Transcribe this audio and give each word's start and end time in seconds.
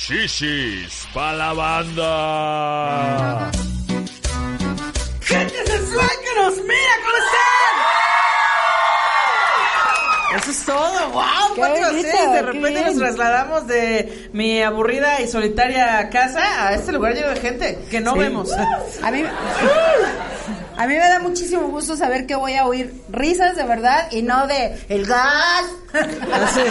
Shishis 0.00 1.06
pa' 1.12 1.32
la 1.34 1.52
banda. 1.52 3.50
¡Gente 5.20 5.66
sensual 5.66 6.08
que 6.24 6.40
nos 6.40 6.56
mira! 6.64 6.94
¿Cómo 7.04 7.18
están? 7.26 7.76
Eso 10.38 10.50
es 10.52 10.64
todo, 10.64 11.10
wow, 11.10 11.22
Qué 11.54 11.60
4 11.60 11.84
a 11.84 11.88
bonito, 11.90 12.08
6. 12.12 12.32
De 12.32 12.42
repente 12.42 12.84
nos 12.84 12.96
trasladamos 12.96 13.66
de 13.66 14.30
mi 14.32 14.62
aburrida 14.62 15.20
y 15.20 15.28
solitaria 15.28 16.08
casa 16.08 16.68
a 16.68 16.74
este 16.74 16.92
lugar 16.92 17.12
lleno 17.14 17.28
de 17.28 17.36
gente 17.40 17.78
que 17.90 18.00
no 18.00 18.14
Sí. 18.14 18.20
vemos. 18.20 18.50
A 19.02 19.10
mí, 19.10 19.22
a 20.78 20.86
mí 20.86 20.94
me 20.94 21.08
da 21.08 21.18
muchísimo 21.20 21.68
gusto 21.68 21.94
saber 21.96 22.26
que 22.26 22.36
voy 22.36 22.54
a 22.54 22.64
oír 22.64 22.94
risas 23.10 23.54
de 23.54 23.64
verdad 23.64 24.08
y 24.12 24.22
no 24.22 24.46
de 24.46 24.82
el 24.88 25.04
gas, 25.04 25.64
Así. 25.92 26.62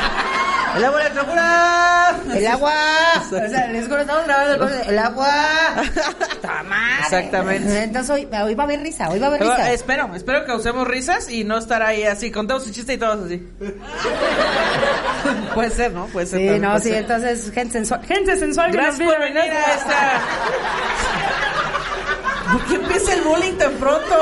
El 0.76 0.86
agua 0.86 1.04
de 1.04 1.10
locura. 1.16 2.16
el 2.36 2.48
agua. 2.48 2.74
O 3.30 3.30
sea, 3.50 3.68
les 3.68 3.88
juro, 3.88 4.02
estamos 4.02 4.26
grabando 4.26 4.68
el, 4.68 4.90
el 4.90 5.00
agua. 5.00 5.30
¡Ta 6.42 6.64
madre! 6.64 7.02
Exactamente. 7.04 7.84
Entonces 7.84 8.10
hoy, 8.10 8.28
hoy 8.44 8.56
va 8.56 8.64
a 8.64 8.66
haber 8.66 8.82
risa, 8.82 9.10
hoy 9.10 9.20
va 9.20 9.26
a 9.26 9.30
haber 9.30 9.40
Pero, 9.42 9.56
risa. 9.56 9.72
espero, 9.72 10.10
espero 10.16 10.46
que 10.46 10.52
usemos 10.54 10.88
risas 10.88 11.30
y 11.30 11.44
no 11.44 11.58
estar 11.58 11.84
ahí 11.84 12.04
así, 12.04 12.32
contamos 12.32 12.66
un 12.66 12.74
chiste 12.74 12.94
y 12.94 12.98
todos 12.98 13.26
así. 13.26 13.38
puede 15.54 15.70
ser, 15.70 15.92
¿no? 15.92 16.06
Puede 16.08 16.26
ser. 16.26 16.40
Sí, 16.56 16.60
no, 16.60 16.78
sí, 16.80 16.90
ser. 16.90 16.98
entonces, 16.98 17.52
gente 17.52 17.74
sensual. 17.74 18.04
Gente 18.06 18.36
sensual 18.38 18.72
Gracias 18.72 19.08
por 19.08 19.20
venir 19.20 19.38
a 19.40 19.74
esta. 19.76 20.22
¿Por 22.52 22.66
qué 22.66 22.76
empieza 22.76 23.14
el 23.14 23.22
bullying 23.22 23.58
tan 23.58 23.74
pronto? 23.74 24.16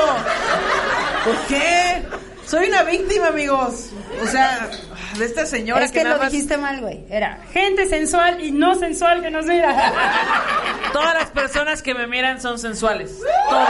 ¿Por 1.24 1.36
qué? 1.48 2.02
Soy 2.46 2.68
una 2.68 2.82
víctima, 2.82 3.28
amigos. 3.28 3.90
O 4.22 4.26
sea, 4.26 4.68
de 5.16 5.24
esta 5.24 5.46
señora 5.46 5.84
Es 5.84 5.92
que, 5.92 6.02
nada 6.04 6.16
lo 6.16 6.22
más- 6.22 6.32
dijiste 6.32 6.58
mal, 6.58 6.80
güey. 6.80 7.04
Era 7.10 7.40
gente 7.52 7.86
sensual 7.86 8.42
y 8.44 8.50
no 8.50 8.74
sensual 8.74 9.22
que 9.22 9.30
nos 9.30 9.46
mira. 9.46 9.74
Todas 10.92 11.14
las 11.14 11.30
personas 11.30 11.82
que 11.82 11.94
me 11.94 12.06
miran 12.06 12.40
son 12.40 12.58
sensuales. 12.58 13.12
Todas. 13.48 13.68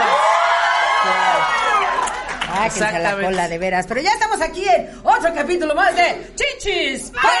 Ah, 2.51 2.63
que 2.65 2.71
se 2.71 2.99
la 2.99 3.15
cola 3.15 3.47
de 3.47 3.57
veras. 3.57 3.85
Pero 3.87 4.01
ya 4.01 4.11
estamos 4.11 4.41
aquí 4.41 4.65
en 4.67 4.89
otro 5.03 5.33
capítulo 5.33 5.73
más 5.75 5.95
de 5.95 6.31
Chichis 6.35 7.11
para 7.11 7.29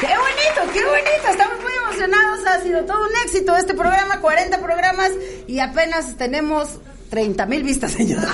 ¡Qué 0.00 0.06
bonito, 0.16 0.72
qué 0.72 0.84
bonito! 0.84 1.28
Estamos. 1.30 1.57
Ha 2.54 2.60
sido 2.60 2.84
todo 2.84 3.02
un 3.02 3.14
éxito 3.24 3.56
este 3.56 3.74
programa, 3.74 4.20
40 4.20 4.58
programas 4.58 5.10
y 5.46 5.60
apenas 5.60 6.16
tenemos 6.16 6.80
30 7.10 7.46
mil 7.46 7.62
vistas, 7.62 7.92
señor. 7.92 8.24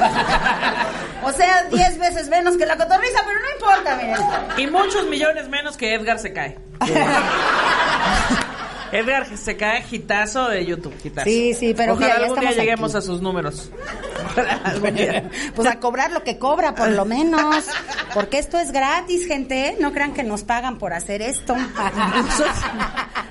o 1.23 1.33
sea, 1.33 1.65
10 1.71 1.99
veces 1.99 2.29
menos 2.29 2.57
que 2.57 2.67
la 2.67 2.77
cotorriza, 2.77 3.23
pero 3.27 3.41
no 3.41 3.51
importa, 3.55 3.97
miren. 3.97 4.19
Y 4.59 4.67
muchos 4.71 5.07
millones 5.07 5.49
menos 5.49 5.77
que 5.77 5.95
Edgar 5.95 6.19
se 6.19 6.33
cae. 6.33 6.59
Edgar 8.99 9.37
se 9.37 9.57
cae 9.57 9.83
gitazo 9.83 10.49
de 10.49 10.65
YouTube. 10.65 10.95
Gitazo. 11.03 11.25
Sí, 11.29 11.55
sí, 11.55 11.75
pero 11.77 11.95
Ojalá 11.95 12.07
mira, 12.15 12.19
ya 12.19 12.25
algún 12.27 12.41
día 12.41 12.53
lleguemos 12.53 12.95
aquí. 12.95 12.99
a 12.99 13.07
sus 13.07 13.21
números. 13.21 13.71
Pues 15.55 15.69
a 15.69 15.79
cobrar 15.81 16.11
lo 16.13 16.23
que 16.25 16.39
cobra, 16.39 16.75
por 16.75 16.89
lo 16.89 17.05
menos. 17.05 17.67
Porque 18.13 18.39
esto 18.39 18.59
es 18.59 18.73
gratis, 18.73 19.27
gente. 19.27 19.77
No 19.81 19.93
crean 19.93 20.13
que 20.13 20.23
nos 20.25 20.43
pagan 20.43 20.79
por 20.79 20.93
hacer 20.93 21.23
esto. 21.23 21.55
Nosotros, 21.55 22.57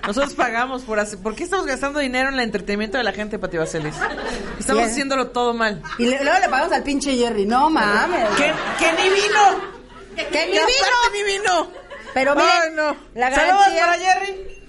nosotros 0.08 0.34
pagamos 0.36 0.84
por 0.84 1.00
hacer. 1.00 1.20
¿Por 1.20 1.36
qué 1.36 1.44
estamos 1.44 1.66
gastando 1.66 2.00
dinero 2.00 2.30
en 2.30 2.36
el 2.36 2.40
entretenimiento 2.42 2.98
de 2.98 3.04
la 3.04 3.12
gente, 3.12 3.40
Pati 3.40 3.58
Vaselis? 3.58 3.96
Estamos 4.60 4.84
Sí. 4.86 4.90
haciéndolo 4.92 5.28
todo 5.32 5.54
mal. 5.54 5.82
Y 5.98 6.06
le- 6.06 6.24
luego 6.24 6.40
le 6.40 6.50
pagamos 6.50 6.72
al 6.74 6.84
pinche 6.84 7.16
Jerry. 7.16 7.46
No 7.46 7.70
mames. 7.70 8.28
¡Que, 8.38 8.54
que 8.80 8.94
ni 9.02 9.10
vino! 9.10 9.74
Que 10.16 10.24
ni 10.24 10.52
¡Que 10.54 10.60
aparte 10.60 10.74
vino. 11.12 11.12
ni 11.14 11.24
vino! 11.38 11.68
Pero 12.14 12.36
miren, 12.36 12.50
Ay, 12.64 12.70
no. 12.76 12.96
la 13.16 13.34
Saludos 13.34 13.60
garantía- 13.68 13.86
para 13.86 13.98
Jerry. 13.98 14.63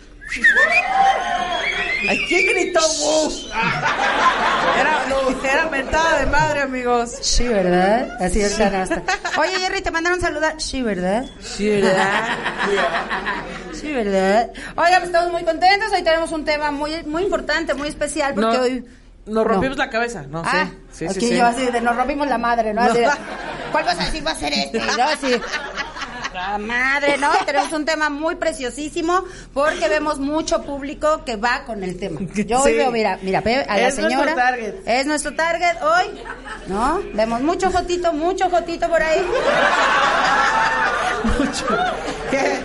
Ay, 2.08 2.18
¿quién 2.28 2.46
gritó? 2.46 2.80
"Wow"? 3.00 3.32
Era, 4.78 5.04
era 5.52 5.68
mentada 5.70 6.18
de 6.20 6.26
madre, 6.26 6.60
amigos. 6.62 7.10
Sí, 7.22 7.46
¿verdad? 7.48 8.08
Así 8.20 8.40
no 8.40 8.46
está. 8.46 8.86
Oye, 9.38 9.58
Jerry, 9.60 9.80
te 9.80 9.90
mandaron 9.90 10.20
saludar. 10.20 10.60
Sí, 10.60 10.82
¿verdad? 10.82 11.24
Sí, 11.40 11.68
¿verdad? 11.68 12.28
Sí, 13.74 13.92
¿verdad? 13.92 14.50
Oigan, 14.76 15.02
estamos 15.02 15.30
muy 15.32 15.44
contentos. 15.44 15.90
Hoy 15.92 16.02
tenemos 16.02 16.32
un 16.32 16.44
tema 16.44 16.70
muy 16.70 17.02
muy 17.04 17.22
importante, 17.24 17.74
muy 17.74 17.88
especial, 17.88 18.32
porque 18.34 18.56
No, 18.56 18.62
hoy... 18.62 18.84
Nos 19.26 19.46
rompimos 19.46 19.76
No. 19.76 19.84
la 19.84 19.90
cabeza, 19.90 20.22
¿no? 20.22 20.42
Ah, 20.44 20.68
sí, 20.90 21.00
sí, 21.00 21.06
aquí 21.06 21.28
sí, 21.28 21.36
yo 21.36 21.44
así 21.46 21.66
de 21.66 21.80
nos 21.82 21.94
rompimos 21.96 22.26
la 22.28 22.38
madre, 22.38 22.72
¿no? 22.72 22.80
Así 22.82 22.98
de, 23.00 23.06
No. 23.06 23.12
¿Cuál 23.72 23.84
vas 23.84 23.98
a 24.00 24.04
decir 24.04 24.26
va 24.26 24.30
a 24.30 24.34
ser 24.36 24.52
este? 24.54 24.78
Yo 24.80 25.04
así, 25.04 25.40
la 26.34 26.58
madre, 26.58 27.16
¿no? 27.18 27.30
Tenemos 27.46 27.72
un 27.72 27.84
tema 27.84 28.10
muy 28.10 28.34
preciosísimo 28.34 29.22
porque 29.52 29.88
vemos 29.88 30.18
mucho 30.18 30.62
público 30.62 31.24
que 31.24 31.36
va 31.36 31.64
con 31.64 31.82
el 31.84 31.96
tema. 31.98 32.20
Yo 32.34 32.62
hoy 32.62 32.72
Sí. 32.72 32.76
veo, 32.78 32.90
mira, 32.90 33.18
mira, 33.22 33.38
a 33.40 33.44
la 33.44 33.88
Es 33.88 33.98
nuestro 33.98 34.08
señora. 34.08 34.34
target. 34.34 34.74
Es 34.86 35.06
nuestro 35.06 35.34
target 35.34 35.76
hoy, 35.82 36.20
¿no? 36.66 37.00
Vemos 37.14 37.40
mucho 37.42 37.70
jotito, 37.70 38.12
mucho 38.12 38.50
jotito 38.50 38.88
por 38.88 39.02
ahí. 39.02 39.24
¿Qué? 42.30 42.60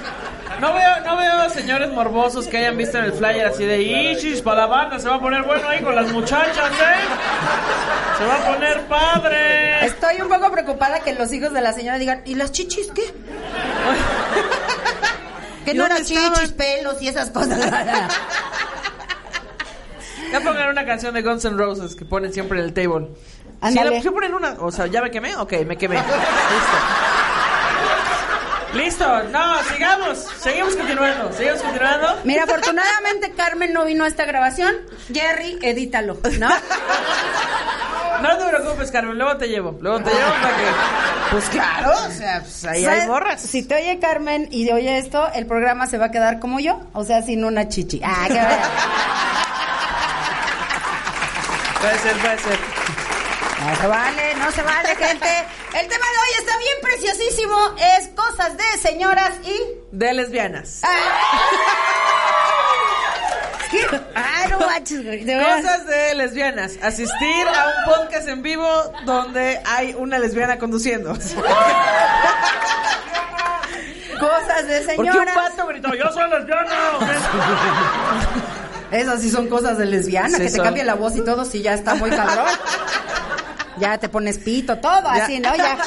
No 0.59 0.73
veo, 0.73 0.99
no 1.05 1.17
veo 1.17 1.49
señores 1.49 1.89
morbosos 1.91 2.47
que 2.47 2.57
hayan 2.57 2.77
visto 2.77 2.97
en 2.97 3.05
el 3.05 3.13
flyer 3.13 3.45
así 3.45 3.63
de 3.65 3.81
Ichis 3.81 4.41
para 4.41 4.61
la 4.61 4.65
banda, 4.67 4.99
se 4.99 5.07
va 5.07 5.15
a 5.15 5.19
poner 5.21 5.43
bueno 5.43 5.67
ahí 5.67 5.81
con 5.81 5.95
las 5.95 6.11
muchachas, 6.11 6.71
¿eh? 6.71 8.17
Se 8.17 8.25
va 8.25 8.35
a 8.35 8.53
poner 8.53 8.81
padre. 8.87 9.85
Estoy 9.85 10.21
un 10.21 10.27
poco 10.29 10.51
preocupada 10.51 10.99
que 10.99 11.13
los 11.13 11.31
hijos 11.31 11.53
de 11.53 11.61
la 11.61 11.71
señora 11.73 11.97
digan, 11.97 12.21
¿y 12.25 12.35
las 12.35 12.51
chichis 12.51 12.91
qué? 12.93 13.03
Que 15.65 15.71
¿Y 15.71 15.73
no 15.77 15.85
eran 15.85 15.97
chichis, 15.99 16.17
estaban? 16.23 16.51
pelos 16.51 17.01
y 17.01 17.09
esas 17.09 17.29
cosas. 17.31 17.59
Ya 20.31 20.39
pongan 20.41 20.69
una 20.69 20.85
canción 20.85 21.13
de 21.13 21.21
Guns 21.21 21.43
N' 21.45 21.57
Roses 21.57 21.95
que 21.95 22.05
ponen 22.05 22.31
siempre 22.31 22.59
en 22.59 22.65
el 22.65 22.73
table. 22.73 23.09
Si, 23.67 24.01
si 24.01 24.09
ponen 24.09 24.33
una, 24.33 24.55
o 24.59 24.71
sea, 24.71 24.87
¿ya 24.87 25.01
me 25.01 25.11
quemé? 25.11 25.35
Ok, 25.35 25.53
me 25.65 25.77
quemé. 25.77 25.95
Listo. 25.97 26.07
Listo, 28.73 29.23
no, 29.23 29.63
sigamos, 29.63 30.19
seguimos 30.39 30.75
continuando, 30.75 31.33
seguimos 31.33 31.61
continuando. 31.61 32.19
Mira, 32.23 32.43
afortunadamente 32.43 33.31
Carmen 33.31 33.73
no 33.73 33.85
vino 33.85 34.03
a 34.03 34.07
esta 34.07 34.25
grabación. 34.25 34.75
Jerry, 35.11 35.57
edítalo, 35.61 36.17
¿no? 36.39 36.49
No 38.21 38.37
te 38.37 38.45
preocupes, 38.49 38.91
Carmen, 38.91 39.17
luego 39.17 39.37
te 39.37 39.47
llevo, 39.47 39.77
luego 39.79 39.99
te 39.99 40.09
llevo 40.09 40.29
para 40.41 40.57
que... 40.57 40.63
Pues 41.31 41.45
claro, 41.45 41.91
o 42.05 42.11
sea, 42.11 42.41
pues 42.41 42.65
ahí 42.65 42.79
hay 42.79 42.85
¿Sabes? 42.85 43.07
morras. 43.07 43.41
Si 43.41 43.63
te 43.63 43.75
oye 43.75 43.97
Carmen 43.99 44.49
y 44.51 44.69
oye 44.71 44.97
esto, 44.97 45.29
el 45.33 45.45
programa 45.45 45.87
se 45.87 45.97
va 45.97 46.07
a 46.07 46.11
quedar 46.11 46.39
como 46.39 46.59
yo, 46.59 46.81
o 46.91 47.05
sea, 47.05 47.21
sin 47.21 47.45
una 47.45 47.69
chichi. 47.69 48.01
Ah, 48.03 48.25
qué. 48.27 48.41
Puede 51.79 51.97
ser, 51.99 52.17
puede 52.17 52.37
ser. 52.39 52.59
No 53.69 53.75
se 53.75 53.87
vale, 53.87 54.35
no 54.35 54.51
se 54.51 54.61
vale, 54.63 54.95
gente. 54.95 55.27
El 55.73 55.87
tema 55.87 56.05
de 56.05 56.17
hoy 56.17 56.29
está 56.39 56.57
bien 56.57 56.75
preciosísimo. 56.81 57.55
Es 57.97 58.07
cosas 58.09 58.57
de 58.57 58.63
señoras 58.81 59.31
y. 59.43 59.53
De 59.91 60.13
lesbianas. 60.13 60.81
¿Qué? 63.71 63.85
Ah, 64.15 64.47
no 64.49 64.59
manches, 64.61 65.03
güey. 65.05 65.23
De 65.23 65.35
veras. 65.35 65.61
Cosas 65.61 65.85
de 65.85 66.15
lesbianas. 66.15 66.71
Asistir 66.81 67.47
a 67.47 67.67
un 67.67 67.73
podcast 67.93 68.27
en 68.27 68.41
vivo 68.41 68.67
donde 69.05 69.61
hay 69.65 69.93
una 69.95 70.17
lesbiana 70.17 70.57
conduciendo. 70.57 71.13
Cosas 74.19 74.67
de 74.67 74.81
Porque 74.95 75.01
un 75.01 75.05
señoras. 75.13 75.35
pato 75.35 75.67
gritó, 75.67 75.93
yo 75.93 76.09
soy 76.11 76.27
lesbiana. 76.29 76.71
Esas 78.91 79.21
sí 79.21 79.29
son 79.29 79.47
cosas 79.47 79.77
de 79.77 79.85
lesbiana, 79.85 80.29
Sí 80.29 80.37
que 80.43 80.49
te 80.49 80.55
son. 80.55 80.65
cambia 80.65 80.83
la 80.83 80.95
voz 80.95 81.15
y 81.15 81.23
todo, 81.23 81.45
si 81.45 81.61
ya 81.61 81.73
está 81.75 81.93
muy 81.95 82.09
cabrón. 82.09 82.47
Ya 83.79 83.97
te 83.97 84.09
pones 84.09 84.37
pito, 84.37 84.77
todo 84.77 85.03
Ya. 85.15 85.23
así, 85.25 85.39
¿no? 85.39 85.55
Ya. 85.55 85.77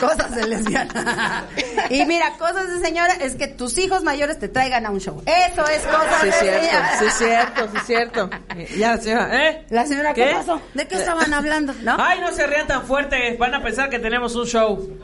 Cosas 0.00 0.34
de 0.34 0.46
lesbiana. 0.48 1.44
Y 1.90 2.04
mira, 2.06 2.32
cosas 2.38 2.68
de 2.70 2.80
señora 2.84 3.14
es 3.20 3.34
que 3.34 3.46
tus 3.48 3.76
hijos 3.78 4.02
mayores 4.02 4.38
te 4.38 4.48
traigan 4.48 4.86
a 4.86 4.90
un 4.90 5.00
show. 5.00 5.22
Eso 5.26 5.66
es 5.66 5.82
cosas 5.82 6.20
Sí, 6.20 6.26
de 6.26 6.32
cierto, 6.32 6.60
señora. 6.66 6.98
sí, 6.98 7.04
cierto, 7.18 7.68
sí, 7.72 7.78
cierto. 7.86 8.30
Ya, 8.76 8.96
señora, 8.98 9.48
¿eh? 9.48 9.66
La 9.70 9.86
señora, 9.86 10.14
¿qué, 10.14 10.32
pasó? 10.34 10.60
¿De 10.74 10.86
qué 10.88 10.94
estaban 10.96 11.32
hablando? 11.34 11.74
¿No? 11.82 11.96
Ay, 11.98 12.20
no 12.20 12.32
se 12.32 12.46
rían 12.46 12.66
tan 12.66 12.84
fuerte, 12.84 13.36
van 13.38 13.54
a 13.54 13.62
pensar 13.62 13.90
que 13.90 13.98
tenemos 13.98 14.34
un 14.34 14.46
show. 14.46 14.98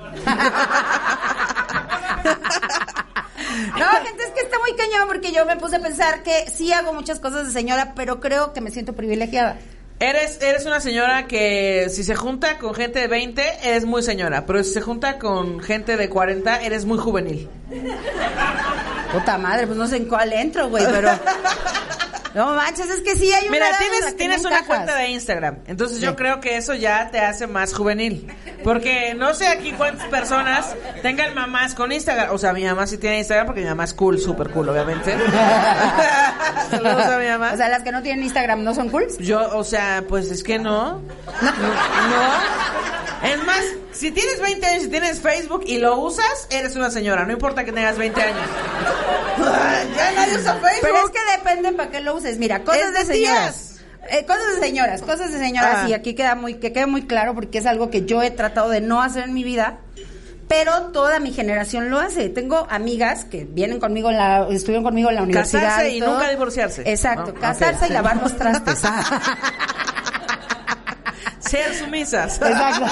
No, 3.78 3.86
gente, 4.04 4.24
es 4.24 4.30
que 4.30 4.40
está 4.40 4.58
muy 4.58 4.74
cañón 4.76 5.06
porque 5.08 5.32
yo 5.32 5.44
me 5.46 5.56
puse 5.56 5.76
a 5.76 5.80
pensar 5.80 6.22
que 6.22 6.48
sí 6.50 6.72
hago 6.72 6.92
muchas 6.92 7.18
cosas 7.20 7.46
de 7.46 7.52
señora, 7.52 7.92
pero 7.94 8.20
creo 8.20 8.52
que 8.52 8.60
me 8.60 8.70
siento 8.70 8.92
privilegiada. 8.94 9.56
Eres, 10.00 10.40
eres 10.42 10.64
una 10.64 10.78
señora 10.80 11.26
que 11.26 11.88
si 11.90 12.04
se 12.04 12.14
junta 12.14 12.58
con 12.58 12.72
gente 12.74 13.00
de 13.00 13.08
20, 13.08 13.42
eres 13.68 13.84
muy 13.84 14.02
señora, 14.02 14.46
pero 14.46 14.62
si 14.62 14.72
se 14.72 14.80
junta 14.80 15.18
con 15.18 15.58
gente 15.60 15.96
de 15.96 16.08
40, 16.08 16.62
eres 16.62 16.84
muy 16.84 16.98
juvenil. 16.98 17.48
Puta 19.12 19.38
madre, 19.38 19.66
pues 19.66 19.76
no 19.76 19.88
sé 19.88 19.96
en 19.96 20.04
cuál 20.04 20.32
entro, 20.32 20.68
güey, 20.68 20.84
pero. 20.90 21.10
No 22.34 22.54
manches, 22.54 22.88
es 22.90 23.00
que 23.00 23.16
sí 23.16 23.32
hay 23.32 23.44
una 23.48 23.52
Mira, 23.52 23.66
tienes, 23.78 24.16
tienes 24.16 24.44
una 24.44 24.62
cuenta 24.64 24.94
de 24.94 25.08
Instagram. 25.08 25.60
Entonces 25.66 25.96
Sí. 25.98 26.04
yo 26.04 26.14
creo 26.14 26.40
que 26.40 26.56
eso 26.58 26.74
ya 26.74 27.10
te 27.10 27.18
hace 27.20 27.46
más 27.46 27.72
juvenil. 27.74 28.30
Porque 28.62 29.14
no 29.14 29.34
sé 29.34 29.48
aquí 29.48 29.72
cuántas 29.72 30.06
personas 30.08 30.76
tengan 31.02 31.34
mamás 31.34 31.74
con 31.74 31.90
Instagram. 31.90 32.32
O 32.32 32.38
sea, 32.38 32.52
mi 32.52 32.64
mamá 32.64 32.86
sí 32.86 32.98
tiene 32.98 33.18
Instagram 33.18 33.46
porque 33.46 33.62
mi 33.62 33.66
mamá 33.66 33.84
es 33.84 33.94
cool, 33.94 34.20
súper 34.20 34.50
cool, 34.50 34.68
obviamente. 34.68 35.16
Saludos 36.70 37.04
a 37.06 37.18
mi 37.18 37.26
mamá. 37.26 37.52
O 37.54 37.56
sea, 37.56 37.68
las 37.68 37.82
que 37.82 37.92
no 37.92 38.02
tienen 38.02 38.24
Instagram 38.24 38.62
no 38.64 38.74
son 38.74 38.88
cool. 38.90 39.06
Yo, 39.18 39.56
o 39.56 39.64
sea, 39.64 40.04
pues 40.08 40.30
es 40.30 40.42
que 40.42 40.58
no. 40.58 41.00
No. 41.42 41.50
no. 41.50 43.28
Es 43.28 43.44
más, 43.44 43.62
si 43.92 44.10
tienes 44.12 44.40
20 44.40 44.66
años 44.66 44.84
y 44.84 44.88
tienes 44.88 45.20
Facebook 45.20 45.64
y 45.66 45.78
lo 45.78 45.96
usas, 45.98 46.46
eres 46.50 46.76
una 46.76 46.90
señora. 46.90 47.24
No 47.24 47.32
importa 47.32 47.64
que 47.64 47.72
tengas 47.72 47.98
20 47.98 48.20
años. 48.22 48.46
ya 49.96 50.12
nadie 50.12 50.36
usa 50.38 50.54
Facebook. 50.54 50.78
Pero 50.82 50.96
es 50.98 51.10
que 51.10 51.18
depende 51.38 51.72
para 51.72 51.90
qué 51.90 52.00
lo 52.00 52.14
uses. 52.14 52.38
Mira, 52.38 52.62
cosas 52.62 52.80
Es 52.82 52.92
de, 52.92 52.98
de 52.98 53.04
señoras. 53.26 53.64
Eh, 54.10 54.24
cosas 54.24 54.54
de 54.54 54.60
señoras, 54.66 55.02
cosas 55.02 55.32
de 55.32 55.38
señoras 55.38 55.80
Ah. 55.82 55.88
y 55.88 55.92
aquí 55.92 56.14
queda 56.14 56.34
muy 56.34 56.54
que 56.54 56.72
quede 56.72 56.86
muy 56.86 57.02
claro 57.06 57.34
porque 57.34 57.58
es 57.58 57.66
algo 57.66 57.90
que 57.90 58.06
yo 58.06 58.22
he 58.22 58.30
tratado 58.30 58.70
de 58.70 58.80
no 58.80 59.02
hacer 59.02 59.24
en 59.24 59.34
mi 59.34 59.44
vida, 59.44 59.80
pero 60.48 60.84
toda 60.92 61.20
mi 61.20 61.32
generación 61.32 61.90
lo 61.90 61.98
hace. 62.00 62.28
Tengo 62.30 62.66
amigas 62.70 63.24
que 63.26 63.44
vienen 63.44 63.78
conmigo 63.78 64.10
en 64.10 64.16
la 64.16 64.46
estuvieron 64.50 64.82
conmigo 64.84 65.10
en 65.10 65.16
la 65.16 65.22
universidad 65.22 65.62
Casarse 65.62 65.90
y 65.90 66.00
todo. 66.00 66.14
nunca 66.14 66.28
divorciarse. 66.30 66.82
Exacto, 66.90 67.34
Ah, 67.36 67.40
casarse 67.40 67.86
y 67.88 67.92
lavar 67.92 68.16
los 68.16 68.34
trastes. 68.36 68.80
Ser 71.40 71.74
sumisas. 71.74 72.36
Exacto. 72.40 72.86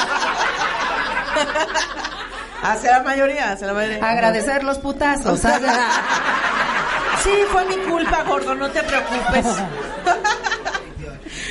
Hacia 2.63 2.93
la 2.93 3.03
mayoría, 3.03 3.53
hacia 3.53 3.67
la 3.69 3.73
mayoría. 3.75 4.07
Agradecer 4.09 4.65
los 4.65 4.79
putazos. 4.79 5.41
Sí, 7.23 7.31
fue 7.51 7.65
mi 7.65 7.77
culpa, 7.91 8.23
gordo, 8.25 8.55
no 8.55 8.71
te 8.71 8.81
preocupes. 8.85 9.47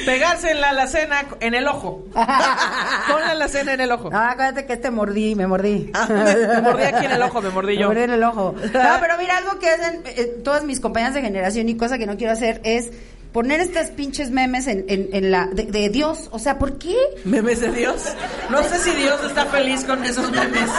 Pegarse 0.05 0.51
en 0.51 0.61
la 0.61 0.69
alacena 0.69 1.25
en 1.39 1.53
el 1.53 1.67
ojo. 1.67 2.03
Con 2.13 3.21
la 3.21 3.31
alacena 3.31 3.73
en 3.73 3.81
el 3.81 3.91
ojo. 3.91 4.09
No, 4.09 4.17
acuérdate 4.19 4.65
que 4.65 4.73
este 4.73 4.91
mordí, 4.91 5.35
me 5.35 5.47
mordí. 5.47 5.91
Ah, 5.93 6.05
me- 6.09 6.47
me 6.47 6.61
mordí 6.61 6.83
aquí 6.83 7.05
en 7.05 7.11
el 7.11 7.21
ojo, 7.21 7.41
me 7.41 7.49
mordí 7.49 7.73
yo. 7.75 7.81
Me 7.81 7.85
mordí 7.87 8.01
en 8.03 8.11
el 8.11 8.23
ojo. 8.23 8.55
No, 8.73 8.97
pero 9.01 9.17
mira, 9.17 9.37
algo 9.37 9.57
que 9.59 9.69
hacen 9.69 10.01
eh, 10.05 10.25
todas 10.43 10.63
mis 10.63 10.79
compañeras 10.79 11.13
de 11.15 11.21
generación 11.21 11.67
y 11.69 11.75
cosa 11.77 11.97
que 11.97 12.05
no 12.05 12.17
quiero 12.17 12.33
hacer 12.33 12.61
es 12.63 12.91
poner 13.35 13.59
estas 13.59 13.89
pinches 13.91 14.31
memes 14.31 14.65
en, 14.67 14.85
en, 14.87 15.09
en 15.11 15.29
la 15.29 15.47
de, 15.51 15.63
de 15.63 15.89
Dios. 15.89 16.29
O 16.31 16.39
sea, 16.39 16.57
¿por 16.57 16.77
qué? 16.77 16.95
¿Memes 17.25 17.59
de 17.59 17.69
Dios? 17.69 18.01
No 18.49 18.63
sé 18.63 18.79
si 18.79 18.91
Dios 18.91 19.21
está 19.25 19.45
feliz 19.47 19.83
con 19.83 20.01
esos 20.05 20.31
memes. 20.31 20.69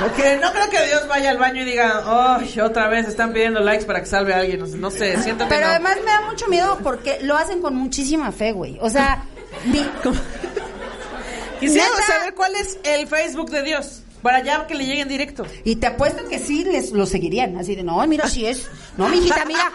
Porque 0.00 0.40
no 0.42 0.50
creo 0.50 0.68
que 0.70 0.86
Dios 0.88 1.06
vaya 1.06 1.30
al 1.30 1.38
baño 1.38 1.62
y 1.62 1.66
diga, 1.66 2.02
oh, 2.04 2.64
otra 2.64 2.88
vez 2.88 3.06
están 3.06 3.32
pidiendo 3.32 3.60
likes 3.60 3.84
para 3.84 4.00
que 4.00 4.06
salve 4.06 4.34
a 4.34 4.38
alguien. 4.38 4.58
No 4.80 4.90
sé, 4.90 5.22
siento 5.22 5.44
que 5.44 5.50
Pero 5.54 5.66
no. 5.66 5.72
además 5.72 5.98
me 6.04 6.10
da 6.10 6.20
mucho 6.22 6.48
miedo 6.48 6.80
porque 6.82 7.20
lo 7.22 7.36
hacen 7.36 7.62
con 7.62 7.76
muchísima 7.76 8.32
fe, 8.32 8.50
güey. 8.50 8.76
O 8.80 8.90
sea, 8.90 9.22
mi- 9.66 9.86
Quisiera 11.60 11.86
Neta. 11.88 12.06
saber 12.06 12.34
cuál 12.34 12.54
es 12.56 12.78
el 12.82 13.06
Facebook 13.06 13.50
de 13.50 13.62
Dios. 13.62 14.02
Para 14.22 14.42
ya 14.42 14.66
que 14.66 14.74
le 14.74 14.84
lleguen 14.84 15.08
directo. 15.08 15.46
y 15.64 15.76
te 15.76 15.86
apuesto 15.86 16.28
que 16.28 16.38
sí 16.38 16.64
les 16.64 16.90
lo 16.92 17.06
seguirían. 17.06 17.56
Así 17.56 17.74
de, 17.76 17.82
no, 17.82 18.04
mira, 18.06 18.28
si 18.28 18.46
es. 18.46 18.68
No, 18.96 19.08
mijita, 19.08 19.44
mira. 19.44 19.70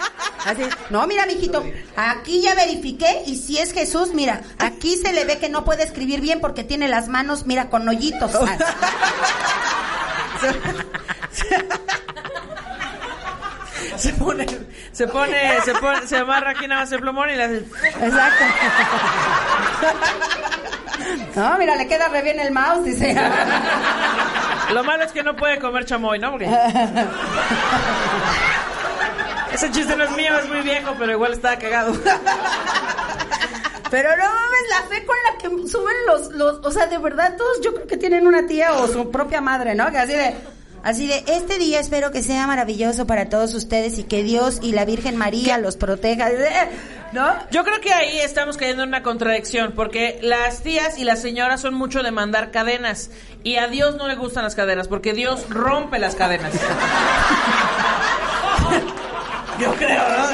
Así, 0.45 0.63
no, 0.89 1.07
mira, 1.07 1.25
mijito. 1.25 1.63
Aquí 1.95 2.41
ya 2.41 2.53
verifiqué 2.55 3.23
y 3.25 3.35
si 3.37 3.57
es 3.57 3.71
Jesús, 3.73 4.13
mira, 4.13 4.41
aquí 4.59 4.97
se 4.97 5.13
le 5.13 5.23
ve 5.25 5.37
que 5.39 5.49
no 5.49 5.63
puede 5.63 5.83
escribir 5.83 6.19
bien 6.21 6.41
porque 6.41 6.63
tiene 6.63 6.87
las 6.89 7.07
manos, 7.07 7.45
mira, 7.45 7.69
con 7.69 7.87
hoyitos. 7.87 8.31
Ah, 8.35 8.57
Se 13.97 14.11
pone, 14.13 14.45
se 14.91 15.07
pone, 15.07 15.61
se 15.63 15.73
pone, 15.75 16.07
se 16.07 16.17
amarra 16.17 16.51
aquí 16.51 16.67
nada 16.67 16.81
más 16.81 16.91
el 16.91 16.99
plumón 16.99 17.29
y 17.29 17.35
le 17.35 17.43
hace... 17.43 17.57
Exacto. 17.57 18.43
No, 21.35 21.57
mira, 21.57 21.75
le 21.75 21.87
queda 21.87 22.07
re 22.09 22.21
bien 22.21 22.39
el 22.39 22.51
mouse, 22.51 22.83
dice. 22.85 23.15
Lo 24.71 24.83
malo 24.83 25.03
es 25.03 25.11
que 25.11 25.23
no 25.23 25.35
puede 25.35 25.59
comer 25.59 25.85
chamoy, 25.85 26.19
¿no? 26.19 26.31
Porque... 26.31 26.49
Ese 29.53 29.69
chiste 29.71 29.95
no 29.95 30.03
es 30.05 30.11
mío, 30.11 30.37
es 30.39 30.47
muy 30.49 30.61
viejo, 30.61 30.95
pero 30.97 31.11
igual 31.11 31.33
está 31.33 31.57
cagado. 31.59 31.93
Pero 33.91 34.09
no 34.09 34.23
mames, 34.23 34.69
la 34.71 34.81
fe 34.89 35.05
con 35.05 35.15
la 35.29 35.37
que 35.37 35.49
suben 35.69 35.95
los, 36.07 36.31
los, 36.31 36.65
o 36.65 36.71
sea, 36.71 36.87
de 36.87 36.97
verdad 36.97 37.37
todos 37.37 37.61
yo 37.61 37.75
creo 37.75 37.85
que 37.85 37.95
tienen 37.95 38.25
una 38.25 38.47
tía 38.47 38.73
o 38.73 38.87
su 38.87 39.11
propia 39.11 39.39
madre, 39.39 39.75
¿no? 39.75 39.91
Que 39.91 39.99
así 39.99 40.13
de, 40.13 40.33
así 40.81 41.05
de, 41.05 41.23
este 41.27 41.59
día 41.59 41.79
espero 41.79 42.11
que 42.11 42.23
sea 42.23 42.47
maravilloso 42.47 43.05
para 43.05 43.29
todos 43.29 43.53
ustedes 43.53 43.99
y 43.99 44.03
que 44.03 44.23
Dios 44.23 44.57
y 44.63 44.71
la 44.71 44.85
Virgen 44.85 45.15
María 45.15 45.59
los 45.59 45.77
proteja, 45.77 46.31
¿no? 47.13 47.33
Yo 47.51 47.63
creo 47.63 47.79
que 47.79 47.93
ahí 47.93 48.19
estamos 48.19 48.57
cayendo 48.57 48.83
en 48.83 48.89
una 48.89 49.03
contradicción, 49.03 49.71
porque 49.73 50.19
las 50.21 50.61
tías 50.63 50.97
y 50.97 51.03
las 51.03 51.21
señoras 51.21 51.61
son 51.61 51.73
mucho 51.73 52.03
de 52.03 52.11
mandar 52.11 52.51
cadenas, 52.51 53.09
y 53.43 53.57
a 53.57 53.67
Dios 53.67 53.95
no 53.95 54.07
le 54.07 54.15
gustan 54.15 54.43
las 54.43 54.55
cadenas, 54.55 54.87
porque 54.87 55.13
Dios 55.13 55.49
rompe 55.49 55.99
las 55.99 56.15
cadenas. 56.15 56.53
Yo 59.59 59.73
creo, 59.75 60.09
¿no? 60.09 60.25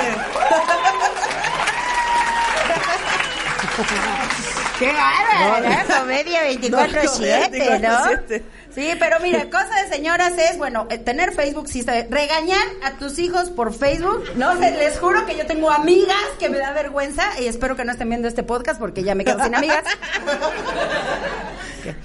Qué 4.79 4.93
bárbara, 4.93 5.85
¿no? 5.87 5.99
Comedia 5.99 6.49
24-7, 6.49 7.81
¿no? 7.81 7.89
24/7. 7.89 8.43
Sí, 8.79 8.93
pero 8.97 9.19
mira, 9.19 9.43
cosa 9.51 9.81
de 9.83 9.89
señoras 9.93 10.33
es, 10.37 10.57
bueno, 10.57 10.87
eh, 10.89 10.97
tener 10.97 11.33
Facebook, 11.33 11.67
sí, 11.67 11.79
está 11.81 11.93
regañar 12.09 12.63
a 12.83 12.91
tus 12.93 13.19
hijos 13.19 13.49
por 13.49 13.73
Facebook, 13.73 14.23
no 14.35 14.57
sé, 14.57 14.71
les 14.71 14.97
juro 14.99 15.25
que 15.25 15.35
yo 15.37 15.45
tengo 15.45 15.69
amigas 15.69 16.15
que 16.39 16.47
me 16.49 16.57
da 16.59 16.71
vergüenza 16.71 17.23
y 17.41 17.47
espero 17.47 17.75
que 17.75 17.83
no 17.85 17.91
estén 17.91 18.07
viendo 18.09 18.27
este 18.27 18.43
podcast 18.43 18.79
porque 18.79 19.03
ya 19.03 19.15
me 19.15 19.25
quedo 19.25 19.43
sin 19.43 19.55
amigas. 19.55 19.83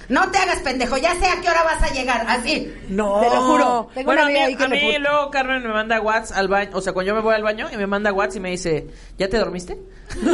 No 0.07 0.31
te 0.31 0.37
hagas 0.37 0.59
pendejo, 0.59 0.97
ya 0.97 1.13
sé 1.15 1.27
a 1.27 1.41
qué 1.41 1.49
hora 1.49 1.61
vas 1.63 1.83
a 1.83 1.93
llegar, 1.93 2.25
así. 2.27 2.73
No, 2.89 3.19
Te 3.19 3.25
lo 3.29 3.41
juro. 3.41 3.89
Tengo 3.93 4.05
bueno, 4.05 4.21
una 4.23 4.29
amiga 4.29 4.45
a 4.45 4.47
mí, 4.47 4.51
ahí 4.53 4.55
que 4.55 4.63
a 4.63 4.67
le 4.67 4.75
mí 4.81 4.93
pu- 4.93 4.99
luego 4.99 5.29
Carmen 5.31 5.61
me 5.63 5.69
manda 5.73 5.99
WhatsApp 6.01 6.37
al 6.37 6.47
baño, 6.47 6.69
o 6.73 6.81
sea, 6.81 6.93
cuando 6.93 7.09
yo 7.09 7.15
me 7.15 7.21
voy 7.21 7.35
al 7.35 7.43
baño 7.43 7.67
y 7.71 7.77
me 7.77 7.85
manda 7.85 8.13
WhatsApp 8.13 8.37
y 8.37 8.39
me 8.39 8.49
dice, 8.51 8.87
¿ya 9.17 9.27
te 9.29 9.37
dormiste? 9.37 9.77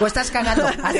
O 0.00 0.06
estás 0.06 0.30
cagando. 0.30 0.66
Así. 0.82 0.98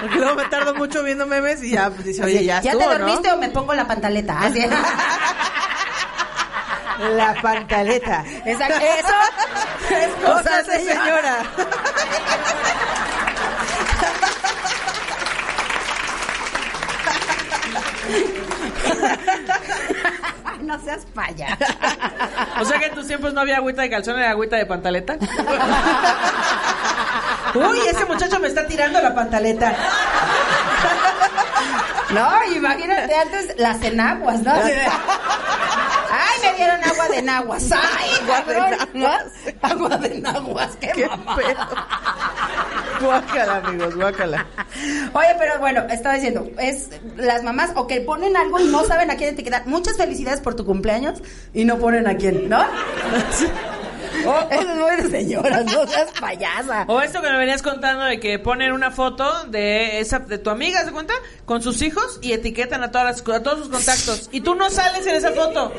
Porque 0.00 0.16
luego 0.16 0.34
me 0.34 0.44
tardo 0.46 0.74
mucho 0.74 1.02
viendo 1.02 1.26
memes 1.26 1.62
y 1.62 1.70
ya 1.70 1.90
pues, 1.90 2.04
dice, 2.04 2.24
oye, 2.24 2.44
ya 2.44 2.60
¿Ya 2.60 2.72
estuvo, 2.72 2.88
te 2.90 2.98
dormiste 2.98 3.28
¿no? 3.28 3.34
o 3.34 3.38
me 3.38 3.50
pongo 3.50 3.74
la 3.74 3.86
pantaleta? 3.86 4.40
Así. 4.40 4.64
La 7.16 7.34
pantaleta. 7.40 8.24
Exacto. 8.44 8.74
Eso 8.80 9.14
es 9.96 10.08
Cosas 10.24 10.66
de 10.66 10.78
señora. 10.80 11.42
Ay, 20.44 20.58
no 20.62 20.78
seas 20.82 21.06
paya. 21.14 21.56
O 22.60 22.64
sea 22.64 22.78
que 22.78 22.86
en 22.86 22.94
tus 22.94 23.06
tiempos 23.06 23.32
no 23.32 23.40
había 23.40 23.56
agüita 23.56 23.82
de 23.82 23.90
calzón, 23.90 24.18
era 24.18 24.30
agüita 24.30 24.56
de 24.56 24.66
pantaleta. 24.66 25.16
Uy, 27.54 27.78
ese 27.88 28.04
muchacho 28.04 28.38
me 28.40 28.48
está 28.48 28.66
tirando 28.66 29.00
la 29.00 29.14
pantaleta. 29.14 29.74
No, 32.10 32.52
imagínate 32.54 33.14
antes 33.14 33.54
las 33.58 33.82
enaguas, 33.82 34.42
¿no? 34.42 34.54
De, 34.54 34.74
Ay, 36.12 36.40
me 36.42 36.56
dieron 36.56 36.82
agua 36.82 37.08
de 37.08 37.22
naguas. 37.22 37.70
Ay, 37.72 38.10
cabrón. 38.26 38.70
¿no? 38.94 39.08
Agua 39.62 39.96
de 39.96 40.20
naguas, 40.20 40.76
qué, 40.80 40.88
Qué 40.88 41.08
pedo. 41.08 41.66
Guácala, 43.00 43.56
amigos, 43.56 43.94
guácala. 43.94 44.46
Oye, 45.12 45.34
pero 45.38 45.58
bueno, 45.58 45.82
estaba 45.88 46.16
diciendo, 46.16 46.50
es 46.58 46.90
las 47.16 47.42
mamás 47.42 47.70
o 47.76 47.86
que 47.86 48.00
ponen 48.00 48.36
algo 48.36 48.58
y 48.60 48.64
no 48.64 48.84
saben 48.84 49.10
a 49.10 49.16
quién 49.16 49.30
etiquetar. 49.30 49.66
Muchas 49.66 49.96
felicidades 49.96 50.40
por 50.40 50.54
tu 50.54 50.66
cumpleaños 50.66 51.22
y 51.54 51.64
no 51.64 51.78
ponen 51.78 52.06
a 52.06 52.16
quién, 52.16 52.48
¿no? 52.48 52.60
Oh, 54.26 54.46
eso 54.50 54.60
es 54.70 54.76
muy 54.76 54.96
de 54.96 55.10
señoras, 55.10 55.64
no 55.66 55.86
seas 55.86 56.10
payasa. 56.20 56.84
O 56.88 57.00
esto 57.00 57.22
que 57.22 57.30
me 57.30 57.38
venías 57.38 57.62
contando 57.62 58.04
de 58.04 58.18
que 58.20 58.38
ponen 58.38 58.72
una 58.72 58.90
foto 58.90 59.44
de 59.44 60.00
esa 60.00 60.18
de 60.20 60.38
tu 60.38 60.50
amiga, 60.50 60.84
¿se 60.84 60.92
cuenta? 60.92 61.14
Con 61.46 61.62
sus 61.62 61.80
hijos 61.82 62.18
y 62.20 62.32
etiquetan 62.32 62.82
a 62.82 62.90
todas 62.90 63.06
las- 63.26 63.36
a 63.36 63.42
todos 63.42 63.58
sus 63.60 63.68
contactos. 63.68 64.28
Y 64.32 64.40
tú 64.40 64.54
no 64.54 64.68
sales 64.70 65.06
en 65.06 65.14
esa 65.16 65.32
foto. 65.32 65.72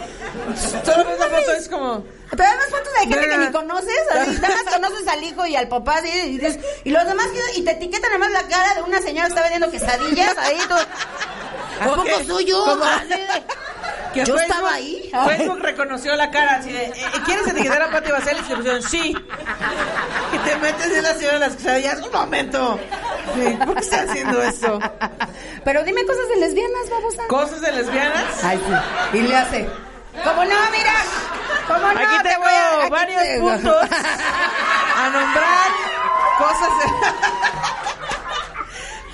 Solo 0.86 1.06
ves 1.10 1.20
la 1.20 1.26
foto 1.28 1.52
es 1.58 1.68
como 1.70 2.04
Pero 2.32 2.44
además 2.44 2.66
fotos 2.70 2.94
de 2.94 3.00
gente 3.08 3.30
que 3.30 3.38
ni 3.38 3.52
conoces, 3.52 4.00
así, 4.12 4.32
nada 4.42 4.56
más 4.64 4.74
conoces 4.76 5.08
al 5.08 5.24
hijo 5.24 5.46
y 5.46 5.56
al 5.56 5.68
papá, 5.68 5.96
así, 5.98 6.10
y, 6.10 6.38
dices- 6.38 6.60
y 6.86 6.90
los 6.90 7.06
demás, 7.06 7.28
y 7.56 7.62
te 7.64 7.72
etiquetan 7.72 8.10
además 8.12 8.32
la 8.32 8.44
cara 8.48 8.74
de 8.76 8.82
una 8.84 9.02
señora 9.02 9.26
que 9.28 9.30
está 9.30 9.42
vendiendo 9.42 9.70
quesadillas, 9.72 10.38
ahí 10.38 10.58
tú, 10.68 10.76
¿a 11.82 11.86
poco 11.88 12.08
soy 12.26 12.46
yo? 12.46 12.64
como- 12.64 12.84
Así 12.86 13.08
de- 13.10 13.44
que 14.14 14.26
Yo 14.26 14.36
Facebook- 14.36 14.42
estaba 14.42 14.74
ahí. 14.74 15.10
Facebook 15.28 15.60
reconoció 15.62 16.16
la 16.16 16.30
cara 16.32 16.58
así 16.58 16.72
de, 16.72 16.86
"Eh, 16.86 16.94
¿quieres 17.26 17.48
etiquetar 17.48 17.82
a 17.82 17.92
Pati 17.92 18.12
Vaselis? 18.12 18.44
Y 18.48 18.50
le 18.50 18.56
pusieron, 18.58 18.84
sí. 18.84 19.16
Y 20.34 20.38
te 20.40 20.56
metes 20.58 20.92
en 20.92 21.04
la 21.04 21.14
señora 21.14 21.34
de 21.34 21.40
las 21.40 21.56
quesadillas. 21.56 22.00
Un 22.02 22.12
momento. 22.12 22.80
Sí, 23.36 23.58
¿Por 23.66 23.76
qué 23.76 23.82
estás 23.82 24.10
haciendo 24.10 24.42
esto? 24.42 24.80
Pero 25.64 25.84
dime 25.84 26.06
cosas 26.06 26.28
de 26.30 26.36
lesbianas, 26.38 26.90
babosa. 26.90 27.24
Cosas 27.28 27.62
de 27.62 27.72
lesbianas. 27.72 28.44
Ay, 28.44 28.60
sí. 29.12 29.18
Y 29.18 29.22
le 29.22 29.36
hace. 29.36 29.70
Como 30.24 30.44
no, 30.44 30.56
mira. 30.72 30.94
¿Cómo 31.68 31.80
no? 31.80 31.88
Aquí 32.00 32.18
Te 32.24 32.30
tengo 32.30 32.42
voy 32.44 32.54
a- 32.54 32.82
aquí 32.82 32.90
varios 32.90 33.22
tengo. 33.24 33.50
puntos 33.52 33.88
a 34.98 35.10
nombrar 35.10 35.72
cosas 36.38 36.70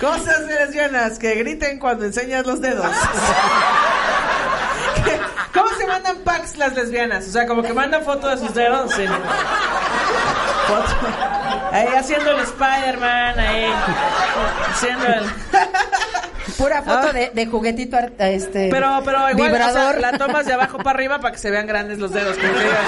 cosas 0.00 0.46
de 0.48 0.54
lesbianas 0.54 1.18
que 1.18 1.34
griten 1.36 1.78
cuando 1.78 2.04
enseñas 2.04 2.46
los 2.46 2.60
dedos. 2.60 2.86
¿Cómo 5.62 5.76
se 5.76 5.86
mandan 5.86 6.16
packs 6.18 6.56
las 6.56 6.74
lesbianas? 6.74 7.26
O 7.28 7.30
sea, 7.30 7.46
como 7.46 7.62
que 7.62 7.72
mandan 7.72 8.02
fotos 8.04 8.40
de 8.40 8.46
sus 8.46 8.54
dedos. 8.54 8.92
Ahí 11.72 11.86
haciendo 11.96 12.30
el 12.32 12.40
Spider-Man, 12.40 13.38
ahí 13.38 13.72
haciendo 14.70 15.06
el... 15.06 15.24
Pura 16.56 16.82
foto 16.82 17.08
Ah. 17.10 17.12
de, 17.12 17.30
de 17.34 17.46
juguetito 17.46 17.96
este 18.18 18.68
Pero, 18.70 19.00
pero 19.04 19.30
igual, 19.30 19.52
o 19.52 19.56
sea, 19.56 19.64
vibrador. 19.68 20.00
la 20.00 20.12
tomas 20.18 20.46
de 20.46 20.54
abajo 20.54 20.78
para 20.78 20.90
arriba 20.96 21.20
para 21.20 21.32
que 21.32 21.38
se 21.38 21.50
vean 21.50 21.66
grandes 21.66 21.98
los 21.98 22.10
dedos. 22.10 22.36
Como 22.36 22.52
que 22.52 22.58
digas, 22.64 22.78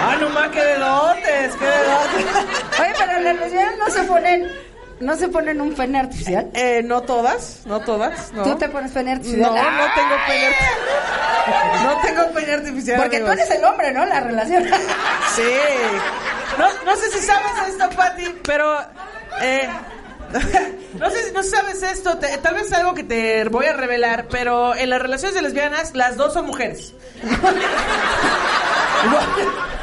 ah, 0.00 0.16
no 0.20 0.28
más, 0.30 0.48
qué 0.48 0.62
dedotes, 0.64 1.54
qué 1.56 1.64
dedotes. 1.66 2.80
Oye, 2.80 2.92
pero 2.98 3.20
las 3.20 3.36
lesbianas 3.36 3.74
no 3.78 3.90
se 3.90 4.02
ponen 4.04 4.50
no 5.00 5.16
se 5.16 5.28
ponen 5.28 5.60
un 5.60 5.74
pene 5.74 5.98
artificial. 6.00 6.48
Eh, 6.54 6.82
no 6.84 7.02
todas, 7.02 7.60
no 7.66 7.80
todas, 7.80 8.32
no. 8.32 8.42
¿Tú 8.44 8.56
te 8.56 8.68
pones 8.68 8.92
pene 8.92 9.10
No, 9.12 9.16
artificial? 9.16 9.52
no 9.52 9.94
tengo 9.94 10.16
pene 10.26 10.46
artificial. 10.46 10.78
No 11.84 12.00
tengo 12.02 12.30
pene 12.32 12.52
artificial. 12.54 12.96
Porque 13.00 13.20
tú 13.20 13.26
eres 13.30 13.48
el 13.52 13.64
hombre, 13.64 13.92
¿no? 13.92 14.04
La 14.04 14.20
relación. 14.20 14.64
Sí. 15.36 15.42
No, 16.58 16.66
no 16.84 16.96
sé 16.96 17.10
si 17.10 17.18
sabes 17.24 17.52
esto, 17.68 17.88
Pati, 17.90 18.24
pero... 18.42 18.80
Eh, 19.42 19.68
no 20.98 21.10
sé 21.10 21.22
si 21.24 21.32
no 21.32 21.42
sabes 21.42 21.82
esto, 21.84 22.18
te- 22.18 22.38
tal 22.38 22.54
vez 22.54 22.64
es 22.66 22.72
algo 22.72 22.94
que 22.94 23.04
te 23.04 23.44
voy 23.44 23.66
a 23.66 23.74
revelar, 23.74 24.26
pero 24.28 24.74
en 24.74 24.90
las 24.90 25.00
relaciones 25.00 25.34
de 25.36 25.42
lesbianas 25.42 25.94
las 25.94 26.16
dos 26.16 26.32
son 26.32 26.46
mujeres. 26.46 26.94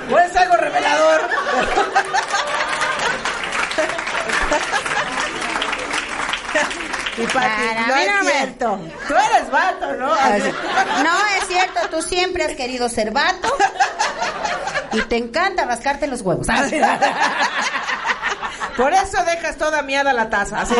Igual 0.07 0.25
es 0.29 0.35
algo 0.35 0.55
revelador. 0.57 1.21
Y 7.17 7.21
Pati, 7.27 7.33
Para 7.33 7.87
no 7.87 7.95
es 7.95 8.07
no 8.15 8.23
me- 8.23 8.31
cierto. 8.31 8.79
Tú 9.07 9.13
eres 9.15 9.51
vato, 9.51 9.93
¿no? 9.93 10.11
Así. 10.13 10.51
No, 11.03 11.11
es 11.37 11.47
cierto, 11.47 11.79
tú 11.91 12.01
siempre 12.01 12.43
has 12.45 12.53
querido 12.55 12.89
ser 12.89 13.11
vato 13.11 13.55
y 14.93 15.01
te 15.03 15.17
encanta 15.17 15.65
rascarte 15.65 16.07
los 16.07 16.21
huevos. 16.21 16.49
Así. 16.49 16.79
Por 18.75 18.93
eso 18.93 19.23
dejas 19.25 19.57
toda 19.57 19.83
miada 19.83 20.11
la 20.13 20.27
taza. 20.29 20.61
Así. 20.61 20.73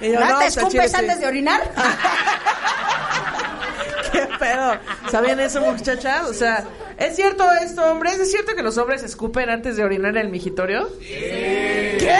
Y 0.00 0.12
yo, 0.12 0.18
¿No 0.20 0.38
te 0.38 0.46
escupes 0.46 0.90
sí. 0.90 0.96
antes 0.96 1.20
de 1.20 1.26
orinar? 1.26 1.60
¿Qué 4.12 4.26
pedo? 4.38 4.78
¿Sabían 5.10 5.38
eso, 5.40 5.60
muchachas? 5.60 6.22
O 6.24 6.34
sea, 6.34 6.64
¿es 6.96 7.14
cierto 7.14 7.48
esto, 7.52 7.84
hombres? 7.84 8.18
¿Es 8.18 8.30
cierto 8.32 8.56
que 8.56 8.62
los 8.62 8.76
hombres 8.78 9.02
escupen 9.04 9.48
antes 9.50 9.76
de 9.76 9.84
orinar 9.84 10.10
en 10.12 10.22
el 10.22 10.28
migitorio? 10.30 10.88
¿Qué? 10.98 12.18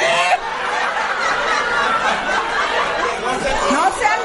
No 3.73 3.83
sean, 3.99 4.21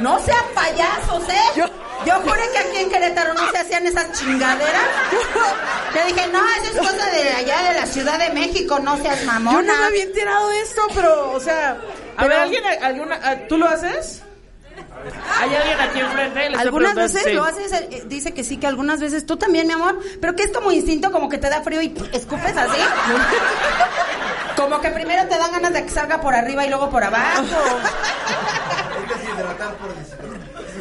no 0.00 0.18
sean 0.20 0.44
payasos, 0.54 1.28
¿eh? 1.28 1.40
Yo- 1.56 1.66
Yo 2.06 2.14
juré 2.22 2.40
que 2.52 2.58
aquí 2.58 2.76
en 2.78 2.88
Querétaro 2.90 3.34
no 3.34 3.50
se 3.50 3.58
hacían 3.58 3.86
esas 3.86 4.10
chingaderas. 4.18 4.82
Te 5.92 6.04
dije, 6.06 6.26
no, 6.28 6.40
eso 6.48 6.72
es 6.72 6.78
cosa 6.78 7.06
de 7.10 7.28
allá 7.30 7.72
de 7.72 7.80
la 7.80 7.86
Ciudad 7.86 8.18
de 8.18 8.30
México, 8.30 8.78
no 8.78 8.96
seas 8.96 9.20
Yo 9.20 9.26
mamona. 9.26 9.60
no 9.60 9.78
me 9.80 9.84
había 9.86 10.04
enterado 10.04 10.48
de 10.48 10.60
esto, 10.62 10.82
pero, 10.94 11.32
o 11.32 11.40
sea... 11.40 11.72
A 12.16 12.22
Pero- 12.22 12.28
ver, 12.28 12.38
¿alguien, 12.38 12.64
alguna, 12.82 13.20
ah, 13.22 13.34
¿tú 13.48 13.58
lo 13.58 13.68
haces? 13.68 14.22
¿Hay 15.40 15.54
alguien 15.54 15.78
aquí 15.80 16.00
enfrente? 16.00 16.46
Algunas 16.56 16.94
veces 16.94 17.22
sí. 17.24 17.32
lo 17.32 17.44
haces, 17.44 17.70
eh, 17.72 18.02
dice 18.06 18.32
que 18.32 18.44
sí, 18.44 18.56
que 18.56 18.66
algunas 18.66 18.98
veces 19.00 19.26
tú 19.26 19.36
también, 19.36 19.66
mi 19.66 19.74
amor, 19.74 19.98
pero 20.22 20.34
que 20.34 20.44
es 20.44 20.52
como 20.52 20.72
instinto, 20.72 21.12
como 21.12 21.28
que 21.28 21.36
te 21.38 21.50
da 21.50 21.60
frío 21.62 21.82
y 21.82 21.94
escupes 22.12 22.56
así. 22.56 22.80
Como 24.56 24.80
que 24.80 24.88
primero 24.90 25.26
te 25.28 25.36
dan 25.38 25.52
ganas 25.52 25.72
de 25.74 25.84
que 25.84 25.90
salga 25.90 26.18
por 26.20 26.34
arriba 26.34 26.64
y 26.64 26.68
luego 26.70 26.88
por 26.90 27.04
abajo. 27.04 27.42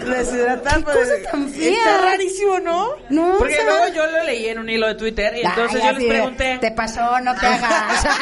Deshidratar, 0.05 0.77
¿Qué 0.77 0.83
cosa 0.83 1.13
tan 1.31 1.49
fea? 1.49 1.71
Está 1.71 1.97
rarísimo, 2.01 2.59
¿no? 2.59 2.89
No, 3.09 3.35
Porque 3.37 3.53
o 3.55 3.57
sea- 3.57 3.65
luego 3.65 3.87
yo 3.93 4.07
lo 4.07 4.23
leí 4.23 4.47
en 4.47 4.59
un 4.59 4.69
hilo 4.69 4.87
de 4.87 4.95
Twitter 4.95 5.35
y 5.35 5.41
entonces 5.45 5.81
Ay, 5.83 5.93
yo 5.93 5.99
les 5.99 6.07
pregunté... 6.09 6.57
Te 6.59 6.71
pasó, 6.71 7.19
no 7.21 7.35
te 7.35 7.45
hagas. 7.45 8.07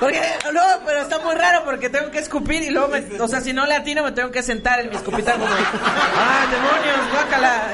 Porque, 0.00 0.20
no, 0.52 0.60
pero 0.84 1.00
está 1.00 1.18
muy 1.20 1.34
raro 1.34 1.64
porque 1.64 1.88
tengo 1.88 2.10
que 2.10 2.18
escupir 2.18 2.62
y 2.62 2.68
luego, 2.68 2.88
me, 2.88 2.98
o 3.18 3.26
sea, 3.28 3.40
si 3.40 3.54
no 3.54 3.64
le 3.64 3.74
atino 3.74 4.02
me 4.02 4.12
tengo 4.12 4.30
que 4.30 4.42
sentar 4.42 4.80
en 4.80 4.90
mi 4.90 4.96
escupitajo. 4.96 5.38
como, 5.38 5.50
ah, 5.54 6.46
demonios, 6.50 7.10
guácala. 7.10 7.68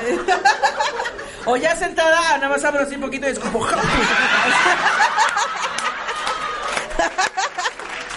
o 1.47 1.57
ya 1.57 1.75
sentada, 1.75 2.37
nada 2.37 2.49
más 2.51 2.63
abro 2.63 2.83
así 2.83 2.95
un 2.95 3.01
poquito 3.01 3.27
y 3.27 3.33
escupo. 3.33 3.67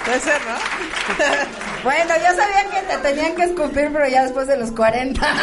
Puede 0.06 0.20
ser, 0.20 0.42
¿no? 0.46 0.56
bueno, 1.84 2.14
yo 2.18 2.36
sabía 2.36 2.70
que 2.70 2.82
te 2.88 2.98
tenían 2.98 3.36
que 3.36 3.44
escupir, 3.44 3.90
pero 3.94 4.08
ya 4.08 4.24
después 4.24 4.48
de 4.48 4.58
los 4.58 4.72
40. 4.72 5.22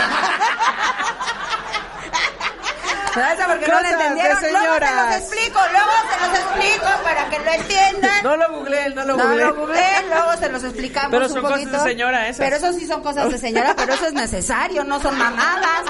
¿Sabes? 3.21 3.47
Porque 3.47 3.67
no 3.69 3.81
lo 3.81 3.89
entendieron. 3.89 4.39
Luego 4.41 4.75
se 4.79 4.95
los 4.95 5.15
explico, 5.17 5.61
luego 5.73 5.93
se 6.11 6.27
los 6.27 6.39
explico 6.39 6.87
para 7.05 7.29
que 7.29 7.39
lo 7.39 7.51
entiendan. 7.53 8.23
No 8.23 8.37
lo 8.37 8.49
googleé, 8.53 8.89
no 8.91 9.05
lo 9.05 9.17
No 9.17 9.25
googleé. 9.25 9.45
lo 9.47 9.55
googleé, 9.55 10.03
luego 10.09 10.37
se 10.39 10.49
los 10.49 10.65
explicamos 10.65 11.11
Pero 11.11 11.27
un 11.27 11.33
son 11.33 11.43
cosas 11.43 11.59
de 11.61 11.65
poquito. 11.67 11.85
señora 11.85 12.29
esas. 12.29 12.39
Pero 12.39 12.57
eso 12.57 12.73
sí 12.73 12.87
son 12.87 13.03
cosas 13.03 13.31
de 13.31 13.39
señora, 13.39 13.75
pero 13.77 13.93
eso 13.95 14.07
es 14.07 14.13
necesario, 14.13 14.85
no 14.85 15.01
son 15.01 15.17
mamadas. 15.19 15.83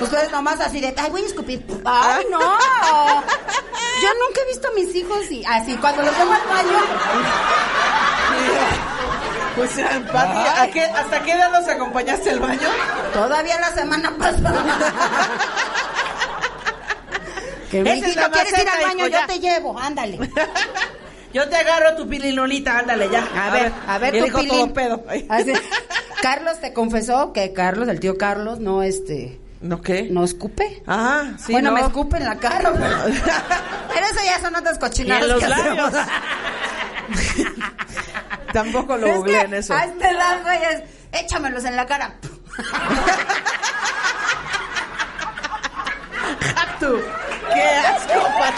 Ustedes 0.00 0.30
nomás 0.30 0.60
así 0.60 0.80
de, 0.80 0.94
ay, 0.96 1.10
voy 1.10 1.22
a 1.22 1.26
escupir. 1.26 1.64
Ay, 1.84 2.26
no. 2.30 2.38
Yo 2.40 4.08
nunca 4.26 4.40
he 4.42 4.46
visto 4.48 4.68
a 4.68 4.72
mis 4.72 4.94
hijos 4.94 5.30
y 5.30 5.44
así, 5.46 5.74
cuando 5.76 6.02
los 6.02 6.16
llevo 6.18 6.32
al 6.32 6.42
baño, 6.48 6.78
Pues, 9.56 9.70
Pati, 10.12 10.60
¿a 10.60 10.70
qué- 10.70 10.84
¿hasta 10.84 11.22
qué 11.22 11.32
edad 11.32 11.50
nos 11.50 11.66
acompañaste 11.66 12.30
al 12.30 12.40
baño? 12.40 12.68
todavía 13.14 13.58
la 13.58 13.72
semana 13.72 14.12
pasada. 14.18 14.64
Que 17.70 17.80
Esa 17.80 17.92
es 17.94 18.00
mijito, 18.02 18.20
la 18.20 18.30
¿quieres 18.30 18.52
ir 18.52 18.68
al 18.68 18.82
baño? 18.84 19.06
Yo 19.08 19.26
te 19.26 19.40
llevo, 19.40 19.78
ándale. 19.78 20.18
Yo 21.34 21.48
te 21.48 21.56
agarro 21.56 21.96
tu 21.96 22.08
pilinolita, 22.08 22.78
ándale 22.78 23.10
ya. 23.10 23.26
A 23.36 23.50
ver, 23.50 23.72
a 23.86 23.98
ver, 23.98 24.14
Y 24.14 24.18
el 24.18 24.24
tu 24.24 24.28
hijo 24.28 24.38
pilín. 24.38 24.50
todo 24.58 24.72
pedo. 24.72 25.04
Así. 25.28 25.52
Carlos 26.22 26.60
te 26.60 26.72
confesó 26.72 27.32
que 27.32 27.52
Carlos, 27.52 27.88
el 27.88 28.00
tío 28.00 28.16
Carlos, 28.16 28.58
no 28.60 28.82
este, 28.82 29.38
¿No 29.60 29.82
qué? 29.82 30.04
no 30.10 30.24
escupe. 30.24 30.82
Ah, 30.86 31.32
sí, 31.38 31.52
bueno, 31.52 31.70
no. 31.70 31.76
me 31.76 31.82
escupe 31.82 32.16
en 32.16 32.24
la 32.24 32.36
cara, 32.36 32.72
pero, 32.72 32.96
pero 33.94 34.06
eso 34.06 34.20
ya 34.24 34.40
son 34.40 34.54
otras 34.56 34.78
cochinadas 34.78 35.22
en 35.24 35.28
los 35.28 35.40
que 35.40 35.48
labios. 35.48 35.94
hacemos. 35.94 36.06
Tampoco 38.52 38.96
lo 38.96 39.06
Es 39.06 39.16
googleé 39.16 39.40
en 39.42 39.54
eso. 39.54 39.74
A 39.74 39.84
este 39.84 40.08
edad, 40.08 40.42
güey, 40.42 40.58
es, 40.72 40.82
échamelos 41.20 41.64
en 41.64 41.76
la 41.76 41.84
cara. 41.86 42.14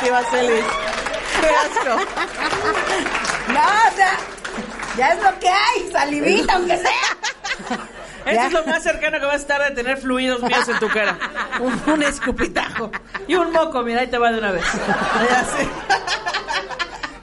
¡Qué 0.00 0.11
asco, 0.11 0.11
Pati 0.11 0.11
Vaselis! 0.11 0.64
¡Qué 1.40 1.49
asco! 1.49 1.97
No, 3.52 3.61
o 3.61 3.97
sea, 3.97 4.12
ya 4.97 5.09
es 5.09 5.23
lo 5.23 5.38
que 5.38 5.49
hay, 5.49 5.90
salivita, 5.92 6.54
aunque 6.54 6.76
sea. 6.76 6.90
Eso 8.26 8.35
Ya. 8.35 8.47
es 8.47 8.52
lo 8.52 8.64
más 8.66 8.83
cercano 8.83 9.18
que 9.18 9.25
vas 9.25 9.35
a 9.35 9.38
estar 9.38 9.62
de 9.62 9.71
tener 9.71 9.97
fluidos 9.99 10.42
míos 10.42 10.68
en 10.68 10.78
tu 10.78 10.88
cara. 10.88 11.16
Un, 11.61 11.80
un 11.87 12.02
escupitajo. 12.02 12.90
Y 13.26 13.35
un 13.37 13.50
moco, 13.52 13.83
mira, 13.83 14.02
ahí 14.02 14.09
te 14.09 14.18
va 14.18 14.30
de 14.30 14.38
una 14.38 14.52
vez. 14.52 14.64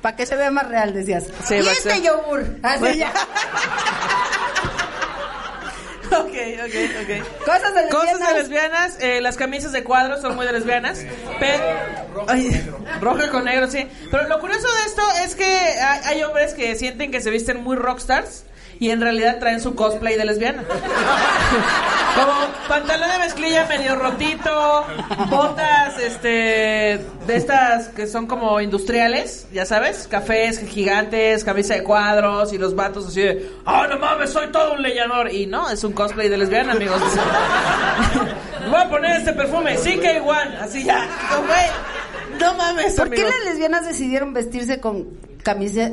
Para 0.01 0.15
que 0.15 0.25
se 0.25 0.35
vea 0.35 0.49
más 0.51 0.67
real, 0.67 0.93
decías. 0.93 1.25
Sí, 1.43 1.55
y 1.55 1.67
este 1.67 2.01
yogur. 2.01 2.43
Así 2.63 2.79
Bueno. 2.79 2.95
ya. 2.95 3.13
Ok, 6.25 6.33
ok, 6.65 6.75
ok. 7.01 7.45
Cosas 7.45 7.75
de 7.75 7.81
lesbianas. 7.83 7.91
Cosas 7.91 8.27
de 8.27 8.33
lesbianas, 8.39 8.97
eh, 9.01 9.21
las 9.21 9.37
camisas 9.37 9.71
de 9.71 9.83
cuadros 9.83 10.21
son 10.21 10.35
muy 10.35 10.45
de 10.45 10.53
lesbianas. 10.53 11.05
Pero, 11.39 11.63
Ay, 12.27 12.65
roja 13.01 13.29
con 13.29 13.45
negro, 13.45 13.69
sí. 13.69 13.87
Pero 14.11 14.27
lo 14.27 14.39
curioso 14.39 14.67
de 14.67 14.85
esto 14.85 15.01
es 15.23 15.35
que 15.35 15.45
hay, 15.45 15.99
hay 16.05 16.23
hombres 16.23 16.53
que 16.53 16.75
sienten 16.75 17.11
que 17.11 17.21
se 17.21 17.29
visten 17.29 17.63
muy 17.63 17.75
rockstars 17.75 18.43
y 18.79 18.89
en 18.89 19.01
realidad 19.01 19.39
traen 19.39 19.61
su 19.61 19.75
cosplay 19.75 20.17
de 20.17 20.25
lesbiana. 20.25 20.63
Como 22.15 22.31
pantalón 22.69 23.09
de 23.09 23.19
mezclilla 23.19 23.65
medio 23.65 23.95
rotito, 23.95 24.85
botas 25.29 25.99
este 25.99 27.01
de 27.27 27.35
estas 27.35 27.89
que 27.89 28.07
son 28.07 28.25
como 28.25 28.61
industriales, 28.61 29.47
ya 29.51 29.65
sabes, 29.65 30.07
cafés 30.07 30.59
gigantes, 30.59 31.43
camisa 31.43 31.73
de 31.73 31.83
cuadros 31.83 32.53
y 32.53 32.57
los 32.57 32.75
vatos 32.75 33.07
así 33.07 33.21
de, 33.21 33.51
"Ah, 33.65 33.87
no 33.89 33.97
mames, 33.99 34.29
soy 34.29 34.47
todo 34.51 34.73
un 34.73 34.81
leñador." 34.81 35.31
Y 35.31 35.45
no, 35.45 35.69
es 35.69 35.83
un 35.83 35.91
cosplay 35.91 36.29
de 36.29 36.37
lesbiana, 36.37 36.71
amigos. 36.73 37.01
Voy 38.69 38.81
a 38.81 38.89
poner 38.89 39.17
este 39.17 39.33
perfume, 39.33 39.77
CK1, 39.77 40.57
así 40.61 40.83
ya. 40.83 41.07
No, 42.39 42.53
mames, 42.55 42.93
¿Por 42.95 43.09
qué 43.09 43.23
las 43.23 43.45
lesbianas 43.45 43.85
decidieron 43.85 44.33
vestirse 44.33 44.79
con 44.79 45.07
camisa, 45.45 45.91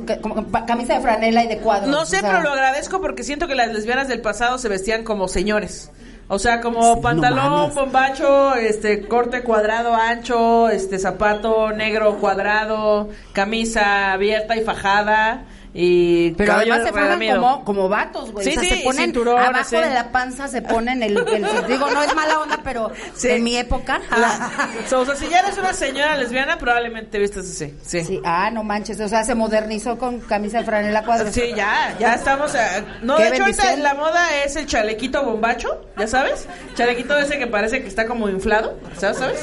camisa 0.66 0.94
de 0.94 1.00
franela 1.00 1.44
y 1.44 1.46
de 1.46 1.58
cuadros? 1.58 1.90
No 1.90 2.00
O 2.00 2.06
sé, 2.06 2.20
sea, 2.20 2.30
pero 2.30 2.42
lo 2.42 2.50
agradezco 2.50 3.00
porque 3.02 3.22
siento 3.22 3.46
que 3.46 3.54
las 3.54 3.70
lesbianas 3.72 4.08
del 4.08 4.22
pasado 4.22 4.56
se 4.56 4.68
vestían 4.68 5.04
como 5.04 5.28
señores. 5.28 5.90
O 6.28 6.38
sea, 6.38 6.62
como 6.62 6.94
Sí, 6.94 7.00
pantalón, 7.02 7.50
no 7.50 7.68
bombacho, 7.68 8.54
este, 8.54 9.06
corte 9.06 9.42
cuadrado 9.42 9.94
ancho, 9.94 10.70
este, 10.70 10.98
zapato 10.98 11.72
negro 11.72 12.18
cuadrado, 12.18 13.10
camisa 13.34 14.12
abierta 14.12 14.56
y 14.56 14.62
fajada 14.62 15.44
y 15.74 16.32
Pero 16.32 16.52
además 16.52 16.82
se 16.84 16.90
forman 16.92 17.18
como, 17.34 17.64
como 17.64 17.88
vatos, 17.88 18.30
güey. 18.32 18.44
Sí, 18.44 18.50
o 18.50 18.54
sea, 18.54 18.62
sí, 18.62 18.68
se 18.68 18.84
ponen 18.84 19.04
cinturón, 19.04 19.38
abajo 19.42 19.80
de 19.80 19.90
la 19.90 20.12
panza, 20.12 20.46
se 20.48 20.60
ponen 20.60 21.02
el, 21.02 21.16
el- 21.16 21.66
Digo, 21.66 21.90
no 21.90 22.02
es 22.02 22.14
mala 22.14 22.40
onda, 22.40 22.60
pero 22.62 22.92
en 23.22 23.42
mi 23.42 23.56
época... 23.56 24.00
La- 24.10 24.50
o 24.98 25.04
sea, 25.06 25.16
si 25.16 25.28
ya 25.28 25.40
eres 25.40 25.56
una 25.56 25.72
señora 25.72 26.16
lesbiana, 26.16 26.58
probablemente 26.58 27.12
te 27.12 27.18
vistes 27.18 27.50
así. 27.50 27.74
Sí. 27.84 28.20
Ah, 28.24 28.50
no 28.50 28.62
manches, 28.64 29.00
o 29.00 29.08
sea, 29.08 29.24
se 29.24 29.34
modernizó 29.34 29.96
con 29.96 30.20
camisa 30.20 30.58
de 30.58 30.64
franela 30.64 31.04
cuadros. 31.04 31.32
Sí, 31.34 31.52
ya, 31.56 31.94
ya 31.98 32.14
estamos. 32.14 32.54
eh, 32.54 32.84
no, 33.02 33.16
de 33.16 33.28
hecho, 33.28 33.42
ahorita 33.44 33.76
la 33.76 33.94
moda 33.94 34.42
es 34.44 34.56
el 34.56 34.66
chalequito 34.66 35.22
bombacho, 35.24 35.80
¿ya 35.98 36.06
sabes? 36.06 36.46
Chalequito 36.74 37.16
ese 37.18 37.38
que 37.38 37.46
parece 37.46 37.80
que 37.80 37.88
está 37.88 38.06
como 38.06 38.28
inflado, 38.28 38.78
¿sabes? 38.98 39.16
¿sabes? 39.18 39.40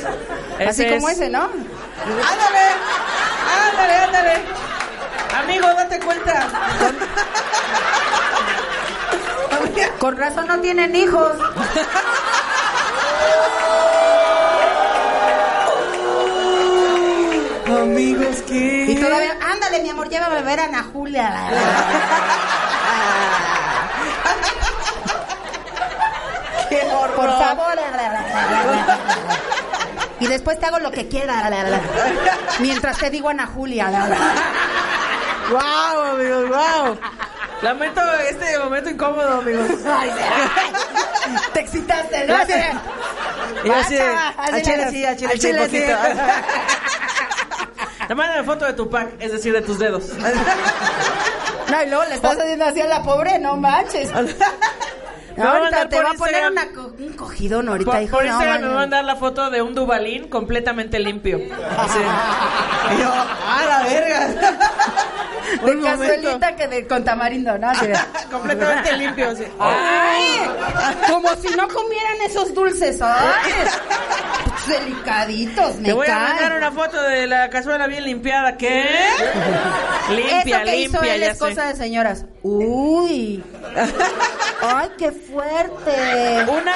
Así 0.67 0.85
como 0.89 1.09
es- 1.09 1.17
ese, 1.17 1.29
¿no? 1.29 1.43
¡Ándale! 1.43 2.65
¡Ándale, 3.71 3.93
ándale! 3.95 4.33
Amigo, 5.49 5.67
date 5.73 5.99
cuenta. 5.99 6.47
Con 9.99 10.15
razón 10.15 10.47
no 10.47 10.59
tienen 10.59 10.95
hijos. 10.95 11.31
Amigos, 17.67 18.43
¿qué? 18.47 18.85
Y 18.89 18.95
todavía, 19.01 19.37
ándale, 19.41 19.81
mi 19.81 19.89
amor, 19.89 20.07
llévame 20.07 20.37
a 20.37 20.41
ver 20.41 20.59
a 20.59 20.65
Ana 20.65 20.85
Julia. 20.93 21.33
¡Qué 26.69 26.81
horror! 26.93 27.15
Por 27.15 27.39
favor. 27.39 27.73
Y 30.19 30.27
después 30.27 30.59
te 30.59 30.67
hago 30.67 30.77
lo 30.79 30.91
que 30.91 31.07
quiera. 31.07 31.49
Mientras 32.59 32.99
te 32.99 33.09
digo 33.09 33.29
Ana 33.29 33.47
Julia. 33.47 33.89
¡Wow, 35.49 36.01
amigos, 36.13 36.49
wow! 36.49 36.97
Lamento 37.61 38.01
este 38.29 38.57
momento 38.59 38.89
incómodo, 38.89 39.41
amigos. 39.41 39.65
Ay, 39.85 40.11
Te 41.53 41.59
excitaste, 41.59 42.25
¿no? 42.25 42.35
Y 43.65 43.69
así, 43.71 43.97
al 43.97 44.61
chile 44.61 44.77
le- 44.77 44.91
sí, 44.91 45.05
al 45.05 45.17
chile 45.17 45.35
sí, 45.39 45.79
poquito. 45.81 45.97
sí. 46.01 46.17
Te 48.07 48.15
mandan 48.15 48.45
foto 48.45 48.65
de 48.65 48.73
tu 48.73 48.89
pack, 48.89 49.09
es 49.19 49.31
decir, 49.33 49.53
de 49.53 49.61
tus 49.61 49.77
dedos. 49.77 50.03
No, 51.69 51.83
y 51.83 51.87
luego 51.89 52.03
le 52.05 52.15
estás 52.15 52.37
haciendo 52.39 52.65
así 52.65 52.81
a 52.81 52.87
la 52.87 53.03
pobre, 53.03 53.37
no 53.39 53.55
manches. 53.57 54.09
A 55.39 55.51
ahorita 55.53 55.87
te 55.87 56.01
va 56.01 56.09
a 56.11 56.13
poner 56.15 56.51
una 56.51 56.67
co- 56.73 56.91
un 56.99 57.13
cogidón 57.13 57.69
ahorita, 57.69 57.91
Por, 57.91 58.01
hijo. 58.01 58.17
por 58.17 58.25
no, 58.25 58.39
me 58.39 58.45
va 58.47 58.55
a 58.55 58.59
mandar 58.73 59.05
la 59.05 59.15
foto 59.15 59.49
de 59.49 59.61
un 59.61 59.73
Dubalín 59.73 60.27
completamente 60.27 60.99
limpio. 60.99 61.37
Así. 61.77 61.99
Y 61.99 62.97
yo, 63.01 63.09
¡ah, 63.13 63.61
la 63.65 63.83
verga! 63.87 64.27
De 65.65 65.71
Un 65.71 65.83
cazuelita 65.83 66.55
que 66.55 66.67
de, 66.67 66.87
con 66.87 67.03
tamarindo, 67.03 67.57
¿no? 67.57 67.71
Completamente 68.31 68.97
limpio. 68.97 69.29
Así. 69.29 69.43
¡Ay! 69.59 70.41
Como 71.09 71.29
si 71.35 71.55
no 71.55 71.67
comieran 71.67 72.21
esos 72.25 72.53
dulces. 72.53 73.01
¡Ay! 73.01 73.51
Delicaditos, 74.67 75.75
me 75.77 75.83
Te 75.89 75.93
voy 75.93 76.07
a 76.07 76.19
mandar 76.19 76.53
una 76.57 76.71
foto 76.71 77.01
de 77.01 77.25
la 77.27 77.49
cazuela 77.49 77.87
bien 77.87 78.03
limpiada. 78.03 78.55
¿Qué? 78.57 78.85
Limpia, 80.09 80.57
Eso 80.57 80.65
que 80.65 80.75
hizo 80.77 80.91
limpia, 80.93 81.15
él 81.15 81.21
ya 81.21 81.31
es 81.31 81.39
cosa 81.39 81.61
sé. 81.63 81.67
de 81.69 81.75
señoras. 81.75 82.25
Uy. 82.43 83.43
Ay, 84.61 84.89
qué 84.97 85.11
fuerte. 85.11 86.45
Una, 86.51 86.73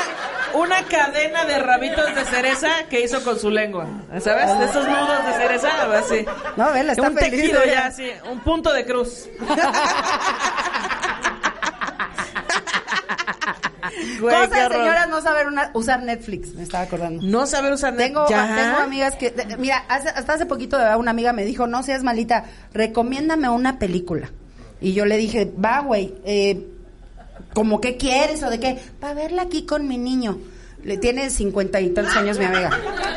una 0.53 0.84
cadena 0.84 1.46
de 1.46 1.60
rabitos 1.60 2.15
de 2.15 2.25
cereza 2.25 2.70
que 2.89 3.01
hizo 3.01 3.24
con 3.24 3.38
su 3.39 3.50
lengua. 3.50 3.86
¿Sabes? 4.20 4.58
De 4.60 4.65
esos 4.65 4.88
nudos 4.88 5.25
de 5.27 5.34
cereza, 5.34 5.70
así. 5.98 6.25
No, 6.56 6.72
ve, 6.72 6.84
la 6.84 6.94
está 6.94 7.10
un 7.10 7.15
tejido 7.15 7.62
ella. 7.63 7.74
ya, 7.74 7.86
así. 7.88 8.10
Un 8.32 8.39
punto 8.39 8.62
de 8.72 8.86
cruz. 8.86 9.27
Güey, 14.19 14.34
Cosa 14.47 14.69
de 14.69 14.76
señoras 14.76 15.10
no 15.10 15.21
saber 15.21 15.47
una- 15.47 15.69
usar 15.73 16.02
Netflix, 16.04 16.54
me 16.56 16.63
estaba 16.63 16.86
acordando. 16.86 17.21
No 17.23 17.45
saber 17.45 17.73
usar 17.73 17.93
net- 17.93 18.08
Tengo, 18.08 18.26
Ya. 18.30 18.56
tengo 18.56 18.78
amigas 18.78 19.15
que, 19.15 19.30
de- 19.32 19.58
mira, 19.58 19.84
hace- 19.89 20.10
hasta 20.10 20.34
hace 20.34 20.45
poquito 20.45 20.78
una 20.97 21.12
amiga 21.12 21.34
me 21.34 21.43
dijo, 21.45 21.67
no 21.67 21.84
seas 21.84 22.02
malita, 22.04 22.45
recomiéndame 22.73 23.49
una 23.49 23.80
película. 23.80 24.30
Y 24.82 24.93
yo 24.93 25.06
le 25.06 25.17
dije, 25.17 25.52
va, 25.63 25.82
güey, 25.82 26.15
eh, 26.26 26.65
¿como 27.54 27.82
qué 27.82 27.97
quieres 27.97 28.41
o 28.43 28.49
de 28.49 28.60
qué? 28.60 28.82
Para 28.99 29.13
verla 29.13 29.43
aquí 29.43 29.65
con 29.65 29.88
mi 29.88 29.97
niño. 29.97 30.38
Le 30.84 30.97
tiene 30.97 31.30
cincuenta 31.30 31.80
y 31.80 31.89
tantos 31.91 32.15
años 32.15 32.38
mi 32.39 32.45
amiga. 32.45 32.69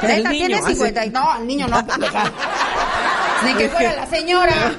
El 0.02 0.08
Neta, 0.18 0.30
niño, 0.30 0.46
tiene 0.48 0.62
cincuenta 0.62 1.04
y... 1.06 1.10
No, 1.10 1.36
el 1.38 1.46
niño 1.46 1.66
no, 1.68 1.78
Ni 3.46 3.54
que 3.54 3.68
fuera 3.68 3.96
la 3.96 4.06
señora. 4.06 4.52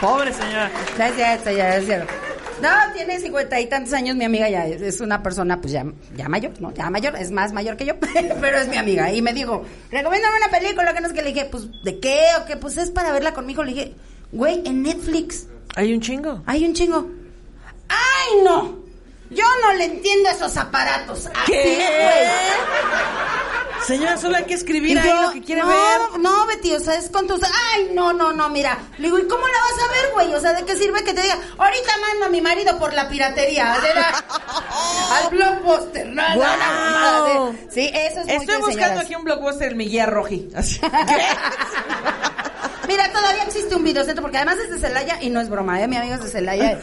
Pobre 0.00 0.32
señora. 0.32 0.70
No 0.98 1.04
es 1.04 1.14
cierto, 1.14 1.50
ya 1.50 1.76
es 1.76 1.86
cierto. 1.86 2.12
No, 2.60 2.68
tiene 2.94 3.20
cincuenta 3.20 3.60
y 3.60 3.66
tantos 3.66 3.92
años, 3.92 4.16
mi 4.16 4.24
amiga 4.24 4.48
ya 4.48 4.66
es, 4.66 5.00
una 5.00 5.22
persona 5.22 5.60
pues 5.60 5.72
ya, 5.74 5.84
ya 6.16 6.28
mayor, 6.28 6.52
¿no? 6.58 6.72
Ya 6.72 6.88
mayor, 6.88 7.14
es 7.16 7.30
más 7.30 7.52
mayor 7.52 7.76
que 7.76 7.84
yo, 7.84 7.94
pero 8.00 8.58
es 8.58 8.68
mi 8.68 8.76
amiga. 8.76 9.12
Y 9.12 9.20
me 9.20 9.34
dijo, 9.34 9.62
recomiéndame 9.90 10.36
una 10.38 10.58
película 10.58 10.94
que 10.94 11.00
no 11.00 11.06
es 11.08 11.12
que 11.12 11.22
le 11.22 11.32
dije, 11.32 11.46
pues, 11.50 11.64
¿de 11.84 12.00
qué? 12.00 12.18
O 12.40 12.46
que 12.46 12.56
pues 12.56 12.78
es 12.78 12.90
para 12.90 13.12
verla 13.12 13.34
conmigo. 13.34 13.62
Le 13.62 13.74
dije, 13.74 13.94
güey, 14.32 14.62
en 14.64 14.82
Netflix 14.82 15.46
Hay 15.74 15.92
un 15.92 16.00
chingo. 16.00 16.42
hay 16.46 16.64
un 16.64 16.72
chingo. 16.72 17.10
¡Ay, 17.88 18.42
no! 18.42 18.85
Yo 19.30 19.44
no 19.62 19.72
le 19.74 19.84
entiendo 19.84 20.28
a 20.28 20.32
esos 20.32 20.56
aparatos. 20.56 21.26
Así, 21.26 21.52
güey. 21.52 21.76
Señora, 23.86 24.16
solo 24.16 24.36
hay 24.36 24.44
que 24.44 24.54
escribir 24.54 24.98
ahí 24.98 25.08
yo, 25.08 25.22
lo 25.22 25.30
que 25.32 25.42
quiere 25.42 25.60
no, 25.62 25.68
ver. 25.68 26.18
no, 26.18 26.46
Betty, 26.46 26.74
o 26.74 26.80
sea, 26.80 26.96
es 26.96 27.08
con 27.08 27.28
tus... 27.28 27.40
Ay, 27.44 27.90
no, 27.94 28.12
no, 28.12 28.32
no, 28.32 28.48
mira. 28.48 28.76
Le 28.98 29.04
digo, 29.04 29.18
¿y 29.18 29.28
cómo 29.28 29.46
la 29.46 29.52
vas 29.60 29.88
a 29.88 29.92
ver, 29.92 30.12
güey? 30.12 30.34
O 30.34 30.40
sea, 30.40 30.54
¿de 30.54 30.64
qué 30.64 30.76
sirve 30.76 31.04
que 31.04 31.12
te 31.14 31.22
diga, 31.22 31.38
ahorita 31.56 31.92
mando 32.00 32.26
a 32.26 32.28
mi 32.28 32.40
marido 32.40 32.76
por 32.80 32.92
la 32.94 33.08
piratería? 33.08 33.74
Al 35.12 35.28
blockbuster, 35.30 36.06
no, 36.08 36.22
no, 36.34 36.56
no, 36.56 37.00
no, 37.34 37.52
de- 37.52 37.70
Sí, 37.70 37.88
eso 37.94 38.20
es 38.22 38.28
Estoy 38.28 38.56
buscando 38.56 38.72
señoras. 38.72 39.04
aquí 39.04 39.14
un 39.14 39.22
blockbuster 39.24 39.76
Miguel 39.76 40.06
Roji. 40.08 40.48
Así. 40.56 40.80
Mira, 42.88 43.10
todavía 43.12 43.42
existe 43.44 43.74
un 43.74 43.84
videocentro, 43.84 44.22
porque 44.22 44.36
además 44.38 44.56
es 44.64 44.70
de 44.70 44.78
Celaya 44.78 45.18
y 45.22 45.30
no 45.30 45.40
es 45.40 45.48
broma, 45.48 45.80
¿eh? 45.82 45.88
Mi 45.88 45.96
amiga 45.96 46.16
es 46.16 46.22
de 46.22 46.28
Celaya. 46.28 46.78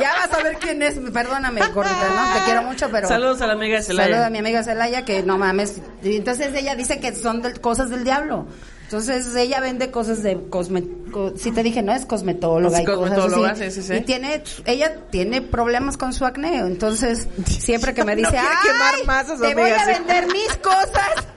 Ya 0.00 0.12
vas 0.14 0.32
a 0.32 0.42
ver 0.42 0.56
quién 0.58 0.82
es. 0.82 0.94
Perdóname, 1.12 1.60
gordita, 1.74 2.08
¿no? 2.14 2.38
Te 2.38 2.44
quiero 2.44 2.62
mucho, 2.62 2.88
pero... 2.90 3.08
Saludos 3.08 3.40
a 3.40 3.46
la 3.46 3.54
amiga 3.54 3.76
de 3.76 3.82
Celaya. 3.82 4.08
Saludos 4.08 4.26
a 4.26 4.30
mi 4.30 4.38
amiga 4.38 4.62
Celaya, 4.62 5.04
que 5.04 5.22
no 5.22 5.38
mames. 5.38 5.80
Y 6.02 6.16
entonces 6.16 6.54
ella 6.54 6.74
dice 6.74 7.00
que 7.00 7.14
son 7.14 7.42
del- 7.42 7.60
cosas 7.60 7.90
del 7.90 8.04
diablo. 8.04 8.46
Entonces 8.84 9.34
ella 9.34 9.58
vende 9.60 9.90
cosas 9.90 10.22
de 10.22 10.48
cosme... 10.48 10.84
co- 11.10 11.32
sí 11.36 11.50
te 11.50 11.62
dije, 11.64 11.82
¿no? 11.82 11.92
Es 11.92 12.06
cosmetóloga 12.06 12.76
Sí, 12.76 12.82
y 12.82 12.86
cosas 12.86 13.00
cosmetóloga, 13.16 13.50
así. 13.50 13.64
sí, 13.70 13.82
sí, 13.82 13.88
sí. 13.88 13.94
Y 13.94 14.00
tiene... 14.02 14.44
Ella 14.64 14.94
tiene 15.10 15.42
problemas 15.42 15.96
con 15.96 16.12
su 16.12 16.24
acné. 16.24 16.58
Entonces, 16.58 17.26
siempre 17.48 17.94
que 17.94 18.04
me 18.04 18.12
No 18.16 18.18
dice, 18.28 18.30
quiere 18.30 18.46
¡ay! 18.46 19.00
quemar 19.00 19.26
te 19.26 19.54
voy 19.54 19.70
a 19.70 19.86
vender 19.86 20.26
mis 20.28 20.56
cosas... 20.58 21.26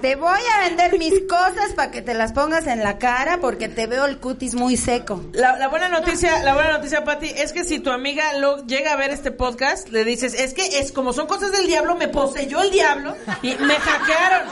Te 0.00 0.14
voy 0.14 0.38
a 0.54 0.60
vender 0.68 0.98
mis 0.98 1.22
cosas 1.28 1.72
para 1.74 1.90
que 1.90 2.02
te 2.02 2.14
las 2.14 2.32
pongas 2.32 2.66
en 2.66 2.82
la 2.82 2.98
cara 2.98 3.38
porque 3.40 3.68
te 3.68 3.86
veo 3.86 4.04
el 4.04 4.18
cutis 4.18 4.54
muy 4.54 4.76
seco. 4.76 5.24
La, 5.32 5.56
la 5.56 5.68
buena 5.68 5.88
noticia, 5.88 6.42
la 6.42 6.54
buena 6.54 6.72
noticia, 6.72 7.02
Pati, 7.04 7.28
es 7.28 7.52
que 7.52 7.64
si 7.64 7.78
tu 7.80 7.90
amiga 7.90 8.34
lo, 8.34 8.64
llega 8.66 8.92
a 8.92 8.96
ver 8.96 9.10
este 9.10 9.30
podcast, 9.30 9.88
le 9.88 10.04
dices, 10.04 10.34
es 10.34 10.52
que 10.54 10.80
es 10.80 10.92
como 10.92 11.12
son 11.12 11.26
cosas 11.26 11.50
del 11.52 11.66
diablo, 11.66 11.96
me 11.96 12.08
poseyó 12.08 12.60
el 12.62 12.70
diablo 12.70 13.16
y 13.42 13.54
me 13.56 13.74
hackearon, 13.76 14.48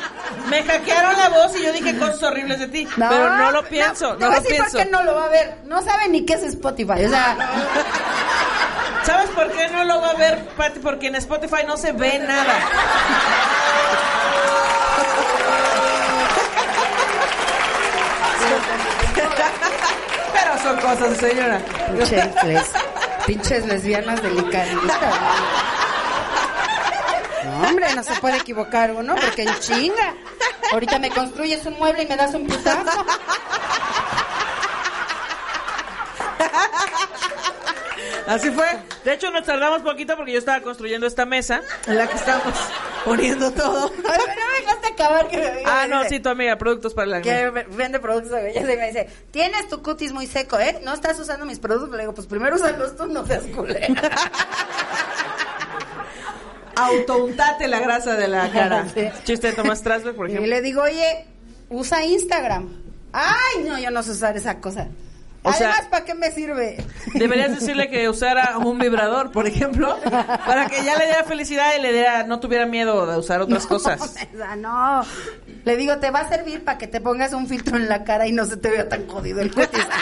me 0.48 0.62
hackearon 0.62 1.16
la 1.18 1.28
voz 1.28 1.56
y 1.58 1.62
yo 1.62 1.72
dije 1.72 1.96
cosas 1.98 2.22
horribles 2.22 2.58
de 2.60 2.68
ti, 2.68 2.88
pero 2.96 3.36
no 3.36 3.50
lo 3.50 3.64
pienso, 3.64 4.16
te 4.16 4.24
no, 4.24 4.30
voy 4.30 4.36
a 4.36 4.38
lo 4.38 4.42
decir 4.42 4.56
pienso. 4.56 4.76
por 4.78 4.84
qué 4.86 4.90
no 4.90 5.02
lo 5.02 5.14
va 5.14 5.24
a 5.26 5.28
ver. 5.28 5.54
No 5.66 5.82
sabe 5.82 6.08
ni 6.08 6.24
qué 6.24 6.34
es 6.34 6.42
Spotify. 6.42 7.04
O 7.04 7.08
sea, 7.10 7.36
¿Sabes 9.04 9.28
por 9.30 9.52
qué 9.52 9.68
no 9.68 9.84
lo 9.84 10.00
va 10.00 10.10
a 10.10 10.14
ver, 10.14 10.46
Pati? 10.56 10.80
Porque 10.80 11.08
en 11.08 11.16
Spotify 11.16 11.64
no 11.66 11.76
se 11.76 11.92
ve 11.92 12.18
nada. 12.20 12.54
Son 20.64 20.76
cosas, 20.78 21.18
señora. 21.18 21.60
pinches, 21.94 22.72
pinches 23.26 23.66
lesbianas 23.66 24.22
delicaditas. 24.22 24.98
No, 27.44 27.68
hombre, 27.68 27.94
no 27.94 28.02
se 28.02 28.14
puede 28.14 28.38
equivocar 28.38 28.92
uno 28.92 29.14
porque 29.14 29.42
en 29.42 29.54
chinga. 29.60 30.14
Ahorita 30.72 30.98
me 30.98 31.10
construyes 31.10 31.66
un 31.66 31.74
mueble 31.78 32.04
y 32.04 32.06
me 32.06 32.16
das 32.16 32.32
un 32.32 32.46
putazo. 32.46 33.04
Así 38.26 38.50
fue. 38.50 38.66
De 39.04 39.12
hecho, 39.12 39.30
nos 39.30 39.44
tardamos 39.44 39.82
poquito 39.82 40.16
porque 40.16 40.32
yo 40.32 40.38
estaba 40.38 40.60
construyendo 40.62 41.06
esta 41.06 41.26
mesa 41.26 41.60
en 41.86 41.96
la 41.98 42.06
que 42.06 42.16
estamos 42.16 42.54
poniendo 43.04 43.50
todo. 43.52 43.90
Ay, 44.08 44.18
pero 44.24 44.26
no 44.26 44.52
vengas 44.58 44.78
a 44.82 44.88
acabar 44.94 45.28
que 45.28 45.36
me 45.36 45.62
Ah, 45.66 45.86
no, 45.88 45.98
dice, 46.04 46.16
sí, 46.16 46.20
tu 46.20 46.30
amiga, 46.30 46.56
productos 46.56 46.94
para 46.94 47.06
la 47.06 47.20
Que 47.22 47.50
me- 47.50 47.64
vende 47.64 48.00
productos 48.00 48.32
de 48.32 48.42
belleza 48.42 48.72
y 48.72 48.76
me 48.78 48.86
dice, 48.86 49.08
tienes 49.30 49.68
tu 49.68 49.82
cutis 49.82 50.12
muy 50.12 50.26
seco, 50.26 50.58
¿eh? 50.58 50.80
No 50.84 50.94
estás 50.94 51.18
usando 51.20 51.44
mis 51.44 51.58
productos. 51.58 51.92
Le 51.96 52.02
digo, 52.04 52.14
pues 52.14 52.26
primero 52.26 52.56
úsalos 52.56 52.96
tú, 52.96 53.06
no 53.06 53.26
seas 53.26 53.42
culera. 53.54 53.88
Autountate 56.76 57.68
la 57.68 57.78
grasa 57.80 58.16
de 58.16 58.28
la 58.28 58.50
cara. 58.50 58.86
Sí. 58.94 59.08
Chiste 59.24 59.48
de 59.48 59.52
Tomás 59.52 59.78
Strasberg, 59.78 60.16
por 60.16 60.28
Y 60.28 60.32
ejemplo. 60.32 60.50
le 60.50 60.60
digo, 60.62 60.82
oye, 60.82 61.26
usa 61.68 62.04
Instagram. 62.04 62.68
Ay, 63.12 63.62
no, 63.64 63.78
yo 63.78 63.90
no 63.90 64.02
sé 64.02 64.10
usar 64.10 64.36
esa 64.36 64.60
cosa. 64.60 64.88
O 65.46 65.52
sea- 65.52 65.68
Además, 65.72 65.88
¿para 65.90 66.04
qué 66.06 66.14
me 66.14 66.30
sirve? 66.30 66.82
Deberías 67.12 67.50
decirle 67.60 67.88
que 67.90 68.08
usara 68.08 68.56
un 68.58 68.78
vibrador, 68.78 69.30
por 69.30 69.46
ejemplo, 69.46 69.98
para 70.46 70.66
que 70.68 70.82
ya 70.82 70.96
le 70.96 71.04
diera 71.04 71.22
felicidad 71.24 71.74
y 71.78 71.82
le 71.82 71.92
diera, 71.92 72.22
no 72.24 72.40
tuviera 72.40 72.64
miedo 72.66 73.06
de 73.06 73.18
usar 73.18 73.40
otras 73.42 73.66
cosas. 73.68 74.00
O 74.00 74.06
sea, 74.36 74.56
no. 74.56 75.04
Le 75.64 75.76
digo, 75.76 75.98
te 75.98 76.10
va 76.10 76.20
a 76.20 76.28
servir 76.28 76.64
para 76.64 76.78
que 76.78 76.86
te 76.86 77.00
pongas 77.00 77.32
un 77.34 77.46
filtro 77.46 77.76
en 77.76 77.88
la 77.90 78.04
cara 78.04 78.26
y 78.26 78.32
no 78.32 78.46
se 78.46 78.56
te 78.56 78.70
vea 78.70 78.88
tan 78.88 79.06
jodido 79.06 79.40
el 79.40 79.52
cutis. 79.54 79.86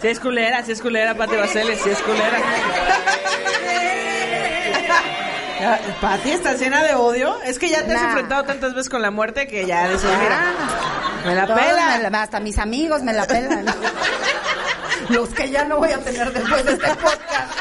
Si 0.00 0.08
es 0.08 0.20
culera, 0.20 0.62
si 0.62 0.72
es 0.72 0.82
culera, 0.82 1.14
Pati 1.14 1.34
Baseles, 1.34 1.80
si 1.80 1.88
es 1.88 1.98
culera. 2.02 2.38
Pati, 6.00 6.30
¿estás 6.32 6.60
llena 6.60 6.82
de 6.82 6.94
odio? 6.94 7.40
Es 7.42 7.58
que 7.58 7.70
ya 7.70 7.82
te 7.86 7.94
has 7.94 8.02
enfrentado 8.02 8.44
tantas 8.44 8.74
veces 8.74 8.90
con 8.90 9.00
la 9.00 9.10
muerte 9.10 9.46
que 9.46 9.64
ya 9.64 9.88
dices, 9.88 10.10
mira, 10.20 10.52
me 11.24 11.34
la 11.34 11.46
Todos 11.46 11.60
pela. 11.60 11.98
me 12.02 12.10
la- 12.10 12.22
hasta 12.22 12.40
mis 12.40 12.58
amigos 12.58 13.02
me 13.02 13.12
la 13.12 13.26
pelan. 13.26 13.64
Los 15.10 15.28
que 15.30 15.50
ya 15.50 15.64
no 15.64 15.78
voy 15.78 15.90
a 15.92 15.98
tener 15.98 16.32
después 16.32 16.64
de 16.64 16.72
este 16.72 16.88
podcast. 16.94 17.58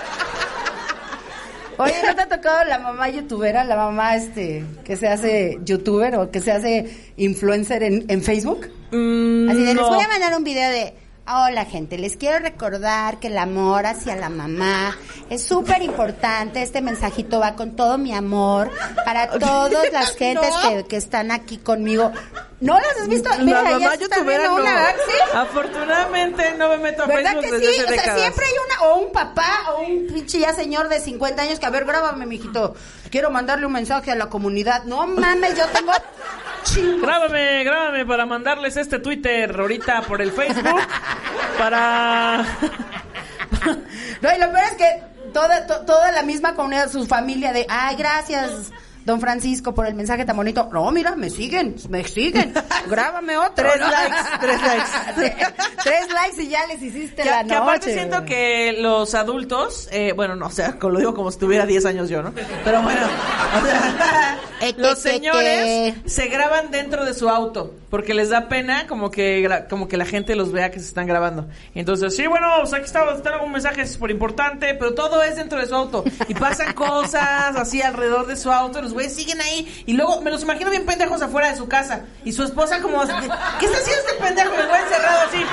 Oye, 1.77 1.95
¿no 2.05 2.15
te 2.15 2.21
ha 2.21 2.29
tocado 2.29 2.63
la 2.65 2.77
mamá 2.77 3.09
youtubera, 3.09 3.63
la 3.63 3.75
mamá 3.75 4.15
este 4.15 4.63
que 4.85 4.95
se 4.95 5.07
hace 5.07 5.57
youtuber 5.65 6.15
o 6.17 6.29
que 6.29 6.39
se 6.39 6.51
hace 6.51 7.11
influencer 7.17 7.81
en, 7.83 8.05
en 8.09 8.21
Facebook? 8.21 8.69
Mm, 8.91 9.49
Así 9.49 9.63
de, 9.63 9.73
les 9.73 9.83
voy 9.83 9.99
a 10.03 10.07
mandar 10.07 10.37
un 10.37 10.43
video 10.43 10.69
de, 10.69 10.93
hola 11.27 11.65
gente, 11.65 11.97
les 11.97 12.15
quiero 12.15 12.37
recordar 12.39 13.19
que 13.19 13.27
el 13.27 13.37
amor 13.39 13.87
hacia 13.87 14.15
la 14.15 14.29
mamá 14.29 14.95
es 15.31 15.43
súper 15.43 15.81
importante, 15.81 16.61
este 16.61 16.79
mensajito 16.81 17.39
va 17.39 17.55
con 17.55 17.75
todo 17.75 17.97
mi 17.97 18.13
amor 18.13 18.69
para 19.03 19.27
todas 19.31 19.91
las 19.91 20.11
gentes 20.15 20.51
No. 20.63 20.69
que, 20.69 20.83
que 20.85 20.97
están 20.97 21.31
aquí 21.31 21.57
conmigo. 21.57 22.11
¿No 22.63 22.79
las 22.79 22.97
has 23.01 23.07
visto? 23.09 23.29
La 23.29 23.37
Mira, 23.39 23.63
ya 23.63 23.69
mamá 23.79 23.95
viendo 24.25 24.47
no. 24.47 24.55
una, 24.55 24.73
¿verdad 24.73 24.95
que 24.95 25.11
sí? 25.11 25.17
Afortunadamente 25.33 26.53
no 26.57 26.69
me 26.69 26.77
meto 26.77 27.03
a 27.03 27.07
¿Verdad 27.07 27.31
Facebook 27.33 27.45
que 27.45 27.51
desde 27.59 27.73
sí? 27.73 27.79
hace 27.79 27.83
O 27.83 27.87
sea, 27.87 27.95
décadas. 27.97 28.19
siempre 28.21 28.45
hay 28.45 28.53
una, 28.65 28.81
o 28.87 28.95
un 28.99 29.11
papá, 29.11 29.49
o 29.73 29.81
un 29.81 30.07
pinche 30.07 30.39
ya 30.39 30.53
señor 30.53 30.87
de 30.89 30.99
50 30.99 31.41
años 31.41 31.59
que, 31.59 31.65
a 31.65 31.69
ver, 31.69 31.83
grábame, 31.85 32.25
mijito. 32.25 32.73
Quiero 33.11 33.29
mandarle 33.31 33.65
un 33.65 33.73
mensaje 33.73 34.11
a 34.11 34.15
la 34.15 34.29
comunidad. 34.29 34.83
No 34.85 35.05
mames, 35.07 35.57
yo 35.57 35.65
tengo 35.67 35.91
chingo. 36.63 37.05
Grábame, 37.05 37.63
grábame 37.65 38.05
para 38.05 38.25
mandarles 38.25 38.77
este 38.77 38.99
Twitter 38.99 39.53
ahorita 39.59 40.01
por 40.03 40.21
el 40.21 40.31
Facebook. 40.31 40.79
Para. 41.57 42.45
No, 44.21 44.29
y 44.35 44.39
lo 44.39 44.51
peor 44.51 44.63
es 44.71 44.77
que 44.77 45.03
toda, 45.33 45.67
to- 45.67 45.81
toda 45.85 46.11
la 46.11 46.23
misma 46.23 46.53
comunidad, 46.55 46.89
su 46.91 47.05
familia 47.05 47.51
de, 47.53 47.65
ay, 47.69 47.95
gracias, 47.95 48.71
don 49.05 49.19
Francisco, 49.19 49.73
por 49.73 49.85
el 49.87 49.93
mensaje 49.95 50.25
tan 50.25 50.35
bonito. 50.37 50.69
No, 50.71 50.89
mira, 50.91 51.15
me 51.15 51.29
siguen, 51.29 51.75
me 51.89 52.03
siguen. 52.03 52.53
Grábame 52.89 53.37
otro. 53.37 53.67
Tres 53.69 53.79
likes, 53.79 54.17
tres 54.39 54.61
likes. 54.61 55.53
Tres 55.83 56.07
likes 56.13 56.41
y 56.43 56.47
ya 56.49 56.65
les 56.67 56.81
hiciste 56.81 57.23
Que, 57.23 57.29
la 57.29 57.39
que 57.43 57.49
noche. 57.49 57.55
aparte 57.57 57.93
siento 57.93 58.23
que 58.23 58.77
los 58.79 59.13
adultos, 59.15 59.89
eh, 59.91 60.13
bueno, 60.15 60.35
no, 60.35 60.47
o 60.47 60.51
sea, 60.51 60.77
lo 60.81 60.97
digo 60.97 61.13
como 61.13 61.29
si 61.31 61.39
tuviera 61.39 61.65
10 61.65 61.85
años 61.85 62.09
yo, 62.09 62.21
¿no? 62.23 62.33
Pero 62.63 62.81
bueno, 62.81 63.01
o 63.61 63.65
sea, 63.65 64.37
Eh, 64.61 64.73
los 64.77 64.99
que- 64.99 65.09
que- 65.09 65.15
señores 65.15 65.93
se 66.05 66.27
graban 66.27 66.71
dentro 66.71 67.03
de 67.03 67.13
su 67.13 67.27
auto 67.29 67.73
porque 67.89 68.13
les 68.13 68.29
da 68.29 68.47
pena 68.47 68.87
como 68.87 69.11
que 69.11 69.65
como 69.69 69.87
que 69.89 69.97
la 69.97 70.05
gente 70.05 70.35
los 70.35 70.51
vea 70.53 70.71
que 70.71 70.79
se 70.79 70.85
están 70.85 71.05
grabando. 71.05 71.47
Entonces, 71.75 72.15
sí, 72.15 72.25
bueno, 72.27 72.47
pues 72.61 72.73
aquí 72.73 72.85
está, 72.85 73.11
está 73.13 73.37
un 73.43 73.51
mensaje 73.51 73.85
súper 73.85 74.11
importante, 74.11 74.73
pero 74.75 74.93
todo 74.93 75.21
es 75.21 75.35
dentro 75.35 75.59
de 75.59 75.65
su 75.67 75.75
auto. 75.75 76.03
Y 76.29 76.33
pasan 76.33 76.73
cosas 76.73 77.55
así 77.57 77.81
alrededor 77.81 78.25
de 78.25 78.35
su 78.37 78.51
auto, 78.51 78.79
y 78.79 78.83
los 78.83 78.92
güeyes 78.93 79.13
siguen 79.15 79.41
ahí. 79.41 79.83
Y 79.85 79.93
luego 79.93 80.21
me 80.21 80.31
los 80.31 80.43
imagino 80.43 80.69
bien 80.69 80.85
pendejos 80.85 81.21
afuera 81.21 81.49
de 81.51 81.57
su 81.57 81.67
casa. 81.67 82.01
Y 82.23 82.31
su 82.31 82.43
esposa 82.43 82.81
como, 82.81 83.01
¿qué 83.01 83.65
está 83.65 83.77
haciendo 83.77 84.01
este 84.07 84.13
pendejo? 84.23 84.53
El 84.53 84.67
güey 84.67 84.81
encerrado 84.81 85.19
así. 85.27 85.43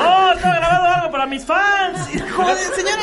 Oh, 0.00 0.32
estaba 0.34 0.56
grabando 0.56 0.88
algo 0.90 1.10
para 1.10 1.26
mis 1.26 1.44
fans. 1.44 1.98
Joder, 2.36 2.56
señora. 2.74 3.02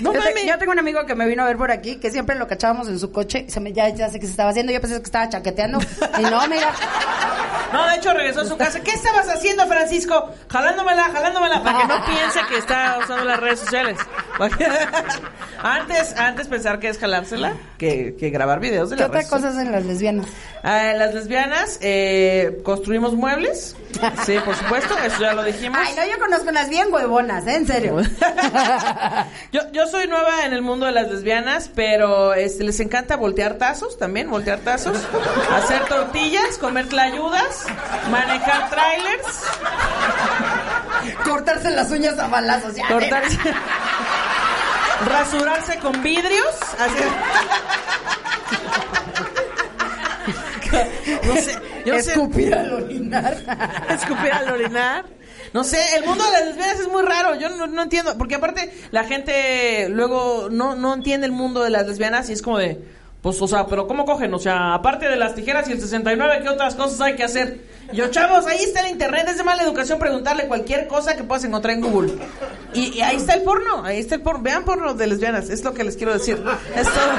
No 0.00 0.12
yo, 0.12 0.20
te- 0.20 0.46
yo 0.46 0.58
tengo 0.58 0.72
un 0.72 0.78
amigo 0.80 1.06
que 1.06 1.14
me 1.14 1.26
vino 1.26 1.44
a 1.44 1.46
ver 1.46 1.56
por 1.56 1.70
aquí, 1.70 1.96
que 1.96 2.10
siempre 2.10 2.34
lo 2.34 2.48
cachábamos 2.48 2.88
en 2.88 2.98
su 2.98 3.12
coche, 3.12 3.46
se 3.48 3.60
me, 3.60 3.72
ya, 3.72 3.88
ya 3.90 4.08
sé 4.10 4.18
que 4.18 4.26
se 4.26 4.32
estaba 4.32 4.50
haciendo, 4.50 4.72
yo 4.72 4.80
pensé 4.80 4.96
que 4.96 5.04
estaba 5.04 5.28
chaqueteando, 5.28 5.78
y 6.18 6.22
no, 6.22 6.44
mira, 6.48 6.72
No, 7.72 7.86
de 7.88 7.96
hecho 7.96 8.12
regresó 8.12 8.40
a 8.42 8.44
su 8.46 8.56
casa. 8.56 8.80
¿Qué 8.80 8.90
estabas 8.90 9.28
haciendo, 9.28 9.66
Francisco? 9.66 10.30
Jalándomela, 10.48 11.04
jalándomela, 11.04 11.62
para 11.62 11.80
que 11.80 11.86
no 11.86 12.04
piense 12.06 12.40
que 12.48 12.58
está 12.58 12.98
usando 13.02 13.24
las 13.24 13.40
redes 13.40 13.60
sociales. 13.60 13.98
Antes, 15.62 16.16
antes 16.16 16.48
pensar 16.48 16.80
que 16.80 16.88
es 16.88 16.98
jalársela 16.98 17.54
que, 17.78 18.16
que 18.18 18.30
grabar 18.30 18.58
videos 18.58 18.90
de 18.90 18.96
¿qué 18.96 19.04
otra 19.04 19.22
cosa 19.28 19.50
hacen 19.50 19.70
las 19.70 19.84
lesbianas? 19.84 20.26
Ah, 20.64 20.92
las 20.96 21.14
lesbianas 21.14 21.78
eh, 21.80 22.60
construimos 22.64 23.14
muebles. 23.14 23.76
Sí, 24.26 24.36
por 24.44 24.54
supuesto, 24.56 24.94
eso 25.04 25.20
ya 25.20 25.32
lo 25.32 25.44
dijimos. 25.44 25.78
Ay, 25.80 25.94
no, 25.96 26.04
yo 26.04 26.18
conozco 26.18 26.48
unas 26.48 26.68
bien 26.68 26.92
huevonas, 26.92 27.46
¿eh? 27.46 27.56
en 27.56 27.66
serio. 27.66 27.96
Yo, 29.52 29.60
yo 29.72 29.86
soy 29.86 30.06
nueva 30.06 30.44
en 30.44 30.52
el 30.52 30.62
mundo 30.62 30.86
de 30.86 30.92
las 30.92 31.10
lesbianas, 31.10 31.70
pero 31.74 32.34
este, 32.34 32.64
les 32.64 32.80
encanta 32.80 33.16
voltear 33.16 33.58
tazos 33.58 33.98
también, 33.98 34.30
voltear 34.30 34.60
tazos, 34.60 34.98
hacer 35.52 35.84
tortillas, 35.86 36.58
comer 36.58 36.88
tlayudas, 36.88 37.61
manejar 38.10 38.70
trailers, 38.70 39.42
Cortarse 41.24 41.70
las 41.70 41.90
uñas 41.90 42.18
a 42.18 42.28
balazos, 42.28 42.74
ya. 42.74 42.86
cortarse, 42.88 43.38
rasurarse 45.06 45.78
con 45.78 46.02
vidrios, 46.02 46.54
hacer... 46.78 47.08
No 50.72 51.34
sé, 51.34 51.58
yo 51.84 51.92
sé, 51.94 52.12
Escupir 52.12 52.54
al 52.54 52.72
orinar. 52.72 53.36
escupir 53.90 54.32
al 54.32 54.50
orinar. 54.50 55.04
No 55.52 55.64
sé, 55.64 55.96
el 55.96 56.04
mundo 56.06 56.24
de 56.24 56.32
las 56.32 56.44
lesbianas 56.46 56.80
es 56.80 56.88
muy 56.88 57.02
raro, 57.02 57.34
yo 57.34 57.50
no, 57.50 57.66
no 57.66 57.82
entiendo, 57.82 58.16
porque 58.16 58.36
aparte 58.36 58.72
la 58.90 59.04
gente 59.04 59.88
luego 59.90 60.48
no, 60.50 60.74
no 60.76 60.94
entiende 60.94 61.26
el 61.26 61.32
mundo 61.32 61.62
de 61.62 61.68
las 61.68 61.86
lesbianas 61.86 62.30
y 62.30 62.32
es 62.32 62.40
como 62.40 62.56
de, 62.56 62.82
pues, 63.22 63.40
o 63.40 63.46
sea, 63.46 63.66
pero 63.66 63.86
¿cómo 63.86 64.04
cogen? 64.04 64.34
O 64.34 64.38
sea, 64.38 64.74
aparte 64.74 65.08
de 65.08 65.16
las 65.16 65.34
tijeras 65.34 65.68
y 65.68 65.72
el 65.72 65.80
69, 65.80 66.40
¿qué 66.42 66.48
otras 66.48 66.74
cosas 66.74 67.00
hay 67.00 67.14
que 67.14 67.22
hacer? 67.22 67.60
Y 67.92 67.96
Yo, 67.96 68.10
chavos, 68.10 68.46
ahí 68.46 68.62
está 68.62 68.80
el 68.80 68.88
internet, 68.88 69.26
es 69.28 69.38
de 69.38 69.44
mala 69.44 69.62
educación 69.62 69.98
preguntarle 69.98 70.48
cualquier 70.48 70.88
cosa 70.88 71.16
que 71.16 71.22
puedas 71.22 71.44
encontrar 71.44 71.74
en 71.74 71.82
Google. 71.82 72.14
Y, 72.74 72.98
y 72.98 73.00
ahí 73.00 73.16
está 73.16 73.34
el 73.34 73.42
porno, 73.42 73.84
ahí 73.84 74.00
está 74.00 74.16
el 74.16 74.22
porno, 74.22 74.42
vean 74.42 74.64
porno 74.64 74.94
de 74.94 75.06
lesbianas, 75.06 75.50
es 75.50 75.62
lo 75.62 75.72
que 75.72 75.84
les 75.84 75.96
quiero 75.96 76.12
decir. 76.12 76.42
Es 76.74 76.88
todo. 76.88 77.12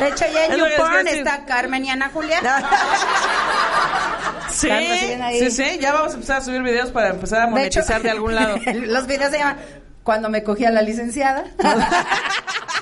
De 0.00 0.08
hecho, 0.08 0.24
ya 0.32 0.46
en 0.46 0.52
Es 0.52 0.58
YouPorn 0.58 1.08
está 1.08 1.44
Carmen 1.44 1.84
y 1.84 1.90
Ana 1.90 2.10
Julia. 2.12 2.40
Sí, 4.52 4.68
sí, 5.38 5.50
sí, 5.50 5.78
ya 5.80 5.94
vamos 5.94 6.12
a 6.12 6.14
empezar 6.16 6.36
a 6.36 6.44
subir 6.44 6.62
videos 6.62 6.90
para 6.90 7.08
empezar 7.08 7.40
a 7.40 7.46
De 7.46 7.64
hecho, 7.64 7.80
monetizar 7.80 8.02
de 8.02 8.10
algún 8.10 8.34
lado. 8.34 8.58
Los 8.74 9.06
videos 9.06 9.30
se 9.30 9.38
llaman 9.38 9.56
Cuando 10.02 10.28
me 10.28 10.42
cogí 10.42 10.66
a 10.66 10.70
la 10.70 10.82
licenciada. 10.82 11.44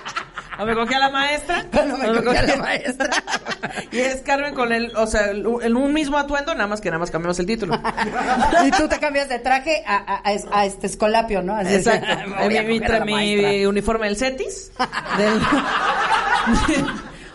O 0.60 0.66
me 0.66 0.74
cogí 0.74 0.94
a 0.94 0.98
la 0.98 1.10
maestra. 1.10 1.64
Cuando 1.72 1.96
me 1.96 2.22
cogí 2.22 2.36
a 2.36 2.42
la 2.42 2.56
maestra. 2.56 3.08
y 3.92 3.98
es 3.98 4.20
Carmen 4.22 4.54
con 4.54 4.72
el, 4.72 4.94
o 4.96 5.06
sea, 5.06 5.30
en 5.30 5.76
un 5.76 5.92
mismo 5.92 6.18
atuendo, 6.18 6.54
nada 6.54 6.66
más 6.66 6.80
que 6.80 6.90
nada 6.90 6.98
más 6.98 7.10
cambiamos 7.10 7.38
el 7.38 7.46
título. 7.46 7.80
y 8.66 8.70
tú 8.72 8.86
te 8.88 8.98
cambias 8.98 9.28
de 9.28 9.38
traje 9.38 9.82
a, 9.86 9.96
a- 9.96 10.22
a- 10.52 10.66
este 10.66 10.86
escolapio, 10.86 11.42
¿no? 11.42 11.54
Así 11.56 11.74
es. 11.74 11.86
Exacto. 11.86 12.06
A 12.36 12.46
mi, 12.48 12.54
mi- 12.60 13.64
a 13.64 13.68
uniforme 13.68 14.06
del 14.06 14.16
CETIS. 14.16 14.72
del- 15.16 15.40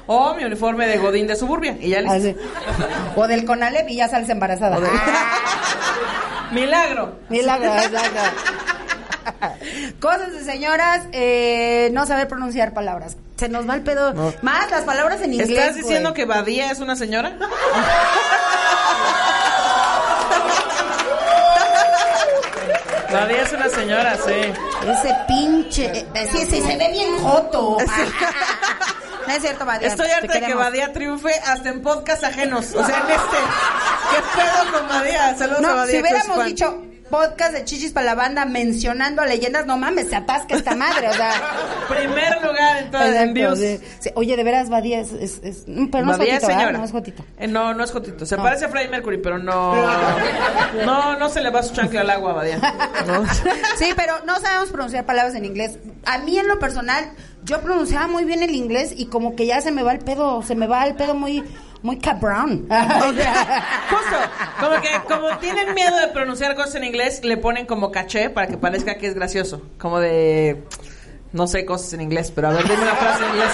o 0.07 0.35
mi 0.35 0.43
uniforme 0.43 0.87
de 0.87 0.97
Godín 0.99 1.25
de 1.27 1.35
Suburbia. 1.35 1.75
Y 1.79 1.89
ya. 1.89 1.99
Así. 2.07 2.35
O 3.15 3.27
del 3.27 3.43
Conalep 3.45 3.89
y 3.89 3.95
ya 3.95 4.07
sales 4.07 4.29
embarazada. 4.29 4.79
Del- 4.79 4.91
Milagro. 6.51 7.15
Milagro, 7.29 7.73
exacto. 7.75 8.19
Cosas 9.99 10.31
de 10.33 10.43
señoras, 10.43 11.03
eh, 11.13 11.89
no 11.93 12.05
saber 12.05 12.27
pronunciar 12.27 12.73
palabras. 12.73 13.17
Se 13.37 13.49
nos 13.49 13.67
va 13.67 13.75
el 13.75 13.81
pedo. 13.81 14.13
No. 14.13 14.33
Más 14.41 14.69
las 14.71 14.83
palabras 14.83 15.21
en 15.21 15.33
inglés. 15.33 15.49
¿Estás 15.49 15.75
diciendo 15.75 16.09
güey. 16.11 16.21
que 16.21 16.25
Badía 16.25 16.71
es 16.71 16.79
una 16.79 16.95
señora? 16.95 17.33
Badía 23.11 23.43
es 23.43 23.53
una 23.53 23.69
señora, 23.69 24.15
sí. 24.17 24.31
Ese 24.33 25.15
pinche. 25.27 25.85
eh, 26.13 26.27
sí, 26.31 26.45
sí, 26.49 26.61
se 26.61 26.77
ve 26.77 26.89
bien 26.91 27.17
joto. 27.19 27.77
no 29.27 29.33
es 29.33 29.41
cierto, 29.41 29.65
Badia. 29.65 29.87
Estoy 29.87 30.09
harta 30.09 30.33
de 30.33 30.41
que. 30.41 30.53
Badía 30.53 30.91
triunfe 30.91 31.31
hasta 31.45 31.69
en 31.69 31.81
podcast 31.81 32.23
ajenos. 32.23 32.73
O 32.75 32.85
sea, 32.85 32.97
en 32.99 33.11
este. 33.11 33.37
¿Qué 34.11 34.21
pedo 34.41 34.71
con 34.79 34.89
Badía? 34.89 35.35
Saludos 35.37 35.59
a 35.59 35.61
No, 35.61 35.75
Badía. 35.75 35.91
si 35.95 36.01
hubiéramos 36.01 36.45
dicho 36.45 36.83
podcast 37.09 37.53
de 37.53 37.63
Chichis 37.65 37.91
para 37.91 38.05
la 38.07 38.15
banda 38.15 38.45
mencionando 38.45 39.21
a 39.21 39.25
leyendas, 39.25 39.65
no 39.65 39.77
mames, 39.77 40.09
se 40.09 40.15
atasca 40.15 40.55
esta 40.55 40.75
madre, 40.75 41.09
o 41.09 41.13
sea. 41.13 41.31
Primer 41.87 42.41
lugar 42.43 42.77
en 42.83 42.91
todas 42.91 43.15
en 43.15 43.33
views. 43.33 43.59
Sí. 43.99 44.09
Oye, 44.15 44.35
de 44.35 44.43
veras, 44.43 44.69
Badía 44.69 44.99
es, 44.99 45.11
es, 45.13 45.39
es- 45.43 45.65
pero 45.91 46.05
no 46.05 46.17
Badía 46.17 46.37
es 46.37 46.43
Jotito. 46.43 46.71
No 46.71 46.83
es 46.83 46.91
Jotito. 46.91 47.25
Eh, 47.37 47.47
no, 47.47 47.73
no 47.73 47.83
es 47.83 47.91
Jotito. 47.91 48.25
Se 48.25 48.35
No. 48.37 48.43
parece 48.43 48.65
a 48.65 48.69
Freddie 48.69 48.89
Mercury, 48.89 49.17
pero 49.19 49.37
no. 49.37 49.75
No, 50.85 51.17
no 51.17 51.29
se 51.29 51.41
le 51.41 51.49
va 51.49 51.63
su 51.63 51.73
chancla 51.73 52.01
al 52.01 52.09
agua, 52.09 52.33
Badía. 52.33 52.57
No. 53.07 53.23
Sí, 53.77 53.93
pero 53.95 54.13
no 54.25 54.39
sabemos 54.39 54.69
pronunciar 54.69 55.05
palabras 55.05 55.35
en 55.35 55.45
inglés. 55.45 55.77
A 56.05 56.17
mí 56.19 56.37
en 56.37 56.47
lo 56.47 56.59
personal, 56.59 57.11
yo 57.43 57.61
pronunciaba 57.61 58.07
muy 58.07 58.25
bien 58.25 58.41
el 58.43 58.51
inglés 58.55 58.93
y 58.95 59.05
como 59.05 59.35
que 59.35 59.45
ya 59.45 59.61
se 59.61 59.71
me 59.71 59.83
va 59.83 59.91
el 59.93 59.99
pedo, 59.99 60.41
se 60.41 60.55
me 60.55 60.67
va 60.67 60.85
el 60.87 60.95
pedo 60.95 61.13
muy, 61.13 61.43
muy 61.85 61.99
cabrón. 61.99 62.67
Justo, 63.89 64.17
como 64.59 64.81
que 64.81 64.89
como 65.07 65.37
tienen 65.37 65.73
miedo 65.75 65.95
de 65.97 66.07
pronunciar 66.07 66.55
cosas 66.55 66.75
en 66.75 66.83
inglés, 66.83 67.23
le 67.23 67.37
ponen 67.37 67.65
como 67.67 67.91
caché 67.91 68.29
para 68.29 68.47
que 68.47 68.57
parezca 68.57 68.95
que 68.95 69.07
es 69.07 69.13
gracioso. 69.13 69.61
Como 69.77 69.99
de, 69.99 70.63
no 71.31 71.47
sé 71.47 71.63
cosas 71.63 71.93
en 71.93 72.01
inglés, 72.01 72.31
pero 72.33 72.49
a 72.49 72.51
ver, 72.51 72.63
dime 72.63 72.81
una 72.81 72.95
frase 72.95 73.23
en 73.23 73.29
inglés. 73.29 73.51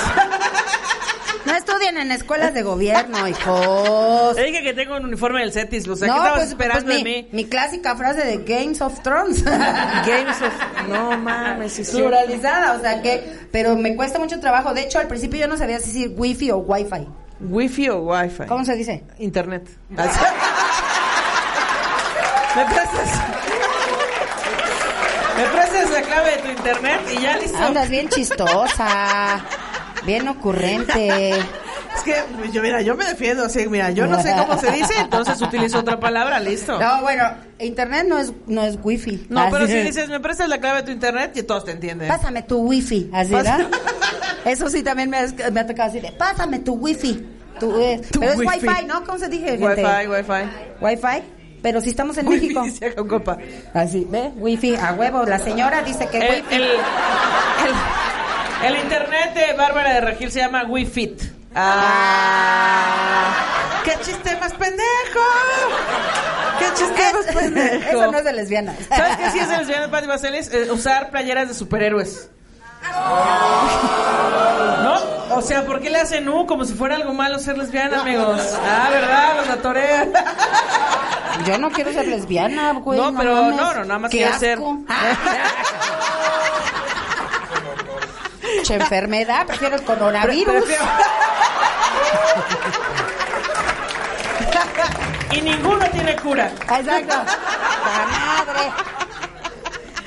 No 1.44 1.56
estudian 1.56 1.98
en 1.98 2.12
escuelas 2.12 2.54
de 2.54 2.62
gobierno, 2.62 3.28
hijos. 3.28 4.36
Te 4.36 4.44
dije 4.44 4.62
que 4.62 4.74
tengo 4.74 4.96
un 4.96 5.06
uniforme 5.06 5.42
del 5.42 5.52
CETIS, 5.52 5.88
o 5.88 5.96
sea, 5.96 6.08
¿qué 6.08 6.12
No, 6.14 6.18
estabas 6.18 6.40
pues, 6.40 6.50
esperando 6.52 6.86
pues 6.86 6.98
de 6.98 7.04
mi, 7.04 7.16
mí? 7.24 7.30
mi 7.32 7.46
clásica 7.46 7.96
frase 7.96 8.24
de 8.24 8.38
Games 8.38 8.80
of 8.80 9.02
Thrones. 9.02 9.44
Games 9.44 10.42
of... 10.42 10.88
No 10.88 11.18
mames, 11.18 11.74
sí, 11.74 11.84
sí. 11.84 11.98
Pluralizada, 11.98 12.74
o 12.78 12.80
sea 12.80 13.02
que, 13.02 13.40
pero 13.52 13.76
me 13.76 13.96
cuesta 13.96 14.20
mucho 14.20 14.40
trabajo. 14.40 14.74
De 14.74 14.84
hecho, 14.84 15.00
al 15.00 15.08
principio 15.08 15.40
yo 15.40 15.48
no 15.48 15.58
sabía 15.58 15.80
si 15.80 15.88
decir 15.88 16.14
wifi 16.16 16.52
o 16.52 16.60
wifi. 16.60 17.08
¿Wifi 17.50 17.90
o 17.90 18.00
wifi? 18.00 18.46
¿Cómo 18.46 18.64
se 18.64 18.76
dice? 18.76 19.04
Internet. 19.20 19.68
Así. 19.98 20.20
¿Me 22.56 22.66
prestas? 22.66 23.22
¿Me 25.38 25.48
prestas 25.48 25.90
la 25.92 26.02
clave 26.02 26.32
de 26.32 26.38
tu 26.38 26.50
internet 26.50 27.02
y 27.18 27.22
ya 27.22 27.38
listo? 27.38 27.58
Andas 27.58 27.90
bien 27.90 28.10
chistosa, 28.10 29.42
bien 30.06 30.28
ocurrente. 30.28 31.30
Es 31.32 32.04
que, 32.04 32.16
yo, 32.52 32.62
mira, 32.62 32.82
yo 32.82 32.96
me 32.96 33.06
defiendo 33.06 33.46
así, 33.46 33.68
mira, 33.68 33.92
yo 33.92 34.08
no 34.08 34.22
sé 34.22 34.34
cómo 34.38 34.58
se 34.58 34.72
dice, 34.72 34.94
entonces 35.00 35.42
utilizo 35.42 35.80
otra 35.80 36.00
palabra, 36.00 36.40
listo. 36.40 36.80
No, 36.80 37.02
bueno, 37.02 37.24
internet 37.60 38.06
no 38.08 38.18
es 38.18 38.34
no 38.48 38.64
es 38.64 38.78
wifi. 38.82 39.28
No, 39.30 39.48
pero 39.52 39.68
si 39.68 39.78
dices, 39.78 40.10
me 40.10 40.20
prestas 40.20 40.48
la 40.48 40.60
clave 40.60 40.80
de 40.80 40.84
tu 40.84 40.92
internet, 40.92 41.32
y 41.36 41.44
todos 41.44 41.66
te 41.66 41.72
entienden. 41.72 42.08
Pásame 42.08 42.44
tu 42.44 42.60
wifi, 42.60 43.10
así, 43.14 43.32
¿verdad? 43.32 43.62
Eso 44.46 44.70
sí 44.70 44.84
también 44.84 45.10
me, 45.10 45.18
ha- 45.18 45.52
me 45.52 45.60
ha 45.60 45.68
tocado 45.68 45.90
así 45.90 46.00
de, 46.00 46.12
pásame 46.12 46.60
tu 46.60 46.74
wifi. 46.74 47.26
Tu, 47.60 47.80
eh, 47.80 48.02
Tu 48.12 48.20
pero 48.20 48.32
es 48.34 48.38
wifi. 48.40 48.68
wifi, 48.68 48.86
¿no? 48.86 49.04
¿Cómo 49.04 49.18
se 49.20 49.30
dice, 49.30 49.58
gente? 49.58 49.84
Wi-Fi, 49.84 50.08
Wi-Fi. 50.08 50.50
Wi-Fi, 50.82 51.24
pero 51.62 51.80
si 51.82 51.90
estamos 51.92 52.18
en 52.18 52.28
Wifi, 52.28 52.54
México. 52.56 53.08
copa. 53.08 53.38
Así, 53.74 54.06
¿ve? 54.10 54.32
Wifi, 54.36 54.76
a 54.76 54.94
huevo. 54.94 55.24
La 55.26 55.38
señora 55.40 55.82
dice 55.84 56.08
que 56.08 56.18
El, 56.18 56.42
wifi. 56.44 56.56
el, 56.56 56.62
el- 56.64 56.72
el 58.64 58.76
internet 58.84 59.34
de 59.34 59.54
Bárbara 59.58 59.94
de 59.96 60.02
Regil 60.02 60.32
se 60.32 60.38
llama 60.40 60.64
Wi-Fit. 60.68 61.20
Ah, 61.56 63.34
¡Qué 63.84 63.94
chiste 64.04 64.36
más 64.40 64.54
pendejo! 64.54 65.20
¡Qué 66.60 66.66
chiste 66.76 67.02
más 67.14 67.26
pendejo! 67.36 67.90
Eso 67.90 68.12
no 68.12 68.18
es 68.20 68.24
de 68.24 68.34
lesbiana. 68.34 68.76
¿Sabes 68.90 69.18
qué 69.18 69.32
sí 69.32 69.40
es 69.40 69.50
de 69.50 69.58
lesbianas, 69.58 69.90
Pati 69.90 70.06
Vaselis? 70.08 70.54
Eh, 70.54 70.72
usar 70.72 71.10
playeras 71.12 71.48
de 71.48 71.54
superhéroes. 71.56 72.30
¿No? 74.84 74.96
O 75.36 75.42
sea, 75.42 75.66
¿por 75.66 75.82
qué 75.82 75.90
le 75.90 76.00
hacen 76.00 76.28
U 76.30 76.46
como 76.46 76.66
si 76.66 76.74
fuera 76.74 76.96
algo 76.96 77.14
malo 77.14 77.40
ser 77.40 77.58
lesbiana, 77.58 78.02
amigos? 78.02 78.42
Ah, 78.66 78.90
¿verdad? 78.92 79.36
Los 79.38 79.50
atorean. 79.50 80.12
Yo 81.46 81.58
no 81.58 81.72
quiero 81.72 81.92
ser 81.94 82.08
lesbiana, 82.08 82.74
güey. 82.74 83.00
No, 83.00 83.16
pero 83.18 83.50
no, 83.52 83.74
no, 83.74 83.86
nada 83.86 84.00
más 84.00 84.12
Qué 84.12 84.18
quiero 84.20 84.38
ser. 84.38 84.54
asco. 84.58 84.78
Che 88.64 88.76
enfermedad, 88.76 89.48
prefiero 89.48 89.76
el 89.76 89.84
coronavirus. 89.84 90.64
Prefiero- 90.66 90.86
y 95.32 95.42
ninguno 95.42 95.86
tiene 95.92 96.16
cura. 96.18 96.48
Exacto. 96.48 97.16
La 97.16 98.46
madre. 98.46 98.72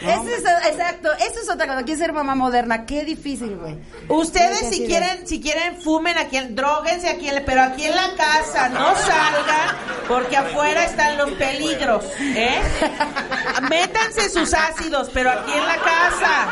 Eso 0.09 0.29
es, 0.29 0.45
exacto, 0.73 1.11
eso 1.15 1.41
es 1.43 1.49
otra 1.49 1.67
cosa. 1.67 1.83
Quiero 1.85 1.99
ser 2.01 2.13
mamá 2.13 2.35
moderna. 2.35 2.87
Qué 2.87 3.05
difícil, 3.05 3.57
güey. 3.57 3.79
Ustedes 4.09 4.69
si 4.71 4.85
quieren, 4.87 5.27
si 5.27 5.41
quieren 5.41 5.81
fumen 5.81 6.17
aquí, 6.19 6.37
en- 6.37 6.55
droguense 6.55 7.09
aquí, 7.09 7.29
en- 7.29 7.45
pero 7.45 7.63
aquí 7.63 7.85
en 7.85 7.95
la 7.97 8.15
casa 8.17 8.69
no 8.69 8.95
salgan 8.97 9.77
porque 10.09 10.37
afuera 10.37 10.85
están 10.85 11.17
los 11.19 11.31
peligros, 11.33 12.05
¿eh? 12.21 12.61
Métanse 13.71 14.29
sus 14.31 14.53
ácidos, 14.55 15.11
pero 15.13 15.31
aquí 15.31 15.53
en 15.53 15.67
la 15.67 15.77
casa. 15.77 16.49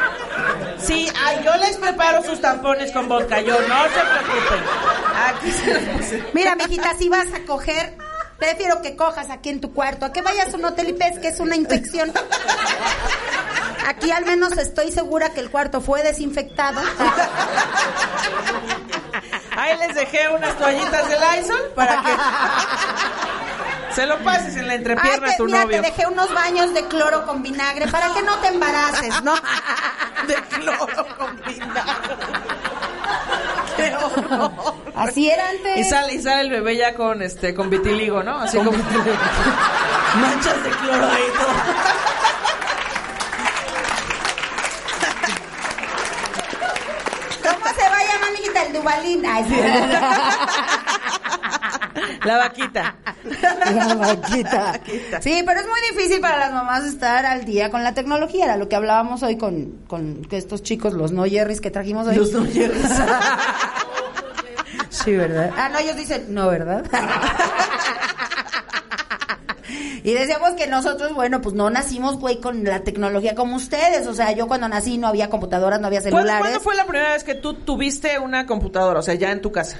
Sí, 0.79 1.09
ay, 1.25 1.41
yo 1.45 1.55
les 1.57 1.77
preparo 1.77 2.23
sus 2.25 2.41
tampones 2.41 2.91
con 2.93 3.09
vodka, 3.09 3.41
yo 3.41 3.55
no 3.69 3.85
se 3.85 4.01
preocupen. 4.01 4.61
Aquí 5.29 5.51
se 5.53 5.75
los 5.75 5.83
puse. 5.97 6.25
Mira, 6.33 6.57
mijita, 6.57 6.95
si 6.99 7.09
vas 7.09 7.27
a 7.35 7.45
coger, 7.47 7.97
prefiero 8.38 8.83
que 8.83 8.97
cojas 8.97 9.31
aquí 9.31 9.51
en 9.51 9.61
tu 9.61 9.73
cuarto, 9.73 10.07
a 10.07 10.12
que 10.12 10.23
vayas 10.23 10.53
a 10.53 10.57
un 10.57 10.65
hotel 10.65 10.88
y 10.88 10.93
pesques 10.95 11.38
una 11.41 11.55
infección. 11.57 12.12
Aquí 13.87 14.11
al 14.11 14.25
menos 14.25 14.53
estoy 14.57 14.92
segura 14.92 15.31
que 15.31 15.40
el 15.40 15.51
cuarto 15.51 15.81
fue 15.81 16.03
desinfectado. 16.03 16.81
Ahí 19.57 19.77
les 19.79 19.95
dejé 19.95 20.29
unas 20.29 20.57
toallitas 20.57 21.09
de 21.09 21.16
Lysol 21.18 21.73
para 21.75 22.03
que 22.03 22.11
se 23.95 24.07
lo 24.07 24.18
pases 24.21 24.57
en 24.57 24.66
la 24.68 24.75
entrepierna 24.75 25.27
Ay, 25.29 25.35
a 25.35 25.37
tu 25.37 25.45
te, 25.47 25.53
mira, 25.53 25.64
novio. 25.64 25.83
te 25.83 25.87
dejé 25.90 26.07
unos 26.07 26.33
baños 26.33 26.73
de 26.73 26.87
cloro 26.87 27.27
con 27.27 27.42
vinagre 27.42 27.87
para 27.88 28.12
que 28.14 28.23
no 28.23 28.38
te 28.38 28.49
embaraces, 28.49 29.23
¿no? 29.23 29.35
De 30.27 30.35
cloro 30.35 30.87
con 31.18 31.37
vinagre. 31.45 32.16
Qué 33.77 33.95
horror. 33.97 34.53
Así 34.95 35.29
era 35.31 35.49
antes. 35.49 35.79
Y 35.79 35.85
sale, 35.85 36.14
y 36.14 36.23
sale 36.23 36.42
el 36.42 36.51
bebé 36.51 36.77
ya 36.77 36.95
con 36.95 37.21
este 37.23 37.55
con 37.55 37.68
vitiligo, 37.68 38.23
¿no? 38.23 38.38
Así 38.38 38.57
como 38.57 38.71
manchas 40.14 40.62
de 40.62 40.71
cloro 40.71 41.07
ahí 41.11 41.25
todo. 41.35 41.53
¿Cómo 47.42 47.66
se 47.75 47.88
va 47.88 47.97
a 47.99 48.05
llamar, 48.05 48.33
Ay, 48.87 49.45
sí. 49.49 49.57
La 52.25 52.37
vaquita. 52.38 52.95
La 53.25 53.95
vaquita. 53.95 54.81
Sí, 55.21 55.42
pero 55.45 55.61
es 55.61 55.66
muy 55.66 55.81
difícil 55.90 56.21
para 56.21 56.38
las 56.38 56.53
mamás 56.53 56.85
estar 56.85 57.27
al 57.27 57.45
día 57.45 57.71
con 57.71 57.83
la 57.85 57.95
tecnología. 57.95 58.45
Era 58.45 58.57
lo 58.57 58.68
que 58.68 58.77
hablábamos 58.77 59.23
hoy 59.23 59.37
con, 59.37 59.83
con 59.87 60.27
estos 60.31 60.62
chicos, 60.62 60.95
los 60.95 61.12
no 61.12 61.25
Jerrys 61.25 61.61
que 61.61 61.71
trajimos 61.71 62.07
hoy. 62.07 62.16
Los 62.16 62.33
no 62.33 62.45
Jerrys. 62.45 62.83
Sí, 64.92 65.16
¿verdad? 65.16 65.51
Ah, 65.57 65.68
no, 65.71 65.79
ellos 65.79 65.97
dicen, 65.97 66.27
no, 66.29 66.49
¿verdad? 66.49 66.85
Y 70.05 70.15
decíamos 70.15 70.53
que 70.55 70.67
nosotros, 70.67 71.15
bueno, 71.15 71.41
pues 71.41 71.55
no 71.55 71.71
nacimos, 71.71 72.19
güey, 72.19 72.41
con 72.41 72.65
la 72.65 72.81
tecnología 72.81 73.35
como 73.35 73.57
ustedes. 73.57 74.07
O 74.07 74.15
sea, 74.15 74.33
yo 74.33 74.49
cuando 74.49 74.69
nací 74.69 74.99
no 74.99 75.07
había 75.07 75.31
computadoras, 75.31 75.81
no 75.81 75.87
había 75.87 76.01
¿Cuándo, 76.01 76.19
celulares. 76.19 76.41
cuándo 76.43 76.61
fue 76.61 76.75
la 76.75 76.85
primera 76.87 77.12
vez 77.12 77.23
que 77.23 77.35
tú 77.37 77.55
tuviste 77.55 78.19
una 78.19 78.47
computadora? 78.47 78.99
O 78.99 79.03
sea, 79.03 79.15
ya 79.15 79.31
en 79.31 79.41
tu 79.41 79.53
casa. 79.53 79.77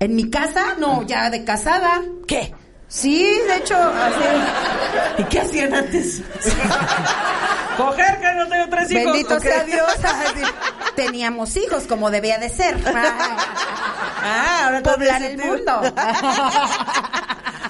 En 0.00 0.16
mi 0.16 0.30
casa, 0.30 0.74
no, 0.78 1.02
ya 1.06 1.30
de 1.30 1.44
casada. 1.44 2.02
¿Qué? 2.26 2.52
Sí, 2.88 3.24
de 3.48 3.56
hecho, 3.56 3.76
así. 3.76 4.24
¿Y 5.22 5.24
qué 5.24 5.40
hacían 5.40 5.74
antes? 5.74 6.20
Coger 7.76 8.20
que 8.20 8.34
no 8.34 8.48
tengo 8.48 8.68
tres 8.68 8.90
hijos. 8.90 9.04
Bendito 9.04 9.34
ok. 9.36 9.42
sea 9.42 9.64
Dios. 9.64 9.88
así. 10.04 10.42
Teníamos 10.96 11.56
hijos 11.56 11.84
como 11.84 12.10
debía 12.10 12.38
de 12.38 12.48
ser. 12.48 12.76
Ah, 14.24 14.66
ahora 14.66 14.82
Poblar 14.84 15.20
el 15.20 15.36
mundo. 15.36 15.82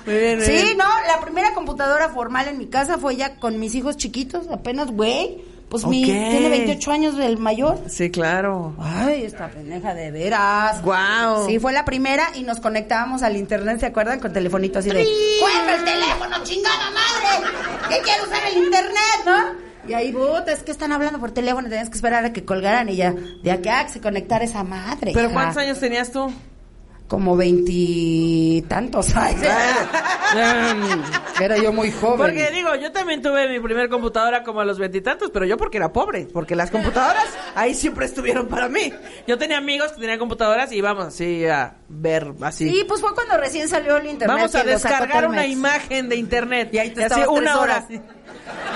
Muy 0.06 0.16
bien, 0.16 0.38
muy 0.38 0.46
Sí, 0.46 0.52
bien. 0.52 0.76
no, 0.78 0.84
la 1.06 1.20
primera 1.20 1.54
computadora 1.54 2.08
formal 2.08 2.48
en 2.48 2.58
mi 2.58 2.66
casa 2.66 2.98
fue 2.98 3.16
ya 3.16 3.36
con 3.36 3.58
mis 3.60 3.74
hijos 3.74 3.96
chiquitos, 3.96 4.48
apenas, 4.48 4.90
güey. 4.90 5.50
Pues 5.68 5.86
mi, 5.86 6.04
tiene 6.04 6.50
28 6.50 6.90
años 6.92 7.18
el 7.18 7.38
mayor. 7.38 7.78
Sí, 7.88 8.10
claro. 8.10 8.74
Ay, 8.78 9.22
esta 9.24 9.48
pendeja 9.48 9.94
de 9.94 10.10
veras. 10.10 10.82
Guau. 10.82 11.46
Sí, 11.48 11.58
fue 11.58 11.72
la 11.72 11.86
primera 11.86 12.24
y 12.34 12.42
nos 12.42 12.60
conectábamos 12.60 13.22
al 13.22 13.38
internet, 13.38 13.80
¿se 13.80 13.86
acuerdan? 13.86 14.20
Con 14.20 14.34
telefonito 14.34 14.80
así 14.80 14.90
de... 14.90 15.02
¡Cuelga 15.40 15.76
el 15.76 15.84
teléfono, 15.84 16.44
chingada 16.44 16.90
madre! 16.90 17.48
¡Que 17.88 18.02
quiero 18.02 18.24
usar 18.24 18.42
el 18.52 18.64
internet, 18.64 19.22
no! 19.24 19.88
Y 19.88 19.94
ahí, 19.94 20.12
puta, 20.12 20.52
es 20.52 20.62
que 20.62 20.72
están 20.72 20.92
hablando 20.92 21.18
por 21.18 21.30
teléfono, 21.32 21.66
tenías 21.68 21.88
que 21.88 21.96
esperar 21.96 22.22
a 22.26 22.32
que 22.34 22.44
colgaran 22.44 22.90
y 22.90 22.96
ya, 22.96 23.12
de 23.42 23.50
acá 23.50 23.80
a 23.80 23.86
que 23.86 23.92
se 23.94 24.00
conectara 24.02 24.44
esa 24.44 24.62
madre. 24.64 25.12
¿Pero 25.14 25.30
cuántos 25.32 25.56
años 25.56 25.80
tenías 25.80 26.12
tú? 26.12 26.30
Como 27.12 27.36
veintitantos. 27.36 29.14
ay. 29.14 29.36
Era 31.42 31.58
yo 31.58 31.70
muy 31.70 31.92
joven. 31.92 32.16
Porque 32.16 32.50
digo, 32.50 32.74
yo 32.76 32.90
también 32.90 33.20
tuve 33.20 33.50
mi 33.50 33.60
primer 33.60 33.90
computadora 33.90 34.42
como 34.42 34.60
a 34.62 34.64
los 34.64 34.78
veintitantos, 34.78 35.28
pero 35.30 35.44
yo 35.44 35.58
porque 35.58 35.76
era 35.76 35.92
pobre, 35.92 36.26
porque 36.32 36.56
las 36.56 36.70
computadoras 36.70 37.26
ahí 37.54 37.74
siempre 37.74 38.06
estuvieron 38.06 38.48
para 38.48 38.70
mí. 38.70 38.94
Yo 39.26 39.36
tenía 39.36 39.58
amigos 39.58 39.92
que 39.92 40.00
tenían 40.00 40.18
computadoras 40.18 40.72
y 40.72 40.76
íbamos 40.76 41.04
así 41.04 41.44
a 41.46 41.74
ver 41.86 42.32
así. 42.40 42.70
Sí, 42.70 42.84
pues 42.88 43.02
fue 43.02 43.12
cuando 43.14 43.36
recién 43.36 43.68
salió 43.68 43.98
el 43.98 44.06
internet. 44.06 44.34
Vamos 44.34 44.54
a 44.54 44.64
descargar 44.64 45.26
una 45.28 45.46
imagen 45.46 46.08
de 46.08 46.16
internet. 46.16 46.70
Y 46.72 46.78
ahí 46.78 46.90
te 46.94 47.04
así 47.04 47.20
estabas 47.20 47.38
una 47.38 47.60
hora. 47.60 47.76
así. 47.76 48.00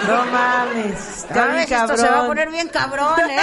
No 0.07 0.27
mames. 0.27 1.27
Bien 1.33 1.57
esto 1.61 1.97
se 1.97 2.07
va 2.07 2.25
a 2.25 2.27
poner 2.27 2.51
bien 2.51 2.69
cabrón, 2.69 3.19
¿eh? 3.31 3.41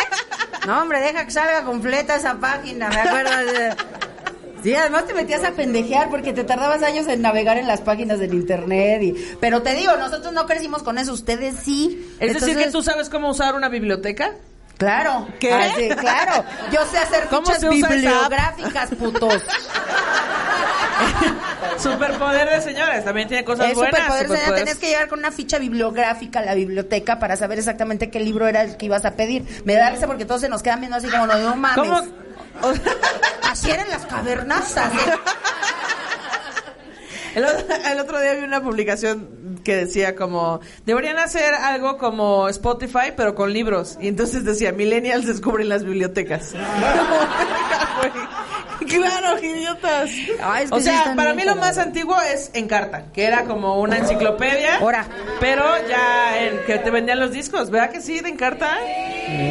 No, 0.67 0.83
hombre, 0.83 1.01
deja 1.01 1.25
que 1.25 1.31
salga 1.31 1.63
completa 1.63 2.15
esa 2.15 2.35
página, 2.35 2.89
me 2.89 2.95
acuerdo. 3.01 3.35
de- 3.51 3.75
Sí, 4.63 4.73
además 4.73 5.05
te 5.05 5.13
metías 5.13 5.43
a 5.43 5.51
pendejear 5.51 6.09
porque 6.09 6.31
te 6.31 6.45
tardabas 6.45 6.81
años 6.83 7.05
en 7.07 7.21
navegar 7.21 7.57
en 7.57 7.67
las 7.67 7.81
páginas 7.81 8.19
del 8.19 8.33
internet. 8.33 9.01
Y... 9.03 9.13
Pero 9.41 9.61
te 9.61 9.73
digo, 9.73 9.97
nosotros 9.97 10.31
no 10.33 10.45
crecimos 10.45 10.83
con 10.83 10.97
eso, 10.97 11.11
ustedes 11.11 11.55
sí. 11.63 12.15
Es 12.19 12.33
decir, 12.33 12.55
que 12.55 12.63
Entonces, 12.63 12.71
tú 12.71 12.81
sabes 12.81 13.09
cómo 13.09 13.29
usar 13.29 13.55
una 13.55 13.67
biblioteca. 13.67 14.31
Claro. 14.77 15.27
¿Qué? 15.39 15.53
Ah, 15.53 15.69
sí, 15.75 15.89
claro. 15.89 16.43
Yo 16.71 16.85
sé 16.85 16.97
hacer 16.97 17.27
¿Cómo 17.29 17.45
fichas 17.45 17.69
bibliográficas, 17.69 18.89
putos. 18.95 19.43
Superpoder 21.77 22.49
de 22.49 22.61
señores, 22.61 23.03
también 23.03 23.27
tiene 23.27 23.43
cosas 23.43 23.67
Es 23.67 23.75
buenas. 23.75 23.99
superpoder, 23.99 24.39
señora. 24.39 24.55
Tenías 24.55 24.77
que 24.77 24.87
llegar 24.87 25.07
con 25.09 25.19
una 25.19 25.31
ficha 25.31 25.59
bibliográfica 25.59 26.39
a 26.39 26.45
la 26.45 26.55
biblioteca 26.55 27.19
para 27.19 27.35
saber 27.35 27.59
exactamente 27.59 28.09
qué 28.09 28.19
libro 28.19 28.47
era 28.47 28.61
el 28.61 28.77
que 28.77 28.85
ibas 28.85 29.03
a 29.05 29.11
pedir. 29.11 29.43
Me 29.65 29.75
da 29.75 29.89
risa 29.89 30.07
porque 30.07 30.25
todos 30.25 30.41
se 30.41 30.49
nos 30.49 30.63
quedan 30.63 30.79
viendo 30.79 30.97
así 30.97 31.09
como, 31.09 31.27
no, 31.27 31.37
no 31.37 31.55
mames. 31.55 31.77
¿Cómo? 31.77 32.22
Así 33.43 33.71
eran 33.71 33.89
las 33.89 34.05
cavernas. 34.05 34.75
El 37.35 37.45
otro, 37.45 37.65
el 37.91 37.99
otro 37.99 38.21
día 38.21 38.33
vi 38.33 38.43
una 38.43 38.61
publicación 38.61 39.59
que 39.63 39.75
decía 39.75 40.15
como, 40.15 40.59
deberían 40.85 41.17
hacer 41.17 41.55
algo 41.55 41.97
como 41.97 42.47
Spotify, 42.49 43.11
pero 43.15 43.33
con 43.33 43.51
libros. 43.51 43.97
Y 43.99 44.07
entonces 44.07 44.45
decía, 44.45 44.71
millennials 44.71 45.25
descubren 45.25 45.69
las 45.69 45.83
bibliotecas. 45.83 46.51
claro, 48.87 49.39
idiotas. 49.39 50.09
Ay, 50.41 50.65
es 50.65 50.69
que 50.69 50.75
O 50.75 50.79
sea, 50.79 51.13
para 51.15 51.33
mí 51.33 51.43
lo 51.43 51.55
más 51.55 51.77
antiguo 51.77 52.19
es 52.21 52.51
Encarta, 52.53 53.05
que 53.13 53.23
era 53.23 53.45
como 53.45 53.81
una 53.81 53.97
enciclopedia. 53.97 54.77
Ahora. 54.77 55.05
Pero 55.39 55.65
ya 55.87 56.43
en 56.43 56.59
que 56.65 56.77
te 56.77 56.91
vendían 56.91 57.19
los 57.19 57.31
discos, 57.31 57.69
¿verdad 57.69 57.91
que 57.91 58.01
sí, 58.01 58.19
de 58.19 58.29
Encarta? 58.29 58.77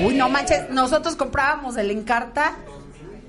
Uy, 0.05 0.15
no 0.15 0.29
manches. 0.29 0.71
Nosotros 0.71 1.17
comprábamos 1.17 1.77
el 1.77 1.91
Encarta, 1.91 2.53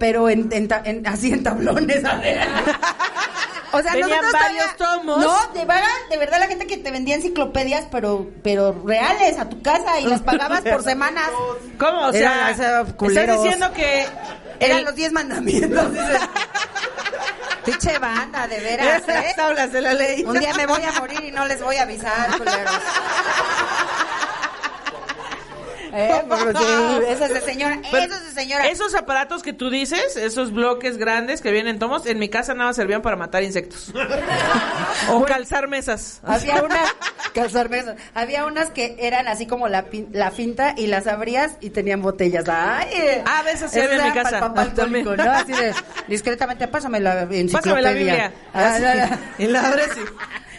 pero 0.04 0.28
en, 0.28 0.50
en 0.52 0.68
ta- 0.68 0.82
en- 0.84 1.08
así 1.08 1.32
en 1.32 1.44
tablones. 1.44 2.04
a 2.04 2.16
ver. 2.16 2.46
O 3.72 3.82
sea, 3.82 3.94
Venían 3.94 4.10
nosotros 4.10 4.34
varios 4.34 4.76
tomos. 4.76 5.18
No, 5.20 5.48
de 5.54 5.64
verdad, 5.66 5.88
de 6.10 6.18
verdad 6.18 6.40
la 6.42 6.48
gente 6.48 6.68
que 6.68 6.76
te 6.76 6.92
vendía 6.92 7.16
enciclopedias, 7.16 7.86
pero 7.90 8.28
pero 8.44 8.84
reales 8.86 9.40
a 9.40 9.48
tu 9.48 9.62
casa 9.62 10.02
y 10.02 10.06
las 10.08 10.22
pagabas 10.22 10.60
por 10.62 10.84
semanas. 10.84 11.24
¿Cómo? 11.80 12.08
O 12.08 12.12
sea, 12.12 12.20
Eran, 12.50 12.54
o 12.54 12.58
sea, 12.58 12.82
estás 13.22 13.42
diciendo 13.44 13.72
que 13.72 14.06
Eran 14.60 14.80
el- 14.80 14.84
los 14.84 14.96
diez 14.96 15.14
mandamientos. 15.14 15.92
dice. 15.94 16.20
Pinche 17.64 17.98
banda, 17.98 18.46
de 18.46 18.60
veras, 18.60 19.04
¿eh? 19.08 19.14
las 19.24 19.36
tablas 19.38 19.72
de 19.72 19.80
la 19.80 19.94
ley. 19.94 20.26
Un 20.26 20.38
día 20.38 20.54
me 20.54 20.66
voy 20.66 20.82
a 20.84 20.92
morir 21.00 21.24
y 21.24 21.32
no 21.32 21.46
les 21.46 21.62
voy 21.64 21.78
a 21.78 21.84
avisar, 21.84 22.38
culeros. 22.38 22.74
Eh, 25.96 26.24
pero 26.28 26.50
eso 27.08 27.26
es 27.26 27.34
de 27.36 27.42
señora, 27.42 27.80
Pero 27.92 28.04
eso 28.06 28.16
es 28.16 28.26
de 28.34 28.42
señora. 28.42 28.66
Esos 28.68 28.96
aparatos 28.96 29.44
que 29.44 29.54
tú 29.54 29.70
dices, 29.70 30.18
esos 30.18 30.52
bloques 30.52 30.98
grandes 30.98 31.40
que 31.42 31.52
vienen 31.52 31.76
en 31.76 31.80
tomos, 31.80 32.06
en 32.08 32.18
mi 32.20 32.30
casa 32.30 32.54
nada 32.56 32.68
más 32.70 32.76
servían 32.76 33.02
para 33.04 33.16
matar 33.16 33.44
insectos. 33.44 33.94
o 35.12 35.24
calzar 35.24 35.68
mesas. 35.68 36.20
Había 36.24 36.64
unas, 36.64 36.90
calzar 37.36 37.70
mesas. 37.70 37.96
había 38.16 38.46
unas 38.46 38.72
que 38.72 38.96
eran 39.00 39.28
así 39.28 39.46
como 39.46 39.68
la, 39.68 39.86
pin- 39.86 40.08
la 40.12 40.32
finta 40.32 40.74
y 40.76 40.88
las 40.88 41.06
abrías 41.08 41.54
y 41.62 41.70
tenían 41.70 42.02
botellas. 42.02 42.46
Ay, 42.50 43.22
Ah, 43.26 43.44
de 43.44 43.52
esas 43.52 43.72
sí 43.72 43.80
había 43.80 43.98
en 43.98 44.06
mi 44.06 44.12
casa. 44.14 44.40
pa'l 44.54 44.72
Ah, 44.76 45.16
¿no? 45.16 45.32
Así 45.32 45.52
de, 45.54 45.74
discretamente, 46.08 46.68
pásame 46.68 47.00
la 47.00 47.22
enciclopedia. 47.22 47.52
Pásame 47.62 47.82
la 47.84 47.92
Biblia. 47.92 48.32
Ah, 48.54 48.78
la- 48.80 48.96
la- 48.96 49.20
Y 49.38 49.46
la 49.48 49.68
abres 49.68 49.90
y... 49.98 50.00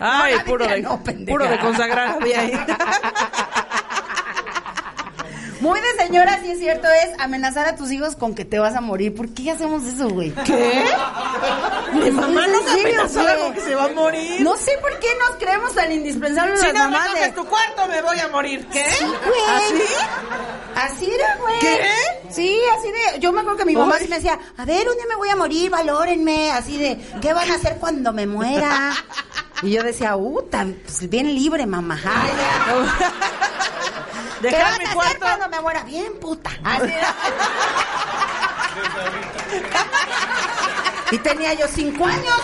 Ay, 0.00 0.32
No, 0.32 0.38
la 0.38 0.44
puro, 0.44 0.58
Biblia 0.66 0.76
de, 0.76 0.82
no, 0.82 1.26
puro 1.26 1.48
de 1.48 1.58
consagrar 1.58 2.08
había 2.20 2.40
ahí. 2.40 2.52
Muy 5.64 5.80
de 5.80 6.04
señora, 6.04 6.38
sí 6.42 6.50
es 6.50 6.58
cierto, 6.58 6.86
es 6.88 7.18
amenazar 7.18 7.66
a 7.66 7.74
tus 7.74 7.90
hijos 7.90 8.16
con 8.16 8.34
que 8.34 8.44
te 8.44 8.58
vas 8.58 8.74
a 8.74 8.82
morir. 8.82 9.14
¿Por 9.14 9.30
qué 9.32 9.50
hacemos 9.50 9.82
eso, 9.84 10.10
güey? 10.10 10.30
¿Qué? 10.44 10.84
Mi 11.94 12.10
mamá 12.10 12.44
¿Es 12.44 12.52
no 12.52 12.62
serio, 12.72 13.00
amenazaba 13.00 13.36
con 13.38 13.54
que 13.54 13.60
se 13.62 13.74
va 13.74 13.84
a 13.84 13.88
morir. 13.88 14.40
No 14.42 14.56
sé 14.58 14.72
por 14.82 14.98
qué 14.98 15.08
nos 15.18 15.36
creemos 15.38 15.74
tan 15.74 15.90
indispensables 15.90 16.60
Si 16.60 16.66
las 16.66 16.74
no 16.74 16.80
mamás 16.80 17.04
de- 17.14 17.18
coges 17.18 17.34
tu 17.34 17.44
cuarto, 17.46 17.86
me 17.88 18.02
voy 18.02 18.20
a 18.20 18.28
morir. 18.28 18.66
¿Qué? 18.70 18.84
Güey. 19.00 19.40
¿Así? 19.48 19.82
Así 20.74 21.10
era, 21.10 21.36
güey. 21.40 21.58
¿Qué? 21.60 21.80
Sí, 22.30 22.58
así 22.78 22.88
de. 22.90 23.20
Yo 23.20 23.32
me 23.32 23.40
acuerdo 23.40 23.58
que 23.58 23.64
mi 23.64 23.74
mamá 23.74 23.96
sí 23.98 24.06
me 24.08 24.16
decía, 24.16 24.38
a 24.58 24.64
ver, 24.66 24.86
un 24.86 24.94
día 24.96 25.04
me 25.08 25.16
voy 25.16 25.30
a 25.30 25.36
morir, 25.36 25.70
valórenme. 25.70 26.50
Así 26.52 26.76
de, 26.76 26.98
¿qué 27.22 27.32
van 27.32 27.50
a 27.50 27.54
hacer 27.54 27.76
cuando 27.78 28.12
me 28.12 28.26
muera? 28.26 28.92
Y 29.62 29.70
yo 29.70 29.82
decía, 29.82 30.14
uh, 30.16 30.42
tan- 30.42 30.74
pues 30.84 31.08
bien 31.08 31.34
libre, 31.34 31.64
mamá. 31.64 31.98
¿Qué 34.44 34.56
Dejar 34.56 34.72
van 34.72 34.78
mi 34.78 34.84
a 34.84 34.92
hacer 34.92 35.18
cuando 35.18 35.48
me 35.48 35.60
muera? 35.60 35.82
Bien, 35.84 36.12
puta. 36.20 36.50
Así. 36.62 36.92
Y 41.10 41.18
tenía 41.18 41.54
yo 41.54 41.66
cinco 41.68 42.04
años. 42.06 42.34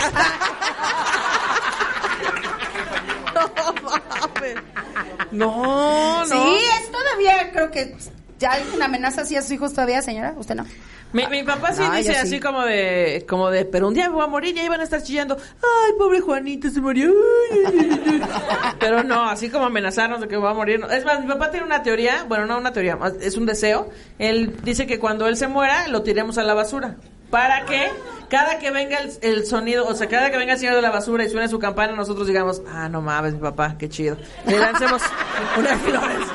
No, 5.31 6.25
no. 6.25 6.27
Sí, 6.27 6.59
es 6.81 6.91
todavía, 6.91 7.53
creo 7.53 7.71
que 7.71 7.97
ya 8.39 8.53
hay 8.53 8.69
una 8.75 8.87
amenaza 8.87 9.23
así 9.23 9.37
a 9.37 9.43
sus 9.43 9.53
hijos 9.53 9.73
todavía, 9.73 10.03
señora. 10.03 10.35
¿Usted 10.37 10.55
no? 10.55 10.65
Mi, 11.13 11.27
mi 11.27 11.43
papá 11.43 11.73
sí 11.73 11.83
dice 11.97 12.15
sí. 12.15 12.19
así 12.19 12.41
como 12.41 12.63
de, 12.63 13.27
como 13.29 13.51
de, 13.51 13.65
pero 13.65 13.89
un 13.89 13.95
día 13.95 14.09
me 14.09 14.15
voy 14.15 14.25
a 14.25 14.29
morir 14.29 14.57
y 14.57 14.61
ahí 14.61 14.69
van 14.69 14.81
a 14.81 14.85
estar 14.85 15.03
chillando. 15.03 15.37
Ay, 15.37 15.93
pobre 15.99 16.21
Juanito 16.21 16.71
se 16.71 16.81
murió. 16.81 17.11
Ay, 17.53 17.59
ay, 17.67 18.03
ay, 18.07 18.23
ay". 18.23 18.73
Pero 18.79 19.03
no, 19.03 19.29
así 19.29 19.51
como 19.51 19.67
amenazarnos 19.67 20.21
de 20.21 20.29
que 20.29 20.37
va 20.37 20.51
a 20.51 20.55
morir. 20.55 20.81
Es 20.91 21.05
más, 21.05 21.21
mi 21.21 21.27
papá 21.27 21.51
tiene 21.51 21.67
una 21.67 21.83
teoría, 21.83 22.25
bueno, 22.29 22.47
no 22.47 22.59
una 22.59 22.73
teoría, 22.73 22.99
es 23.21 23.37
un 23.37 23.47
deseo. 23.47 23.89
Él 24.19 24.55
dice 24.63 24.87
que 24.87 24.99
cuando 24.99 25.27
él 25.27 25.37
se 25.37 25.49
muera, 25.49 25.89
lo 25.89 26.03
tiremos 26.03 26.39
a 26.39 26.45
la 26.45 26.55
basura. 26.55 26.97
Para 27.31 27.65
que 27.65 27.91
cada 28.29 28.59
que 28.59 28.71
venga 28.71 28.99
el, 28.99 29.11
el 29.23 29.47
sonido, 29.47 29.87
o 29.87 29.95
sea, 29.95 30.09
cada 30.09 30.31
que 30.31 30.37
venga 30.37 30.53
el 30.55 30.59
señor 30.59 30.77
de 30.77 30.83
la 30.83 30.91
basura 30.91 31.25
y 31.25 31.31
suene 31.31 31.49
su 31.49 31.59
campana, 31.59 31.95
nosotros 31.95 32.27
digamos, 32.27 32.63
ah, 32.73 32.89
no 32.89 33.03
mames, 33.03 33.35
mi 33.35 33.41
papá, 33.41 33.77
qué 33.79 33.89
chido. 33.89 34.17
Le 34.47 34.59
lancemos 34.59 35.03
unas 35.59 35.81
flores. 35.81 36.27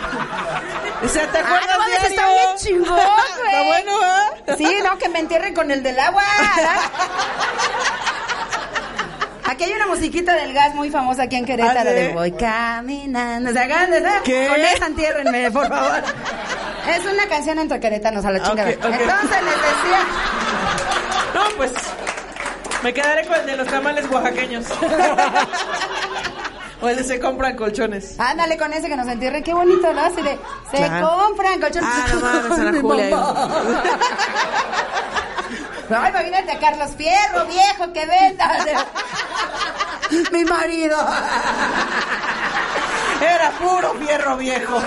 O 1.05 1.09
sea, 1.09 1.27
¿te 1.31 1.37
Ah, 1.37 1.41
acuerdas 1.41 1.69
no 1.71 1.79
mames, 1.79 2.03
está 2.09 2.27
bien 2.29 2.47
chingón, 2.57 2.87
güey. 2.87 3.55
Está 3.55 3.61
bueno, 3.63 3.91
¿eh? 4.01 4.55
Sí, 4.57 4.75
no, 4.83 4.97
que 4.97 5.09
me 5.09 5.19
entierren 5.19 5.53
con 5.53 5.69
el 5.71 5.83
del 5.83 5.99
agua. 5.99 6.23
¿verdad? 6.55 6.75
Aquí 9.47 9.63
hay 9.65 9.73
una 9.73 9.85
musiquita 9.87 10.33
del 10.33 10.53
gas 10.53 10.73
muy 10.73 10.89
famosa 10.89 11.23
aquí 11.23 11.35
en 11.35 11.45
Querétaro 11.45 11.79
¿Ah, 11.79 11.83
sí? 11.83 11.89
de 11.89 12.07
Voy 12.13 12.31
caminando. 12.31 13.51
¿Se 13.53 13.59
acuerdan 13.59 13.91
de 13.91 13.97
esa? 13.99 14.21
¿Qué? 14.23 14.47
Con 14.49 14.59
esa 14.59 14.85
entiérrenme, 14.87 15.51
por 15.51 15.67
favor. 15.69 16.01
Es 16.89 17.05
una 17.05 17.27
canción 17.27 17.59
entre 17.59 17.79
queretanos 17.79 18.25
a 18.25 18.31
la 18.31 18.41
chingada. 18.43 18.69
Ok, 18.71 18.77
ok. 18.79 18.85
Entonces 18.99 19.43
les 19.43 19.55
decía. 19.55 19.99
No, 21.35 21.41
pues 21.57 21.71
me 22.83 22.93
quedaré 22.93 23.25
con 23.27 23.35
el 23.39 23.45
de 23.45 23.55
los 23.57 23.67
tamales 23.67 24.05
oaxaqueños. 24.09 24.65
o 26.85 26.89
el 26.89 26.97
de 26.97 27.03
se 27.03 27.19
compran 27.19 27.55
colchones. 27.55 28.19
Ándale 28.19 28.57
con 28.57 28.71
ese 28.73 28.87
que 28.87 28.95
nos 28.95 29.07
entierren. 29.07 29.43
Qué 29.43 29.53
bonito, 29.53 29.91
¿no? 29.93 30.01
Así 30.01 30.21
de. 30.21 30.37
Se 30.71 30.77
Claro. 30.77 31.09
compran 31.09 31.59
colchones. 31.59 31.89
Ah, 31.91 32.05
no 32.13 32.19
mames, 32.21 32.51
Ana 32.59 32.71
Mi 32.71 32.79
Julia. 32.81 33.09
No, 35.89 36.07
imagínate 36.09 36.51
a 36.51 36.59
Carlos 36.59 36.91
Fierro, 36.97 37.45
viejo, 37.45 37.93
que 37.93 38.05
venda. 38.05 38.65
Mi 40.31 40.45
marido. 40.45 40.97
Era 43.21 43.49
puro 43.51 43.93
fierro 43.95 44.37
viejo. 44.37 44.81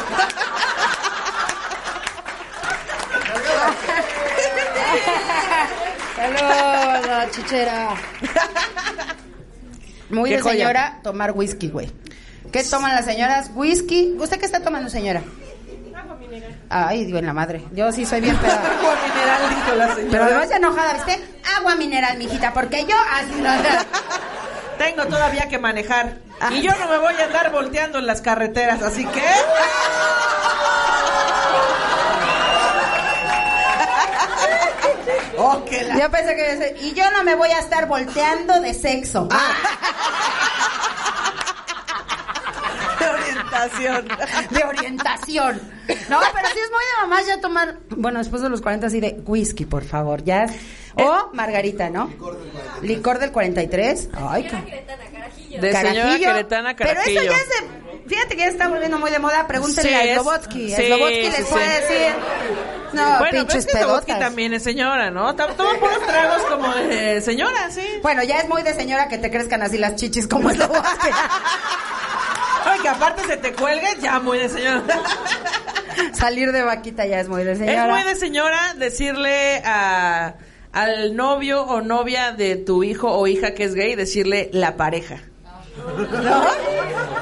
Saludos, 6.16 7.30
chichera. 7.32 7.94
Muy 10.10 10.30
de 10.30 10.40
joya. 10.40 10.54
señora 10.54 11.00
tomar 11.02 11.32
whisky, 11.32 11.68
güey. 11.68 11.90
¿Qué 12.52 12.64
toman 12.64 12.94
las 12.94 13.04
señoras? 13.04 13.50
Whisky. 13.54 14.16
¿Usted 14.18 14.38
qué 14.38 14.46
está 14.46 14.60
tomando, 14.60 14.88
señora? 14.88 15.22
Ay, 16.70 17.04
digo 17.04 17.18
en 17.18 17.26
la 17.26 17.32
madre. 17.32 17.64
Yo 17.72 17.90
sí 17.92 18.04
soy 18.04 18.20
bien 18.20 18.36
peda. 18.36 18.60
Agua 18.78 18.96
mineral, 19.06 19.50
dijo 19.50 19.74
la 19.76 19.94
señora. 19.94 20.10
Pero 20.10 20.24
además 20.24 20.48
ya 20.50 20.56
enojada, 20.56 20.92
¿viste? 20.94 21.18
Agua 21.56 21.74
mineral, 21.76 22.18
mijita, 22.18 22.52
porque 22.52 22.84
yo 22.84 22.96
así 23.12 23.40
no. 23.40 23.50
Tengo 24.78 25.06
todavía 25.06 25.48
que 25.48 25.58
manejar. 25.58 26.18
Y 26.50 26.62
yo 26.62 26.70
no 26.78 26.88
me 26.88 26.98
voy 26.98 27.14
a 27.14 27.24
andar 27.24 27.50
volteando 27.50 27.98
en 27.98 28.06
las 28.06 28.20
carreteras, 28.20 28.82
así 28.82 29.04
que. 29.06 29.22
Oh, 35.38 35.64
que 35.64 35.82
la... 35.84 35.98
Yo 35.98 36.10
pensé 36.10 36.34
que 36.36 36.76
y 36.82 36.92
yo 36.94 37.08
no 37.12 37.22
me 37.24 37.34
voy 37.36 37.50
a 37.50 37.60
estar 37.60 37.86
volteando 37.86 38.60
de 38.60 38.74
sexo. 38.74 39.28
de 43.00 43.08
orientación. 43.08 44.08
de 44.50 44.64
orientación. 44.64 45.60
No, 46.08 46.18
pero 46.34 46.48
sí 46.48 46.58
es 46.58 46.70
muy 46.70 46.84
de 46.84 47.00
mamás 47.02 47.26
ya 47.26 47.40
tomar, 47.40 47.78
bueno, 47.90 48.18
después 48.18 48.42
de 48.42 48.48
los 48.48 48.60
40 48.60 48.86
así 48.88 49.00
de 49.00 49.20
whisky, 49.26 49.64
por 49.64 49.84
favor, 49.84 50.22
ya. 50.24 50.46
O 50.96 51.30
margarita, 51.32 51.88
¿no? 51.90 52.10
Licor 52.82 53.18
del 53.20 53.30
43. 53.30 54.08
Ay, 54.14 54.48
ca- 54.48 54.60
De 54.62 55.72
señora 55.72 55.82
carajillo. 55.82 56.28
queretana, 56.28 56.74
Pero 56.76 56.90
carajillo. 56.90 57.20
eso 57.20 57.30
ya 57.32 57.38
es 57.38 57.48
de 57.48 57.87
fíjate 58.08 58.30
que 58.30 58.38
ya 58.38 58.46
está 58.48 58.68
volviendo 58.68 58.98
muy 58.98 59.10
de 59.10 59.18
moda. 59.18 59.46
Pregúntenle 59.46 59.90
Sí, 59.90 59.94
a 59.94 60.04
es- 60.04 60.14
Slobotsky. 60.14 60.74
sí, 60.74 60.86
Slobotsky 60.86 61.22
les 61.30 61.46
puede 61.46 61.80
decir. 61.80 62.12
No, 62.92 63.02
bueno, 63.04 63.18
pero 63.20 63.30
pinches 63.42 63.56
es 63.56 63.66
que 63.66 63.72
Slobodsky 63.78 64.06
pedotas. 64.06 64.18
también 64.28 64.54
es 64.54 64.62
señora, 64.62 65.10
¿no? 65.10 65.34
Toma 65.36 65.54
puros 65.54 66.00
tragos 66.06 66.42
como 66.48 66.74
de 66.74 67.20
señora, 67.20 67.70
sí. 67.70 67.82
Bueno, 68.02 68.22
ya 68.24 68.38
es 68.38 68.48
muy 68.48 68.62
de 68.62 68.72
señora 68.74 69.08
que 69.08 69.18
te 69.18 69.30
crezcan 69.30 69.62
así 69.62 69.76
las 69.78 69.94
chichis 69.96 70.26
como 70.26 70.50
Slobotsky. 70.50 71.08
Ay, 72.64 72.80
que 72.80 72.88
aparte 72.88 73.24
se 73.26 73.36
te 73.36 73.52
cuelgue, 73.52 73.86
ya 74.00 74.18
muy 74.20 74.38
de 74.38 74.48
señora. 74.48 74.82
Salir 76.12 76.52
de 76.52 76.62
vaquita 76.62 77.06
ya 77.06 77.20
es 77.20 77.28
muy 77.28 77.44
de 77.44 77.56
señora. 77.56 77.84
Es 77.84 77.90
muy 77.90 78.02
de 78.14 78.18
señora 78.18 78.74
decirle 78.74 79.62
a, 79.64 80.34
al 80.72 81.16
novio 81.16 81.62
o 81.62 81.80
novia 81.80 82.32
de 82.32 82.56
tu 82.56 82.82
hijo 82.84 83.10
o 83.10 83.26
hija 83.26 83.54
que 83.54 83.64
es 83.64 83.74
gay, 83.74 83.94
decirle 83.96 84.48
la 84.52 84.76
pareja. 84.76 85.16
¿No? 85.78 86.44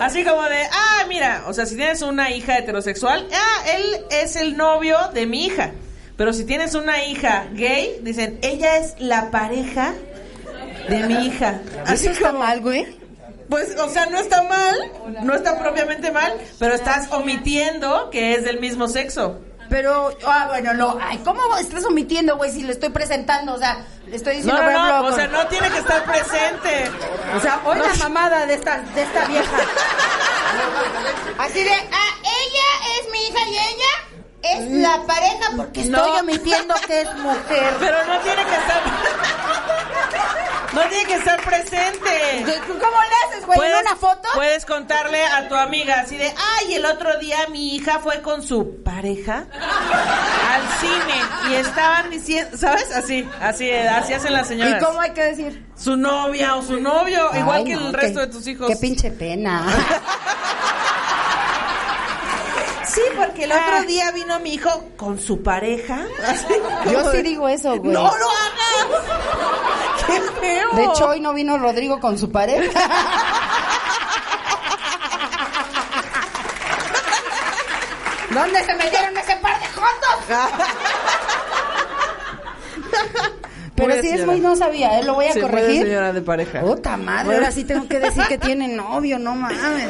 Así 0.00 0.24
como 0.24 0.42
de, 0.42 0.62
ah, 0.70 1.04
mira, 1.09 1.44
o 1.46 1.52
sea, 1.52 1.66
si 1.66 1.76
tienes 1.76 2.02
una 2.02 2.30
hija 2.30 2.59
heterosexual, 2.59 3.26
ah, 3.32 3.64
él 3.74 4.04
es 4.11 4.36
el 4.36 4.57
novio 4.57 4.96
de 5.14 5.26
mi 5.26 5.46
hija. 5.46 5.72
Pero 6.16 6.32
si 6.32 6.44
tienes 6.44 6.74
una 6.74 7.04
hija 7.04 7.46
gay, 7.52 7.98
dicen, 8.02 8.38
ella 8.42 8.78
es 8.78 8.94
la 8.98 9.30
pareja 9.30 9.94
de 10.88 11.00
mi 11.07 11.26
hija. 11.26 11.61
¿Eso 11.92 12.11
está 12.11 12.32
mal, 12.32 12.61
güey? 12.61 12.86
Pues, 13.48 13.76
o 13.78 13.88
sea, 13.88 14.07
no 14.07 14.18
está 14.18 14.42
mal, 14.42 14.74
no 15.22 15.34
está 15.34 15.59
propiamente 15.59 16.11
mal, 16.11 16.34
pero 16.59 16.74
estás 16.74 17.12
omitiendo 17.12 18.11
que 18.11 18.34
es 18.34 18.44
del 18.44 18.61
mismo 18.61 18.88
sexo. 18.88 19.38
Pero, 19.68 20.16
ah, 20.26 20.46
bueno, 20.48 20.74
no. 20.74 20.98
Ay, 21.02 21.18
¿cómo 21.24 21.40
estás 21.56 21.84
omitiendo, 21.84 22.36
güey, 22.36 22.50
si 22.52 22.62
le 22.62 22.72
estoy 22.72 22.90
presentando? 22.90 23.54
O 23.54 23.58
sea, 23.58 23.78
le 24.06 24.16
estoy 24.16 24.36
diciendo, 24.36 24.60
no, 24.60 24.66
por 24.66 24.72
ejemplo, 24.72 25.02
no, 25.02 25.08
o 25.08 25.12
sea, 25.12 25.26
no 25.28 25.46
tiene 25.48 25.70
que 25.70 25.78
estar 25.78 26.04
presente. 26.04 26.90
O 27.36 27.40
sea, 27.40 27.60
hoy 27.64 27.78
la 27.78 27.94
mamada 27.94 28.46
de 28.46 28.54
esta, 28.54 28.78
de 28.80 29.02
esta 29.02 29.24
vieja. 29.26 29.56
Así 31.38 31.62
de, 31.62 31.72
ah, 31.72 32.14
ella 32.22 32.98
es 33.00 33.10
mi 33.12 33.18
hija 33.26 33.48
y 33.48 33.56
ella 33.56 34.54
es 34.54 34.70
la 34.70 35.02
pareja 35.06 35.50
porque 35.56 35.80
estoy 35.82 36.10
No. 36.12 36.20
omitiendo 36.20 36.74
que 36.86 37.00
es 37.02 37.14
mujer. 37.18 37.74
Pero 37.80 38.04
no 38.06 38.18
tiene 38.20 38.44
que 38.44 38.54
estar. 38.54 38.82
No 40.76 40.82
tiene 40.90 41.06
que 41.06 41.14
estar 41.14 41.40
presente. 41.42 42.44
¿Cómo 42.68 42.80
le 42.80 43.34
haces, 43.34 43.46
güey? 43.46 43.58
¿En 43.70 43.78
una 43.78 43.96
foto? 43.96 44.28
Puedes 44.34 44.66
contarle 44.66 45.24
a 45.24 45.48
tu 45.48 45.54
amiga 45.54 46.00
así 46.00 46.18
de, 46.18 46.26
ay, 46.60 46.74
el 46.74 46.84
otro 46.84 47.18
día 47.18 47.38
mi 47.50 47.74
hija 47.74 47.98
fue 48.00 48.20
con 48.20 48.42
su 48.42 48.82
pareja 48.82 49.46
al 49.54 50.78
cine 50.78 51.22
y 51.50 51.54
estaban 51.54 52.10
diciendo, 52.10 52.58
¿sabes? 52.58 52.92
Así, 52.94 53.26
así, 53.40 53.70
así 53.70 54.12
hacen 54.12 54.34
las 54.34 54.46
¿Y 54.46 54.48
señoras. 54.50 54.84
cómo 54.84 55.00
hay 55.00 55.12
que 55.12 55.22
decir? 55.22 55.66
Su 55.76 55.96
novia 55.96 56.56
o 56.56 56.62
su 56.62 56.78
novio, 56.78 57.30
igual 57.34 57.64
que 57.64 57.74
no, 57.74 57.88
el 57.88 57.94
resto 57.94 58.20
de 58.20 58.26
tus 58.26 58.46
hijos. 58.46 58.68
Qué 58.68 58.76
pinche 58.76 59.10
pena. 59.10 59.64
Sí, 62.88 63.02
porque 63.14 63.44
el 63.44 63.52
otro 63.52 63.82
día 63.86 64.10
vino 64.12 64.40
mi 64.40 64.54
hijo 64.54 64.70
con 64.96 65.18
su 65.20 65.42
pareja. 65.42 66.06
Yo 66.90 67.12
sí 67.12 67.20
digo 67.20 67.46
eso, 67.46 67.76
güey. 67.76 67.92
¡No 67.92 68.04
lo 68.04 68.30
hagas! 68.30 69.86
¡Qué 70.07 70.20
feo! 70.40 70.68
De 70.74 70.84
hecho, 70.84 71.09
hoy 71.09 71.20
no 71.20 71.32
vino 71.34 71.59
Rodrigo 71.59 72.00
con 72.00 72.18
su 72.18 72.30
pareja. 72.30 72.80
¿Dónde 78.30 78.64
se 78.64 78.74
metieron 78.74 79.16
ese 79.16 79.36
par 79.36 79.59
de 79.61 79.66
jotos? 79.66 80.18
Pero 83.76 84.00
sí 84.00 84.09
es 84.11 84.26
muy, 84.26 84.40
no 84.40 84.57
sabía, 84.57 84.98
¿eh? 84.98 85.04
Lo 85.04 85.14
voy 85.14 85.26
a 85.26 85.32
Sí, 85.32 85.40
corregir. 85.40 85.82
señora 85.84 86.12
de 86.12 86.22
pareja. 86.22 86.61
Puta 86.61 86.96
madre, 86.96 87.36
ahora 87.36 87.50
sí 87.52 87.64
tengo 87.64 87.86
que 87.88 88.00
decir 88.00 88.24
que 88.26 88.38
tiene 88.38 88.68
novio, 88.68 89.18
no 89.18 89.34
mames. 89.34 89.88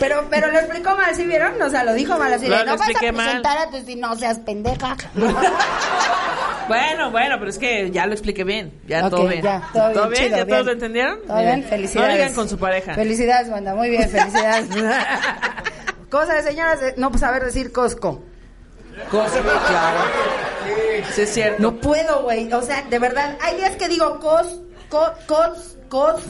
Pero, 0.00 0.24
pero 0.30 0.50
lo 0.50 0.58
explicó 0.58 0.94
mal, 0.96 1.14
¿sí 1.14 1.24
vieron? 1.24 1.60
O 1.60 1.68
sea, 1.68 1.84
lo 1.84 1.92
dijo 1.92 2.16
mal 2.16 2.32
así. 2.32 2.44
de, 2.44 2.50
Lo- 2.50 2.64
no 2.64 2.72
vas 2.72 2.80
a 2.80 2.84
expliqué 2.90 3.12
mal. 3.12 3.24
presentar 3.26 3.58
a 3.58 3.68
tus... 3.70 3.84
No 3.96 4.16
seas 4.16 4.38
pendeja. 4.38 4.96
Bueno, 6.72 7.10
bueno, 7.10 7.36
pero 7.38 7.50
es 7.50 7.58
que 7.58 7.90
ya 7.90 8.06
lo 8.06 8.12
expliqué 8.12 8.44
bien. 8.44 8.72
Ya 8.86 9.10
todo 9.10 9.26
bien. 9.28 9.42
ya, 9.42 9.68
todo 9.72 10.08
bien, 10.08 10.24
chido, 10.24 10.36
¿Ya 10.38 10.44
bien. 10.44 10.48
todos 10.48 10.66
lo 10.66 10.72
entendieron? 10.72 11.18
Todo 11.26 11.38
bien, 11.38 11.64
felicidades. 11.64 12.08
No 12.10 12.14
digan 12.16 12.34
con 12.34 12.48
su 12.48 12.58
pareja. 12.58 12.94
Felicidades, 12.94 13.50
banda, 13.50 13.74
muy 13.74 13.90
bien, 13.90 14.08
felicidades. 14.08 14.68
Cosa 16.10 16.34
de 16.34 16.42
señoras, 16.42 16.80
de 16.80 16.94
no 16.96 17.12
saber 17.18 17.44
decir 17.44 17.72
Costco. 17.72 18.22
Cosa, 19.10 19.40
claro. 19.40 20.00
Sí, 21.14 21.22
es 21.22 21.34
cierto. 21.34 21.62
No 21.62 21.76
puedo, 21.76 22.22
güey. 22.22 22.50
O 22.52 22.62
sea, 22.62 22.82
de 22.82 22.98
verdad, 22.98 23.36
hay 23.42 23.56
días 23.56 23.76
que 23.76 23.88
digo 23.88 24.18
cos, 24.20 24.60
cos, 24.88 25.10
cos, 25.26 25.76
cos, 25.88 26.22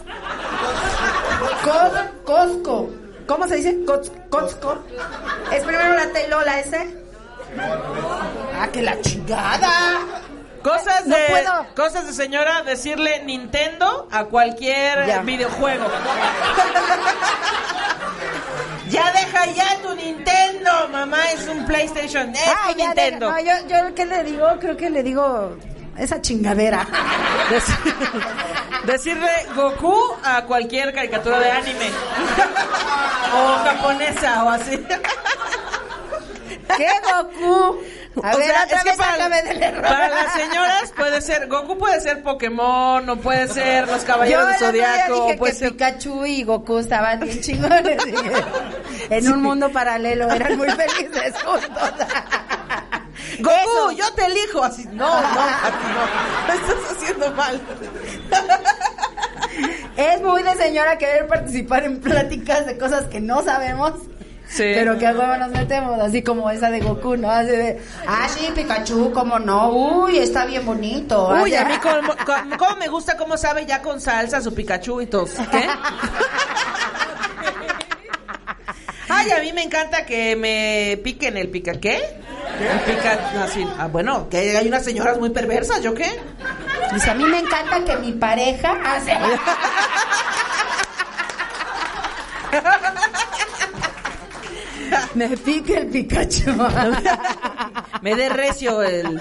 cos, 1.64 1.92
Costco. 2.24 2.90
¿Cómo 3.26 3.46
se 3.46 3.56
dice? 3.56 3.84
Cos, 3.84 4.10
Costco. 4.28 4.78
¿Es 5.52 5.62
primero 5.64 5.94
la 5.94 6.06
T 6.12 6.24
y 6.24 6.28
luego 6.28 6.44
la 6.44 6.60
S? 6.60 7.02
Ah, 8.58 8.68
que 8.72 8.82
la 8.82 9.00
chingada. 9.00 10.00
Cosas 10.62 11.06
No 11.06 11.16
de, 11.16 11.24
puedo. 11.28 11.66
cosas 11.74 12.06
de 12.06 12.12
señora, 12.12 12.62
decirle 12.62 13.22
Nintendo 13.24 14.06
a 14.10 14.24
cualquier 14.26 15.06
Ya. 15.06 15.20
videojuego. 15.22 15.86
ya 18.88 19.12
deja 19.12 19.46
ya 19.46 19.76
tu 19.82 19.94
Nintendo, 19.94 20.88
mamá, 20.90 21.18
es 21.32 21.46
un 21.48 21.64
PlayStation, 21.66 22.30
es 22.34 22.40
Ah, 22.46 22.68
tu 22.70 22.76
Nintendo. 22.78 23.30
no, 23.30 23.40
yo, 23.40 23.52
yo, 23.68 23.94
¿qué 23.94 24.06
le 24.06 24.22
digo? 24.24 24.46
Creo 24.60 24.76
que 24.76 24.90
le 24.90 25.02
digo 25.02 25.56
esa 25.98 26.20
chingadera. 26.20 26.86
Decirle 28.84 29.30
Goku 29.54 29.96
a 30.24 30.42
cualquier 30.44 30.92
caricatura 30.92 31.38
de 31.38 31.50
anime. 31.50 31.90
o 33.34 33.64
japonesa 33.64 34.44
o 34.44 34.50
así. 34.50 34.84
¿Qué 36.76 36.88
Goku? 37.04 37.78
A 38.22 38.34
O 38.34 38.36
ver, 38.36 38.46
sea, 38.46 38.64
otra 38.64 38.76
es 38.76 38.82
que 38.82 38.88
vez 38.90 38.98
para, 38.98 39.14
acabe 39.14 39.42
del 39.42 39.62
error. 39.62 39.82
para 39.82 40.08
las 40.08 40.32
señoras 40.34 40.92
puede 40.96 41.20
ser 41.22 41.48
Goku 41.48 41.78
puede 41.78 42.00
ser 42.00 42.22
Pokémon 42.22 43.08
o 43.08 43.16
puede 43.16 43.48
ser 43.48 43.88
los 43.88 44.02
caballeros 44.04 44.44
el 44.44 44.50
del 44.50 44.58
zodiaco 44.68 45.24
dije 45.26 45.38
puede 45.38 45.52
que 45.52 45.58
ser 45.58 45.72
Pikachu 45.72 46.24
y 46.26 46.44
Goku 46.44 46.78
estaban 46.78 47.20
bien 47.20 47.40
chingones. 47.40 47.96
en 49.08 49.32
un 49.32 49.42
mundo 49.42 49.70
paralelo 49.72 50.30
eran 50.30 50.58
muy 50.58 50.68
felices 50.70 51.34
juntos. 51.42 51.90
Goku, 53.38 53.50
Eso. 53.50 53.92
yo 53.92 54.12
te 54.12 54.26
elijo 54.26 54.62
así. 54.62 54.84
No, 54.92 55.08
no, 55.08 55.40
así 55.40 55.86
no. 55.94 56.46
Lo 56.48 56.52
estás 56.52 56.92
haciendo 56.96 57.30
mal. 57.32 57.60
Es 59.96 60.20
muy 60.22 60.42
de 60.42 60.54
señora 60.56 60.98
querer 60.98 61.26
participar 61.26 61.84
en 61.84 62.00
pláticas 62.00 62.66
de 62.66 62.76
cosas 62.78 63.04
que 63.06 63.20
no 63.20 63.42
sabemos. 63.42 63.92
Sí. 64.54 64.64
Pero 64.74 64.98
que 64.98 65.06
a 65.06 65.12
huevo 65.12 65.34
nos 65.38 65.50
metemos, 65.50 65.98
así 65.98 66.22
como 66.22 66.50
esa 66.50 66.68
de 66.70 66.80
Goku, 66.80 67.16
¿no? 67.16 67.30
Así 67.30 67.48
de, 67.52 67.80
ah, 68.06 68.28
sí, 68.28 68.50
Pikachu, 68.54 69.10
cómo 69.10 69.38
no, 69.38 69.70
uy, 69.70 70.18
está 70.18 70.44
bien 70.44 70.66
bonito. 70.66 71.30
Uy, 71.42 71.54
Así- 71.54 71.56
a 71.56 71.64
mí 71.64 71.74
cómo, 71.82 72.12
cómo- 72.26 72.56
cómo 72.58 72.76
me 72.76 72.86
gusta 72.88 73.16
cómo 73.16 73.38
sabe 73.38 73.64
ya 73.64 73.80
con 73.80 73.98
salsa 73.98 74.42
su 74.42 74.54
Pikachu 74.54 75.00
y 75.00 75.06
todo. 75.06 75.24
¿Qué? 75.50 75.66
Ay, 79.08 79.30
a 79.30 79.38
mí 79.40 79.54
me 79.54 79.62
encanta 79.62 80.04
que 80.04 80.36
me 80.36 80.98
piquen 81.02 81.38
el 81.38 81.48
pica 81.48 81.72
¿qué? 81.80 82.20
El 82.60 82.80
pica 82.80 83.18
así. 83.44 83.66
Ah, 83.78 83.86
bueno, 83.86 84.28
que 84.28 84.54
hay 84.56 84.68
unas 84.68 84.84
señoras 84.84 85.18
muy 85.18 85.30
perversas, 85.30 85.80
¿yo 85.82 85.94
qué? 85.94 86.10
Dice, 86.92 87.10
a 87.10 87.14
mí 87.14 87.24
me 87.24 87.38
encanta 87.38 87.82
que 87.84 87.96
mi 87.96 88.12
pareja 88.12 88.76
hace... 88.84 89.16
me 95.14 95.28
pique 95.36 95.78
el 95.78 95.86
Pikachu. 95.88 96.50
Me 98.02 98.14
dé 98.16 98.28
recio 98.28 98.82
el 98.82 99.20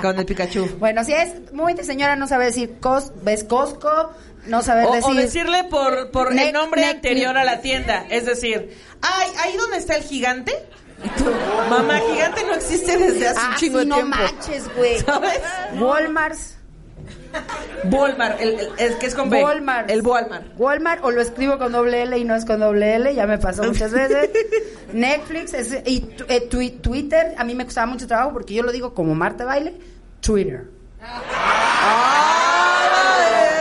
con 0.00 0.18
el 0.18 0.26
Pikachu. 0.26 0.66
bueno, 0.78 1.02
si 1.04 1.12
es 1.12 1.52
muy 1.52 1.74
de 1.74 1.82
señora 1.84 2.14
no 2.16 2.28
sabe 2.28 2.44
decir 2.46 2.76
cos, 2.80 3.12
ves 3.22 3.42
Costco, 3.44 4.12
no 4.46 4.62
saber 4.62 4.86
O, 4.86 4.92
decir... 4.92 5.10
o 5.10 5.14
decirle 5.14 5.64
por, 5.64 6.10
por 6.12 6.32
Nec- 6.32 6.46
el 6.48 6.52
nombre 6.52 6.82
nec- 6.82 6.90
anterior 6.96 7.36
a 7.36 7.44
la 7.44 7.60
tienda. 7.62 8.04
Es 8.10 8.24
decir, 8.26 8.76
ay, 9.02 9.28
ahí 9.42 9.56
donde 9.56 9.78
está 9.78 9.96
el 9.96 10.02
gigante. 10.04 10.52
Tú, 11.18 11.24
Mamá, 11.68 11.98
gigante 12.12 12.42
no 12.44 12.54
existe 12.54 12.96
desde 12.96 13.28
hace 13.28 13.40
un 13.40 13.52
Ah, 13.52 13.56
chingo 13.58 13.78
sí, 13.80 13.84
de 13.84 13.88
no 13.90 13.94
tiempo. 13.96 14.16
manches, 14.16 14.74
güey. 14.76 14.98
¿Sabes? 15.00 15.40
Walmart. 15.80 16.38
Walmart, 17.84 18.40
el, 18.40 18.58
el- 18.58 18.70
el 18.78 18.98
que 18.98 19.06
es 19.06 19.14
con 19.14 19.30
B. 19.30 19.42
Walmart. 19.42 19.90
El 19.90 20.02
Walmart. 20.02 20.44
Walmart 20.56 21.04
o 21.04 21.10
lo 21.10 21.20
escribo 21.20 21.58
con 21.58 21.72
doble 21.72 22.02
L 22.02 22.16
y 22.18 22.24
no 22.24 22.34
es 22.34 22.44
con 22.44 22.60
doble 22.60 22.94
L, 22.96 23.14
ya 23.14 23.26
me 23.26 23.38
pasó 23.38 23.62
muchas 23.64 23.92
veces. 23.92 24.30
Netflix 24.92 25.54
es- 25.54 25.78
y 25.86 26.00
tu- 26.00 26.24
eh, 26.28 26.48
twi- 26.50 26.80
Twitter, 26.80 27.34
a 27.38 27.44
mí 27.44 27.54
me 27.54 27.64
costaba 27.64 27.86
mucho 27.86 28.06
trabajo 28.06 28.32
porque 28.32 28.54
yo 28.54 28.62
lo 28.62 28.72
digo 28.72 28.94
como 28.94 29.14
Marta 29.14 29.44
Baile, 29.44 29.74
Twitter. 30.20 30.64
¡Ah, 31.02 32.82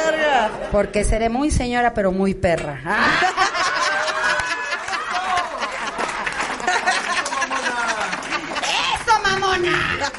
verga! 0.10 0.50
Porque 0.72 1.04
seré 1.04 1.30
muy 1.30 1.52
señora 1.52 1.94
pero 1.94 2.12
muy 2.12 2.34
perra. 2.34 2.82
¡Eso, 8.62 9.20
mamona! 9.24 10.10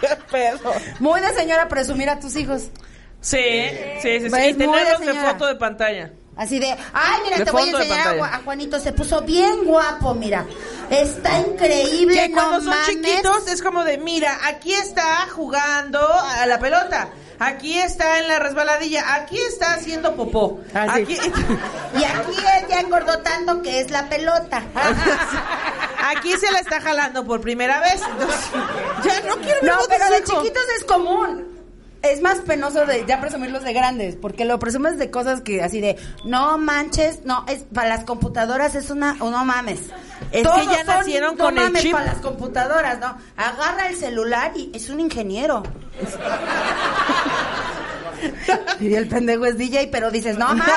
¡Qué 0.00 0.08
pedo! 0.30 0.72
Muy 0.98 1.20
de 1.20 1.32
señora 1.34 1.68
presumir 1.68 2.08
a 2.10 2.18
tus 2.18 2.36
hijos. 2.36 2.68
Sí, 3.20 3.38
sí, 4.00 4.20
sí. 4.20 4.26
Y 4.26 4.30
de 4.30 4.54
tenerlos 4.54 5.00
de 5.00 5.14
foto 5.14 5.46
de 5.46 5.56
pantalla. 5.56 6.12
Así 6.36 6.58
de, 6.58 6.74
ay, 6.94 7.20
mira, 7.22 7.36
De 7.38 7.44
te 7.44 7.50
voy 7.50 7.64
a 7.64 7.66
enseñar 7.66 8.18
a, 8.18 8.38
Juanito, 8.42 8.80
se 8.80 8.92
puso 8.92 9.20
bien 9.22 9.64
guapo, 9.66 10.14
mira. 10.14 10.46
Está 10.88 11.38
increíble, 11.40 12.14
Que 12.14 12.28
no 12.30 12.34
cuando 12.34 12.60
son 12.60 12.68
mames. 12.70 12.86
chiquitos 12.86 13.46
es 13.48 13.62
como 13.62 13.84
de, 13.84 13.98
mira, 13.98 14.38
aquí 14.46 14.72
está 14.72 15.26
jugando 15.34 16.00
a 16.00 16.46
la 16.46 16.58
pelota. 16.58 17.10
Aquí 17.40 17.78
está 17.78 18.18
en 18.18 18.28
la 18.28 18.38
resbaladilla. 18.38 19.14
Aquí 19.14 19.38
está 19.38 19.74
haciendo 19.74 20.14
popó. 20.14 20.60
Ah, 20.74 20.94
sí. 20.94 21.02
Aquí, 21.02 21.14
Y 21.98 22.04
aquí 22.04 22.36
él 22.36 22.66
ya 22.68 22.80
engordó 22.80 23.18
tanto 23.20 23.62
que 23.62 23.80
es 23.80 23.90
la 23.90 24.08
pelota. 24.08 24.62
aquí 26.10 26.32
se 26.36 26.50
la 26.52 26.58
está 26.58 26.80
jalando 26.80 27.24
por 27.24 27.40
primera 27.40 27.80
vez. 27.80 28.02
Entonces, 28.10 28.50
ya 29.04 29.20
no 29.28 29.36
quiero 29.36 29.60
ver 29.62 29.64
No, 29.64 29.78
pero 29.88 30.04
de 30.10 30.18
hijo. 30.18 30.42
chiquitos 30.42 30.62
es 30.76 30.84
común. 30.84 31.48
Es 32.02 32.22
más 32.22 32.38
penoso 32.38 32.86
de 32.86 33.04
ya 33.06 33.20
presumirlos 33.20 33.62
de 33.62 33.74
grandes, 33.74 34.16
porque 34.16 34.46
lo 34.46 34.58
presumes 34.58 34.96
de 34.98 35.10
cosas 35.10 35.42
que 35.42 35.62
así 35.62 35.82
de, 35.82 35.96
no 36.24 36.56
manches, 36.56 37.26
no, 37.26 37.44
es 37.46 37.64
para 37.74 37.90
las 37.90 38.04
computadoras 38.04 38.74
es 38.74 38.88
una, 38.88 39.16
o 39.20 39.30
no 39.30 39.44
mames. 39.44 39.80
Es 40.32 40.42
Todos 40.44 40.60
que 40.60 40.66
ya 40.66 40.84
son, 40.84 40.96
nacieron 40.96 41.36
no 41.36 41.44
con 41.44 41.58
el 41.58 41.74
chip. 41.74 41.92
para 41.92 42.06
las 42.06 42.18
computadoras, 42.18 42.98
¿no? 43.00 43.18
Agarra 43.36 43.88
el 43.88 43.96
celular 43.96 44.52
y 44.54 44.70
es 44.74 44.88
un 44.88 45.00
ingeniero. 45.00 45.62
y 48.80 48.94
el 48.94 49.08
pendejo 49.08 49.46
es 49.46 49.58
DJ, 49.58 49.88
pero 49.88 50.10
dices, 50.10 50.38
no 50.38 50.54
mames, 50.54 50.66
no. 50.66 50.74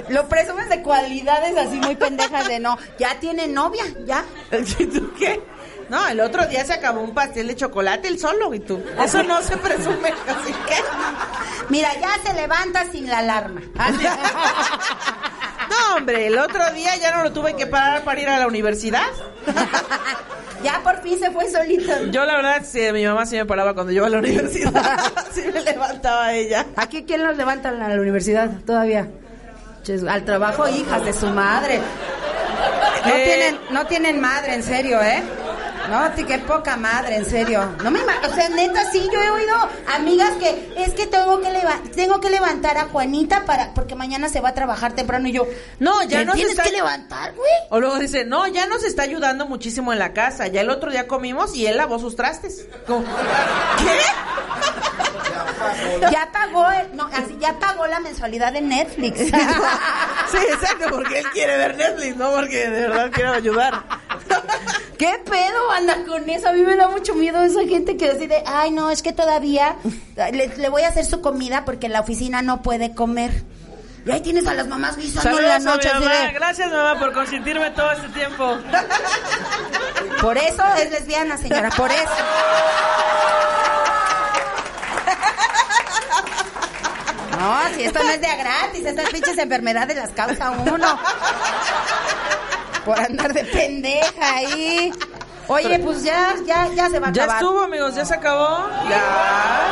Lo 0.08 0.28
presumes 0.28 0.68
de 0.68 0.82
cualidades 0.82 1.56
así 1.56 1.76
muy 1.76 1.96
pendejas 1.96 2.46
de 2.48 2.60
no, 2.60 2.76
ya 2.98 3.18
tiene 3.18 3.48
novia, 3.48 3.84
ya. 4.04 4.24
¿Tú 4.50 5.12
qué? 5.18 5.42
No, 5.88 6.06
el 6.08 6.20
otro 6.20 6.46
día 6.46 6.64
se 6.64 6.72
acabó 6.74 7.00
un 7.00 7.14
pastel 7.14 7.46
de 7.48 7.56
chocolate 7.56 8.08
el 8.08 8.18
solo 8.18 8.52
y 8.54 8.60
tú. 8.60 8.82
Eso 9.02 9.22
no 9.22 9.40
se 9.42 9.56
presume, 9.56 10.08
así 10.28 10.52
que. 10.66 10.76
Mira, 11.68 11.90
ya 12.00 12.10
se 12.24 12.32
levanta 12.34 12.84
sin 12.90 13.08
la 13.08 13.18
alarma. 13.18 13.60
No, 15.68 15.96
hombre, 15.96 16.26
el 16.28 16.38
otro 16.38 16.70
día 16.72 16.96
ya 16.96 17.14
no 17.16 17.24
lo 17.24 17.32
tuve 17.32 17.54
que 17.54 17.66
parar 17.66 18.02
para 18.04 18.20
ir 18.20 18.28
a 18.28 18.38
la 18.38 18.46
universidad. 18.46 19.06
ya 20.62 20.80
por 20.82 21.02
fin 21.02 21.18
se 21.18 21.30
fue 21.30 21.50
solito. 21.50 22.06
Yo 22.10 22.24
la 22.24 22.36
verdad, 22.36 22.62
sí, 22.64 22.80
mi 22.92 23.04
mamá 23.04 23.26
sí 23.26 23.36
me 23.36 23.44
paraba 23.46 23.74
cuando 23.74 23.92
yo 23.92 23.98
iba 23.98 24.06
a 24.06 24.10
la 24.10 24.18
universidad. 24.18 25.00
sí 25.34 25.42
me 25.52 25.60
levantaba 25.60 26.32
ella. 26.34 26.66
¿Aquí 26.76 27.04
quién 27.04 27.24
los 27.24 27.36
levanta 27.36 27.70
a 27.70 27.72
la 27.72 28.00
universidad 28.00 28.50
todavía? 28.64 29.08
Al 30.08 30.24
trabajo, 30.24 30.66
hijas 30.68 31.04
de 31.04 31.12
su 31.12 31.26
madre. 31.28 31.80
No 33.04 33.12
Eh. 33.14 33.24
tienen, 33.24 33.60
no 33.70 33.86
tienen 33.86 34.20
madre, 34.20 34.54
en 34.54 34.62
serio, 34.64 35.00
¿eh? 35.00 35.22
No, 35.88 36.26
qué 36.26 36.38
poca 36.40 36.76
madre, 36.76 37.16
en 37.16 37.24
serio. 37.24 37.64
No 37.82 37.90
me 37.90 38.00
o 38.02 38.34
sea, 38.34 38.48
neta, 38.48 38.90
sí, 38.90 39.08
yo 39.12 39.20
he 39.20 39.30
oído 39.30 39.54
amigas 39.94 40.32
que 40.40 40.74
es 40.76 40.92
que 40.94 41.06
tengo 41.06 41.40
que 41.40 41.50
tengo 41.94 42.20
que 42.20 42.30
levantar 42.30 42.76
a 42.78 42.84
Juanita 42.86 43.44
para 43.44 43.72
porque 43.74 43.94
mañana 43.94 44.28
se 44.28 44.40
va 44.40 44.50
a 44.50 44.54
trabajar 44.54 44.92
temprano 44.94 45.28
y 45.28 45.32
yo, 45.32 45.46
No, 45.78 46.02
ya 46.02 46.18
¿te 46.20 46.24
no 46.24 46.32
se 46.32 46.36
tienes 46.38 46.52
está- 46.58 46.64
que 46.64 46.72
levantar, 46.76 47.34
güey. 47.34 47.50
O 47.70 47.80
luego 47.80 47.98
dice, 47.98 48.24
no, 48.24 48.46
ya 48.46 48.66
nos 48.66 48.84
está 48.84 49.02
ayudando 49.02 49.46
muchísimo 49.46 49.92
en 49.92 49.98
la 49.98 50.12
casa. 50.12 50.46
Ya 50.48 50.60
el 50.62 50.70
otro 50.70 50.90
día 50.90 51.06
comimos 51.06 51.54
y 51.54 51.66
él 51.66 51.76
lavó 51.76 51.98
sus 51.98 52.16
trastes. 52.16 52.66
Como, 52.86 53.04
¿Qué? 53.04 54.00
Ya 56.10 56.28
pagó, 56.32 56.68
el- 56.70 56.96
no, 56.96 57.04
así, 57.12 57.36
ya 57.40 57.58
pagó 57.58 57.86
la 57.86 58.00
mensualidad 58.00 58.52
de 58.52 58.60
Netflix. 58.60 59.20
Sí, 60.30 60.38
exacto, 60.38 60.86
porque 60.90 61.20
él 61.20 61.26
quiere 61.32 61.56
ver 61.56 61.76
Netflix, 61.76 62.16
no 62.16 62.32
porque 62.32 62.68
de 62.68 62.88
verdad 62.88 63.10
quiero 63.12 63.32
ayudar. 63.32 63.84
¿Qué 64.98 65.20
pedo 65.24 65.70
anda 65.70 66.04
con 66.04 66.28
eso? 66.28 66.48
A 66.48 66.52
mí 66.52 66.62
me 66.62 66.74
da 66.74 66.88
mucho 66.88 67.14
miedo 67.14 67.42
esa 67.44 67.60
gente 67.60 67.96
que 67.96 68.12
decide, 68.12 68.42
ay, 68.44 68.72
no, 68.72 68.90
es 68.90 69.02
que 69.02 69.12
todavía 69.12 69.76
le, 70.16 70.48
le 70.56 70.68
voy 70.68 70.82
a 70.82 70.88
hacer 70.88 71.04
su 71.04 71.20
comida 71.20 71.64
porque 71.64 71.86
en 71.86 71.92
la 71.92 72.00
oficina 72.00 72.42
no 72.42 72.60
puede 72.60 72.92
comer. 72.92 73.30
Y 74.04 74.10
ahí 74.10 74.20
tienes 74.20 74.46
a 74.48 74.54
las 74.54 74.66
mamás 74.66 74.96
guisando 74.96 75.38
en 75.38 75.46
la 75.46 75.54
a 75.56 75.58
noche. 75.60 75.88
mi 75.88 75.94
así 75.94 76.04
mamá. 76.08 76.26
de- 76.26 76.32
Gracias, 76.32 76.72
mamá, 76.72 76.98
por 76.98 77.12
consentirme 77.12 77.70
todo 77.70 77.92
este 77.92 78.08
tiempo. 78.08 78.58
por 80.20 80.36
eso 80.38 80.62
es 80.82 80.90
lesbiana, 80.90 81.36
señora, 81.38 81.70
por 81.70 81.90
eso. 81.92 82.10
No, 87.38 87.74
si 87.74 87.84
esto 87.84 87.98
no 88.02 88.10
es 88.10 88.20
de 88.20 88.26
a 88.26 88.36
gratis, 88.36 88.84
estas 88.86 89.10
pinches 89.10 89.38
enfermedades 89.38 89.96
las 89.96 90.10
causa 90.10 90.50
uno. 90.50 90.98
Por 92.84 92.98
andar 93.00 93.32
de 93.32 93.44
pendeja 93.44 94.34
ahí. 94.36 94.92
Oye, 95.48 95.78
pues 95.78 96.02
ya, 96.02 96.34
ya, 96.44 96.68
ya 96.74 96.88
se 96.90 96.98
va 96.98 97.08
a 97.08 97.12
Ya 97.12 97.24
acabar. 97.24 97.42
estuvo, 97.42 97.60
amigos, 97.62 97.94
ya 97.94 98.04
se 98.04 98.14
acabó. 98.14 98.68
Ya, 98.88 99.02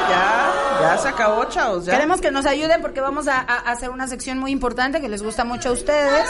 ya, 0.09 0.53
ya 0.81 0.99
se 0.99 1.09
acabó, 1.09 1.45
chavos. 1.47 1.85
Ya. 1.87 1.95
Queremos 1.95 2.21
que 2.21 2.31
nos 2.31 2.47
ayuden 2.47 2.81
porque 2.81 3.01
vamos 3.01 3.27
a, 3.27 3.39
a 3.41 3.57
hacer 3.73 3.91
una 3.91 4.07
sección 4.07 4.39
muy 4.39 4.53
importante 4.53 5.01
que 5.01 5.09
les 5.09 5.23
gusta 5.23 5.43
mucho 5.45 5.71
a 5.71 5.73
ustedes. 5.73 6.27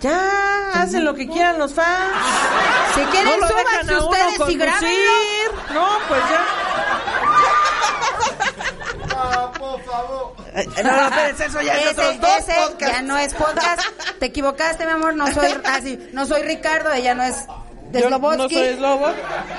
Ya, 0.00 0.72
hacen 0.74 1.04
lo 1.04 1.14
que 1.14 1.28
quieran 1.28 1.58
los 1.58 1.72
fans. 1.74 2.12
Si 2.94 3.00
quieren, 3.02 3.38
no 3.40 3.46
súbanse 3.48 3.96
ustedes 3.96 4.48
y 4.50 4.56
grábenlo. 4.56 5.12
No, 5.72 5.86
pues 6.08 6.20
ya. 6.28 6.44
No, 9.08 9.52
por 9.52 9.80
favor. 9.84 10.34
Eh, 10.38 10.41
No, 10.54 10.92
no, 10.92 11.08
espérense, 11.08 11.46
eso 11.46 11.60
ya 11.62 11.74
es 11.80 11.90
otros 11.92 12.20
dos 12.20 12.38
ese 12.38 12.52
podcasts. 12.54 12.96
ya 12.96 13.02
no 13.02 13.16
es 13.18 13.34
podcast. 13.34 13.80
Te 14.18 14.26
equivocaste, 14.26 14.84
mi 14.84 14.92
amor. 14.92 15.14
No 15.14 15.26
soy 15.32 15.50
así. 15.64 16.08
no 16.12 16.26
soy 16.26 16.42
Ricardo. 16.42 16.92
Ella 16.92 17.14
no 17.14 17.22
es 17.22 17.36
de 17.90 18.00
Yo 18.00 18.10
no 18.10 18.48
soy 18.48 18.74
Slobo. 18.76 19.06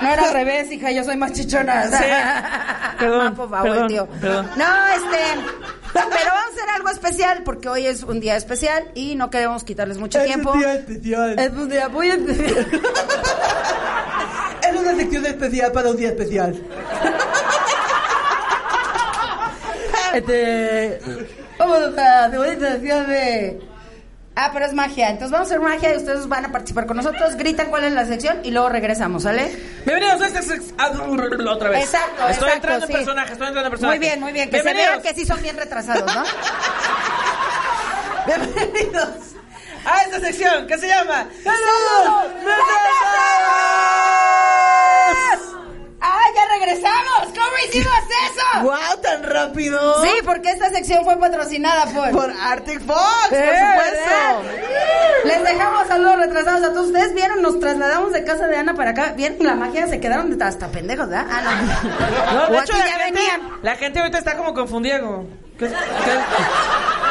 No 0.02 0.10
era 0.10 0.24
al 0.24 0.34
revés, 0.34 0.72
hija. 0.72 0.92
Yo 0.92 1.04
soy 1.04 1.18
más 1.18 1.34
chichona. 1.34 1.88
Sí. 1.88 2.04
Perdón, 3.00 3.26
No, 3.26 3.36
por 3.36 3.50
favor, 3.50 3.70
perdón, 3.70 3.88
tío. 3.88 4.08
perdón. 4.22 4.50
No, 4.56 4.66
este. 4.96 5.18
Pero 5.94 6.06
vamos 6.10 6.46
a 6.46 6.50
hacer 6.50 6.70
algo 6.76 6.90
especial 6.90 7.42
porque 7.44 7.70
hoy 7.70 7.86
es 7.86 8.02
un 8.04 8.20
día 8.20 8.36
especial 8.36 8.86
y 8.96 9.16
no 9.16 9.30
queremos 9.30 9.64
quitarles 9.64 9.98
mucho 10.00 10.24
tiempo. 10.24 10.54
especial. 10.56 11.38
Es 11.40 11.52
un 11.52 11.70
día 11.70 11.90
muy 11.90 12.10
especial. 12.10 12.68
Es 14.68 14.80
una 14.80 14.96
sección 14.96 15.26
especial 15.26 15.72
para 15.72 15.90
un 15.92 15.98
día 15.98 16.10
especial. 16.10 16.56
Este. 20.14 21.00
Vamos 21.58 21.78
a 21.78 21.80
sección 22.72 23.08
de. 23.08 23.62
Ah, 24.36 24.50
pero 24.52 24.66
es 24.66 24.74
magia. 24.74 25.10
Entonces 25.10 25.32
vamos 25.32 25.48
a 25.52 25.56
hacer 25.56 25.60
magia 25.62 25.94
y 25.94 25.98
ustedes 25.98 26.28
van 26.28 26.46
a 26.46 26.52
participar 26.52 26.88
con 26.88 26.98
nosotros. 26.98 27.36
Gritan 27.36 27.70
cuál 27.70 27.84
es 27.84 27.94
la 27.94 28.06
sección 28.06 28.40
y 28.44 28.52
luego 28.52 28.70
regresamos, 28.70 29.24
¿sale? 29.24 29.56
Bienvenidos 29.86 30.22
a 30.22 30.28
esta 30.28 30.42
sec- 30.42 30.74
ah, 30.80 30.90
otra 31.54 31.70
vez. 31.70 31.84
Exacto, 31.86 32.28
Estoy 32.28 32.50
exacto, 32.50 32.56
entrando 32.56 32.88
sí. 32.88 32.94
en 32.94 32.98
personaje, 33.00 33.34
estoy 33.34 33.48
entrando 33.48 33.68
en 33.68 33.72
personaje. 33.72 33.98
Muy 34.00 34.08
bien, 34.08 34.20
muy 34.20 34.32
bien. 34.34 34.50
Que 34.50 34.58
se 34.58 34.64
Bienvenidos. 34.64 35.04
vean 35.04 35.16
que 35.16 35.22
sí 35.22 35.28
son 35.28 35.42
bien 35.42 35.58
retrasados, 35.58 36.16
¿no? 36.16 36.24
Bienvenidos 38.26 39.10
a 39.86 40.02
esta 40.04 40.20
sección 40.22 40.66
que 40.66 40.78
se 40.78 40.88
llama 40.88 41.28
¡Saludos! 41.44 42.08
¡Ah, 42.08 42.24
ya 42.48 43.73
regresamos! 46.60 47.28
¿Cómo 47.28 47.52
hicimos 47.68 47.94
eso? 48.26 48.62
¡Wow, 48.64 49.02
tan 49.02 49.24
rápido! 49.24 50.04
Sí, 50.04 50.10
porque 50.26 50.52
esta 50.52 50.70
sección 50.70 51.04
fue 51.04 51.18
patrocinada 51.18 51.86
por... 51.86 52.12
Por 52.12 52.32
Arctic 52.32 52.82
Fox, 52.86 53.28
por 53.30 53.38
supuesto. 53.38 54.44
Les 55.26 55.44
dejamos 55.44 55.88
saludos 55.88 56.16
retrasados 56.18 56.64
a 56.64 56.74
todos. 56.74 56.88
Ustedes 56.88 57.14
vieron, 57.14 57.42
nos 57.42 57.60
trasladamos 57.60 58.12
de 58.14 58.24
casa 58.24 58.48
de 58.48 58.58
Ana 58.58 58.74
para 58.76 58.92
acá. 58.92 59.14
¿Vieron 59.16 59.38
la 59.46 59.56
magia? 59.56 59.88
Se 59.88 60.00
quedaron 60.00 60.42
hasta 60.42 60.68
pendejos, 60.70 61.10
¿verdad? 61.10 61.28
Ah, 61.30 61.42
no. 62.50 62.50
De 62.58 62.58
hecho, 62.60 62.74
la 62.78 62.86
ya 62.86 63.00
gente, 63.00 63.20
venían. 63.20 63.42
la 63.62 63.76
gente 63.76 64.00
ahorita 64.00 64.18
está 64.18 64.38
como 64.38 64.54
confundida. 64.54 65.00
Como, 65.00 65.28
¿qué- 65.58 65.68
qué- 65.70 65.74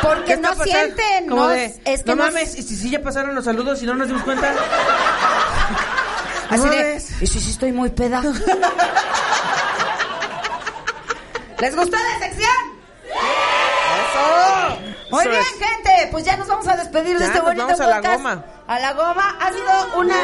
Porque 0.03 0.36
no 0.36 0.55
sienten. 0.55 1.26
No, 1.26 1.49
de, 1.49 1.74
es 1.84 2.03
que 2.03 2.11
no 2.11 2.16
no- 2.16 2.24
mames, 2.24 2.57
y 2.59 2.62
si 2.62 2.76
sí 2.76 2.90
ya 2.90 3.01
pasaron 3.03 3.34
los 3.34 3.45
saludos 3.45 3.82
y 3.82 3.86
no 3.86 3.95
nos 3.95 4.09
dimos 4.09 4.22
cuenta. 4.22 4.53
Así 6.53 6.68
de, 6.68 7.03
y 7.20 7.26
sí, 7.26 7.40
sí 7.40 7.50
estoy 7.50 7.72
muy 7.72 7.90
peda. 7.90 8.22
¿Les 11.61 11.76
gustó 11.76 11.96
la 11.96 12.18
sección? 12.26 12.50
¡Eso! 14.03 14.78
Muy 15.11 15.20
Eso 15.22 15.30
bien, 15.30 15.42
es. 15.42 15.48
gente. 15.68 16.09
Pues 16.11 16.24
ya 16.24 16.36
nos 16.36 16.48
vamos 16.48 16.66
a 16.66 16.76
despedir 16.76 17.18
de 17.18 17.24
este 17.26 17.36
nos 17.38 17.44
bonito 17.46 17.66
vamos 17.66 17.80
a 17.80 17.86
la 17.86 18.00
goma. 18.00 18.44
A 18.66 18.78
la 18.80 18.92
goma. 18.94 19.36
Ha 19.40 19.53
sido 19.53 19.98
una... 19.98 20.14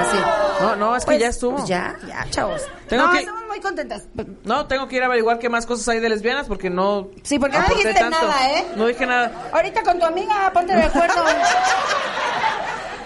Así. 0.00 0.18
No, 0.60 0.76
no, 0.76 0.96
es 0.96 1.04
que 1.04 1.12
Pues, 1.12 1.20
ya 1.20 1.28
estuvo. 1.28 1.56
pues 1.56 1.68
ya, 1.68 1.96
ya, 2.06 2.26
chavos. 2.30 2.60
Tengo 2.88 3.06
no, 3.06 3.12
que- 3.12 3.20
estamos 3.20 3.46
muy 3.46 3.60
contentas. 3.60 4.02
No, 4.42 4.66
tengo 4.66 4.88
que 4.88 4.96
ir 4.96 5.02
a 5.04 5.06
averiguar 5.06 5.38
qué 5.38 5.48
más 5.48 5.64
cosas 5.66 5.86
hay 5.88 6.00
de 6.00 6.08
lesbianas 6.08 6.46
porque 6.48 6.68
no. 6.68 7.08
Sí, 7.22 7.38
porque 7.38 7.58
no 7.58 7.64
dijiste 7.68 7.94
tanto. 7.94 8.20
nada, 8.20 8.50
¿eh? 8.50 8.66
No 8.76 8.86
dije 8.86 9.06
nada. 9.06 9.30
Ahorita 9.52 9.82
con 9.84 9.98
tu 10.00 10.04
amiga, 10.04 10.50
ponte 10.52 10.74
de 10.74 10.82
acuerdo. 10.82 11.14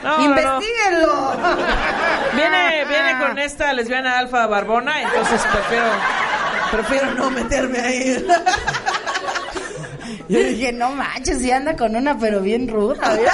No, 0.02 0.10
no, 0.10 0.18
no. 0.18 0.24
Investíguenlo. 0.24 1.32
Viene, 2.34 2.84
viene 2.84 3.18
con 3.18 3.38
esta 3.38 3.72
lesbiana 3.72 4.18
alfa 4.18 4.46
barbona, 4.46 5.02
entonces 5.02 5.40
prefiero, 5.50 5.86
prefiero 6.70 7.14
no 7.14 7.30
meterme 7.30 7.80
ahí. 7.80 8.26
Yo 10.28 10.38
dije, 10.40 10.72
no 10.72 10.90
manches, 10.90 11.38
sí 11.38 11.50
anda 11.50 11.74
con 11.76 11.96
una, 11.96 12.18
pero 12.18 12.40
bien 12.40 12.68
ruda. 12.68 13.14
¿verdad? 13.14 13.32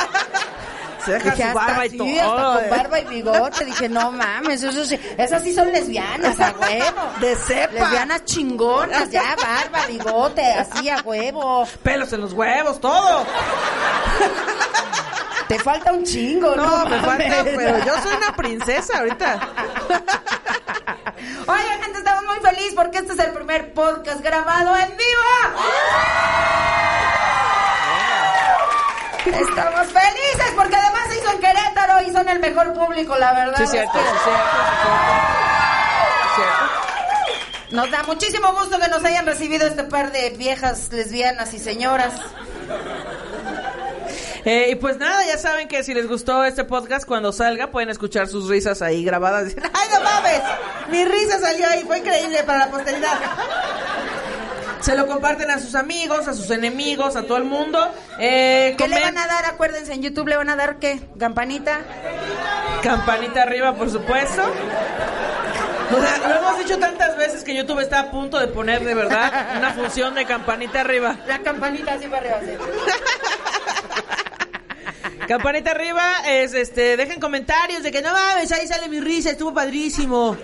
Se 1.05 1.13
deja 1.13 1.31
Dije, 1.31 1.43
su 1.43 1.49
hasta 1.49 1.67
barba 1.67 1.87
y 1.87 1.91
sí, 1.91 1.99
todo. 1.99 2.09
hasta 2.09 2.55
con 2.55 2.65
eh. 2.65 2.69
barba 2.71 3.01
y 3.01 3.05
bigote. 3.05 3.65
Dije, 3.67 3.89
no 3.89 4.13
mames, 4.13 4.63
eso 4.63 4.85
sí, 4.85 4.99
esas 5.19 5.43
sí 5.43 5.53
son 5.53 5.71
lesbianas, 5.71 6.41
a 6.41 6.53
huevo. 6.53 7.13
De 7.21 7.37
cepa. 7.37 7.75
Lesbianas 7.75 8.25
chingonas, 8.25 9.11
ya, 9.11 9.37
barba, 9.37 9.87
bigote, 9.87 10.45
así 10.53 10.89
a 10.89 11.03
huevo. 11.03 11.69
Pelos 11.83 12.13
en 12.13 12.23
los 12.23 12.33
huevos, 12.33 12.81
todo. 12.81 13.27
Te 15.49 15.59
falta 15.59 15.93
un 15.93 16.05
chingo, 16.05 16.55
¿no? 16.57 16.65
No, 16.65 16.87
me 16.87 17.01
falta, 17.01 17.45
pero 17.45 17.85
yo 17.85 18.01
soy 18.03 18.15
una 18.17 18.35
princesa 18.35 18.99
ahorita. 18.99 19.41
Oigan, 21.47 21.83
gente, 21.83 21.99
estamos 21.99 22.25
muy 22.25 22.37
felices 22.41 22.75
porque 22.75 22.99
este 22.99 23.13
es 23.13 23.19
el 23.19 23.33
primer 23.33 23.73
podcast 23.75 24.21
grabado 24.23 24.77
en 24.77 24.97
vivo. 24.97 25.23
Estamos 29.27 29.87
felices 29.87 30.53
porque 30.57 30.77
además 30.77 31.03
se 31.09 31.19
hizo 31.19 31.31
en 31.31 31.41
Querétaro 31.41 32.03
y 32.07 32.13
son 32.13 32.29
el 32.29 32.41
mejor 32.41 32.73
público, 32.75 33.17
la 33.19 33.33
verdad. 33.35 33.57
Sí, 33.59 33.67
cierto, 33.67 33.99
sí, 33.99 34.05
cierto. 34.25 34.55
Nos 37.71 37.91
da 37.91 38.03
muchísimo 38.05 38.53
gusto 38.53 38.79
que 38.79 38.89
nos 38.89 39.05
hayan 39.05 39.27
recibido 39.27 39.67
este 39.67 39.85
par 39.85 40.13
de 40.13 40.31
viejas 40.31 40.93
lesbianas 40.93 41.53
y 41.55 41.59
señoras. 41.59 42.15
Eh, 44.45 44.69
y 44.71 44.75
pues 44.75 44.99
nada, 44.99 45.25
ya 45.27 45.39
saben 45.39 45.69
que 45.69 45.83
si 45.83 45.95
les 45.95 46.07
gustó 46.07 46.45
este 46.45 46.65
podcast, 46.65 47.07
cuando 47.07 47.33
salga 47.33 47.71
pueden 47.71 47.89
escuchar 47.89 48.29
sus 48.29 48.49
risas 48.49 48.83
ahí 48.83 49.03
grabadas. 49.05 49.47
Dicen, 49.47 49.63
¡ay, 49.73 49.89
no 49.93 50.01
mames! 50.01 50.43
Mi 50.91 51.05
risa 51.05 51.41
salió 51.41 51.67
ahí, 51.69 51.83
fue 51.87 51.99
increíble 51.99 52.43
para 52.45 52.59
la 52.59 52.71
posteridad. 52.71 53.19
Se 54.81 54.95
lo 54.95 55.07
comparten 55.07 55.51
a 55.51 55.59
sus 55.59 55.75
amigos, 55.75 56.29
a 56.29 56.35
sus 56.35 56.51
enemigos, 56.51 57.17
a 57.17 57.23
todo 57.23 57.39
el 57.39 57.45
mundo. 57.45 57.81
Eh, 58.19 58.75
¿Qué 58.77 58.87
le 58.87 59.01
van 59.01 59.17
a 59.17 59.27
dar? 59.27 59.47
Acuérdense, 59.47 59.95
en 59.95 60.03
YouTube 60.03 60.29
le 60.29 60.37
van 60.37 60.51
a 60.51 60.57
dar 60.57 60.79
qué? 60.79 61.01
¿Campanita? 61.19 61.81
Campanita 62.83 63.43
arriba, 63.45 63.75
por 63.75 63.89
supuesto. 63.91 64.43
O 65.91 66.01
sea, 66.03 66.29
lo 66.29 66.35
hemos 66.35 66.59
dicho 66.59 66.79
tantas 66.79 67.17
veces 67.17 67.45
que 67.45 67.55
YouTube 67.57 67.81
está 67.81 68.01
a 68.01 68.11
punto 68.11 68.39
de 68.39 68.49
poner 68.49 68.85
de 68.85 68.95
verdad 68.95 69.57
una 69.57 69.73
función 69.73 70.15
de 70.15 70.27
campanita 70.27 70.81
arriba. 70.83 71.17
La 71.27 71.39
campanita 71.39 71.95
así 71.95 72.07
para 72.07 72.19
arriba. 72.19 72.37
así. 72.43 72.51
Campanita 75.29 75.71
arriba 75.71 76.05
es 76.27 76.53
este, 76.55 76.97
dejen 76.97 77.19
comentarios 77.21 77.83
de 77.83 77.91
que 77.91 78.03
no 78.03 78.13
mames, 78.13 78.53
ahí 78.53 78.67
sale 78.67 78.89
mi 78.89 79.01
risa, 79.01 79.31
estuvo 79.31 79.55
padrísimo. 79.55 80.37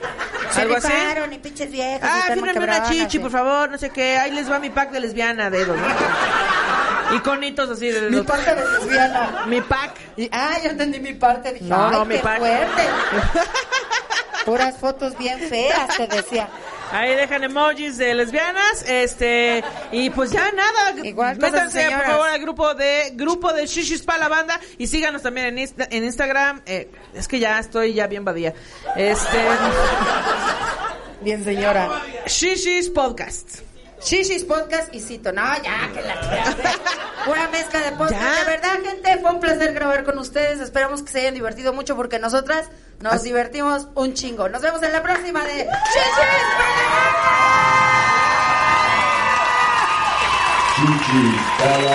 Se 0.52 0.62
Algo 0.62 0.76
así. 0.76 0.88
rifaron 0.88 1.32
y 1.32 1.38
pinches 1.38 1.70
viejas. 1.70 2.00
Ah, 2.02 2.24
fírmenme 2.32 2.58
una 2.64 2.82
chichi, 2.88 3.10
sí. 3.12 3.18
por 3.18 3.30
favor, 3.30 3.70
no 3.70 3.78
sé 3.78 3.90
qué. 3.90 4.16
Ahí 4.18 4.30
les 4.32 4.50
va 4.50 4.58
mi 4.58 4.70
pack 4.70 4.90
de 4.90 5.00
lesbiana, 5.00 5.50
dedos. 5.50 5.76
¿no? 5.76 7.16
Iconitos 7.16 7.68
así 7.70 7.88
de 7.90 8.02
Mi 8.02 8.16
los- 8.18 8.26
parte 8.26 8.54
de 8.54 8.62
lesbiana. 8.78 9.44
Mi 9.46 9.60
pack. 9.60 9.94
Y- 10.16 10.28
ah, 10.32 10.56
yo 10.62 10.70
entendí 10.70 11.00
mi 11.00 11.14
parte. 11.14 11.52
Dije, 11.52 11.66
No, 11.66 11.86
ay, 11.88 11.92
no, 11.92 12.04
mi 12.04 12.14
qué 12.16 12.20
fuerte. 12.22 12.82
Puras 14.44 14.76
fotos 14.78 15.16
bien 15.18 15.38
feas, 15.40 15.96
te 15.96 16.06
decía. 16.06 16.48
Ahí 16.92 17.14
dejan 17.14 17.44
emojis 17.44 17.98
de 17.98 18.14
lesbianas, 18.14 18.84
este, 18.88 19.62
y 19.92 20.10
pues 20.10 20.30
ya 20.32 20.50
nada, 20.52 20.94
Igual 21.06 21.38
métanse 21.38 21.88
por 21.88 22.04
favor 22.04 22.28
al 22.28 22.40
grupo 22.40 22.74
de, 22.74 23.12
grupo 23.14 23.52
de 23.52 23.66
Shishis 23.66 24.02
para 24.02 24.18
la 24.18 24.28
banda, 24.28 24.60
y 24.76 24.86
síganos 24.88 25.22
también 25.22 25.46
en, 25.56 25.58
Insta- 25.68 25.86
en 25.90 26.04
Instagram, 26.04 26.62
eh, 26.66 26.90
es 27.14 27.28
que 27.28 27.38
ya 27.38 27.58
estoy 27.60 27.94
ya 27.94 28.06
bien 28.08 28.24
badía, 28.24 28.54
este, 28.96 29.38
Bien, 31.22 31.44
señora. 31.44 32.02
Shishis 32.26 32.88
Podcast. 32.90 33.60
Shishis 34.02 34.44
Podcast 34.44 34.94
y 34.94 35.00
Cito. 35.00 35.32
No, 35.32 35.42
ya, 35.62 35.90
que 35.92 36.00
la. 36.02 36.20
Pura 37.24 37.48
mezcla 37.48 37.80
de 37.80 37.92
podcast. 37.92 38.20
Ya. 38.20 38.44
De 38.44 38.44
verdad, 38.50 38.78
gente, 38.82 39.18
fue 39.18 39.30
un 39.30 39.40
placer 39.40 39.74
grabar 39.74 40.04
con 40.04 40.18
ustedes. 40.18 40.60
Esperamos 40.60 41.02
que 41.02 41.12
se 41.12 41.20
hayan 41.20 41.34
divertido 41.34 41.72
mucho 41.72 41.96
porque 41.96 42.18
nosotras 42.18 42.68
nos 43.00 43.22
divertimos 43.22 43.88
un 43.94 44.14
chingo. 44.14 44.48
Nos 44.48 44.62
vemos 44.62 44.82
en 44.82 44.92
la 44.92 45.02
próxima 45.02 45.44
de 45.44 45.64
Shishis 45.64 46.20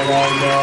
banda. 0.08 0.56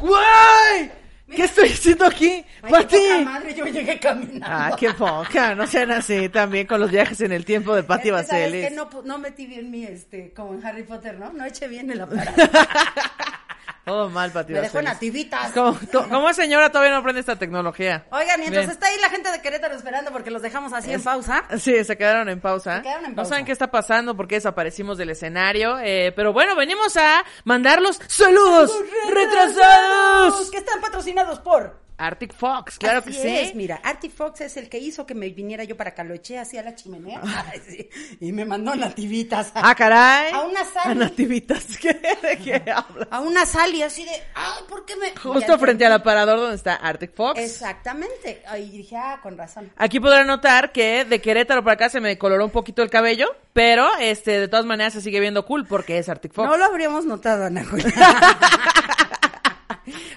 ¡Guay! 0.00 0.95
¿Qué 1.34 1.44
estoy 1.44 1.70
haciendo 1.70 2.06
aquí? 2.06 2.44
Ay, 2.62 2.70
¡Pati! 2.70 2.96
qué 2.96 3.18
poca 3.18 3.30
madre, 3.30 3.54
yo 3.54 3.64
llegué 3.66 3.98
caminando. 3.98 4.46
Ah, 4.48 4.76
qué 4.78 4.92
poca, 4.92 5.54
no 5.54 5.66
sean 5.66 5.90
así 5.90 6.28
también 6.28 6.66
con 6.66 6.80
los 6.80 6.90
viajes 6.90 7.20
en 7.20 7.32
el 7.32 7.44
tiempo 7.44 7.74
de 7.74 7.82
Pati 7.82 8.10
Es 8.10 8.28
que, 8.28 8.70
no, 8.72 8.88
no 9.04 9.18
metí 9.18 9.46
bien 9.46 9.70
mi, 9.70 9.84
este, 9.84 10.32
como 10.32 10.54
en 10.54 10.64
Harry 10.64 10.84
Potter, 10.84 11.18
¿no? 11.18 11.32
No 11.32 11.44
eché 11.44 11.66
bien 11.66 11.90
el 11.90 12.00
aparato. 12.00 12.42
Todo 13.86 14.10
mal, 14.10 14.32
Pati 14.32 14.52
Me 14.52 14.62
dejó 14.62 14.82
nativitas. 14.82 15.52
Como, 15.52 15.72
to- 15.74 16.08
como 16.08 16.32
señora 16.34 16.70
todavía 16.72 16.90
no 16.90 16.98
aprende 16.98 17.20
esta 17.20 17.36
tecnología. 17.36 18.04
Oigan, 18.10 18.40
Bien. 18.40 18.68
está 18.68 18.88
ahí 18.88 18.96
la 19.00 19.08
gente 19.10 19.30
de 19.30 19.40
Querétaro 19.40 19.76
esperando 19.76 20.10
porque 20.10 20.32
los 20.32 20.42
dejamos 20.42 20.72
así 20.72 20.92
en 20.92 21.00
pausa. 21.00 21.44
Sí, 21.58 21.84
se 21.84 21.96
quedaron 21.96 22.28
en 22.28 22.40
pausa. 22.40 22.78
Se 22.78 22.82
quedaron 22.82 23.04
en 23.04 23.10
No 23.12 23.16
pausa. 23.16 23.28
saben 23.30 23.44
qué 23.44 23.52
está 23.52 23.70
pasando 23.70 24.16
porque 24.16 24.34
desaparecimos 24.34 24.98
del 24.98 25.10
escenario. 25.10 25.78
eh, 25.78 26.12
pero 26.16 26.32
bueno, 26.32 26.56
venimos 26.56 26.96
a 26.96 27.24
mandarlos 27.44 28.00
saludos 28.08 28.72
retrasados. 29.08 30.50
Que 30.50 30.58
están 30.58 30.80
patrocinados 30.80 31.38
por. 31.38 31.85
Arctic 31.98 32.34
Fox, 32.34 32.78
claro 32.78 32.98
Así 32.98 33.10
que 33.10 33.22
sí. 33.22 33.28
es, 33.28 33.54
mira, 33.54 33.80
Artie 33.82 34.10
Fox 34.10 34.42
es 34.42 34.56
el 34.56 34.68
que 34.68 34.78
hizo 34.78 35.06
que 35.06 35.14
me 35.14 35.28
viniera 35.30 35.64
yo 35.64 35.76
para 35.76 35.90
acá, 35.90 36.04
lo 36.04 36.14
eché 36.14 36.38
así 36.38 36.58
a 36.58 36.62
la 36.62 36.74
chimenea 36.74 37.20
Ay, 37.22 37.60
sí, 37.66 37.88
y 38.20 38.32
me 38.32 38.44
mandó 38.44 38.74
nativitas. 38.74 39.52
Ah, 39.54 39.74
caray. 39.74 40.32
A 40.32 40.42
una 40.42 40.64
sal. 40.64 40.90
A 40.90 40.94
nativitas. 40.94 41.64
¿Qué? 41.80 41.98
¿De 42.22 42.38
qué 42.38 42.70
hablas? 42.70 43.08
A 43.10 43.20
una 43.20 43.46
sal 43.46 43.74
y 43.74 43.82
así 43.82 44.04
de, 44.04 44.12
ay, 44.34 44.64
¿por 44.68 44.84
qué 44.84 44.96
me...? 44.96 45.16
Justo 45.16 45.46
Ya 45.46 45.58
frente 45.58 45.86
al 45.86 45.92
aparador 45.92 46.38
donde 46.38 46.56
está 46.56 46.74
Arctic 46.74 47.14
Fox. 47.14 47.40
Exactamente. 47.40 48.42
Ay, 48.46 48.70
dije, 48.70 48.96
ah, 48.96 49.20
con 49.22 49.38
razón. 49.38 49.70
Aquí 49.76 49.98
podrán 49.98 50.26
notar 50.26 50.72
que 50.72 51.04
de 51.04 51.20
Querétaro 51.20 51.64
para 51.64 51.74
acá 51.74 51.88
se 51.88 52.00
me 52.00 52.18
coloró 52.18 52.44
un 52.44 52.50
poquito 52.50 52.82
el 52.82 52.90
cabello, 52.90 53.28
pero 53.52 53.88
este 54.00 54.40
de 54.40 54.48
todas 54.48 54.66
maneras 54.66 54.92
se 54.92 55.00
sigue 55.00 55.20
viendo 55.20 55.46
cool 55.46 55.66
porque 55.66 55.98
es 55.98 56.08
Arctic 56.08 56.32
Fox. 56.32 56.48
No 56.48 56.56
lo 56.56 56.64
habríamos 56.64 57.06
notado, 57.06 57.46
Ana 57.46 57.64
Julia. 57.64 57.92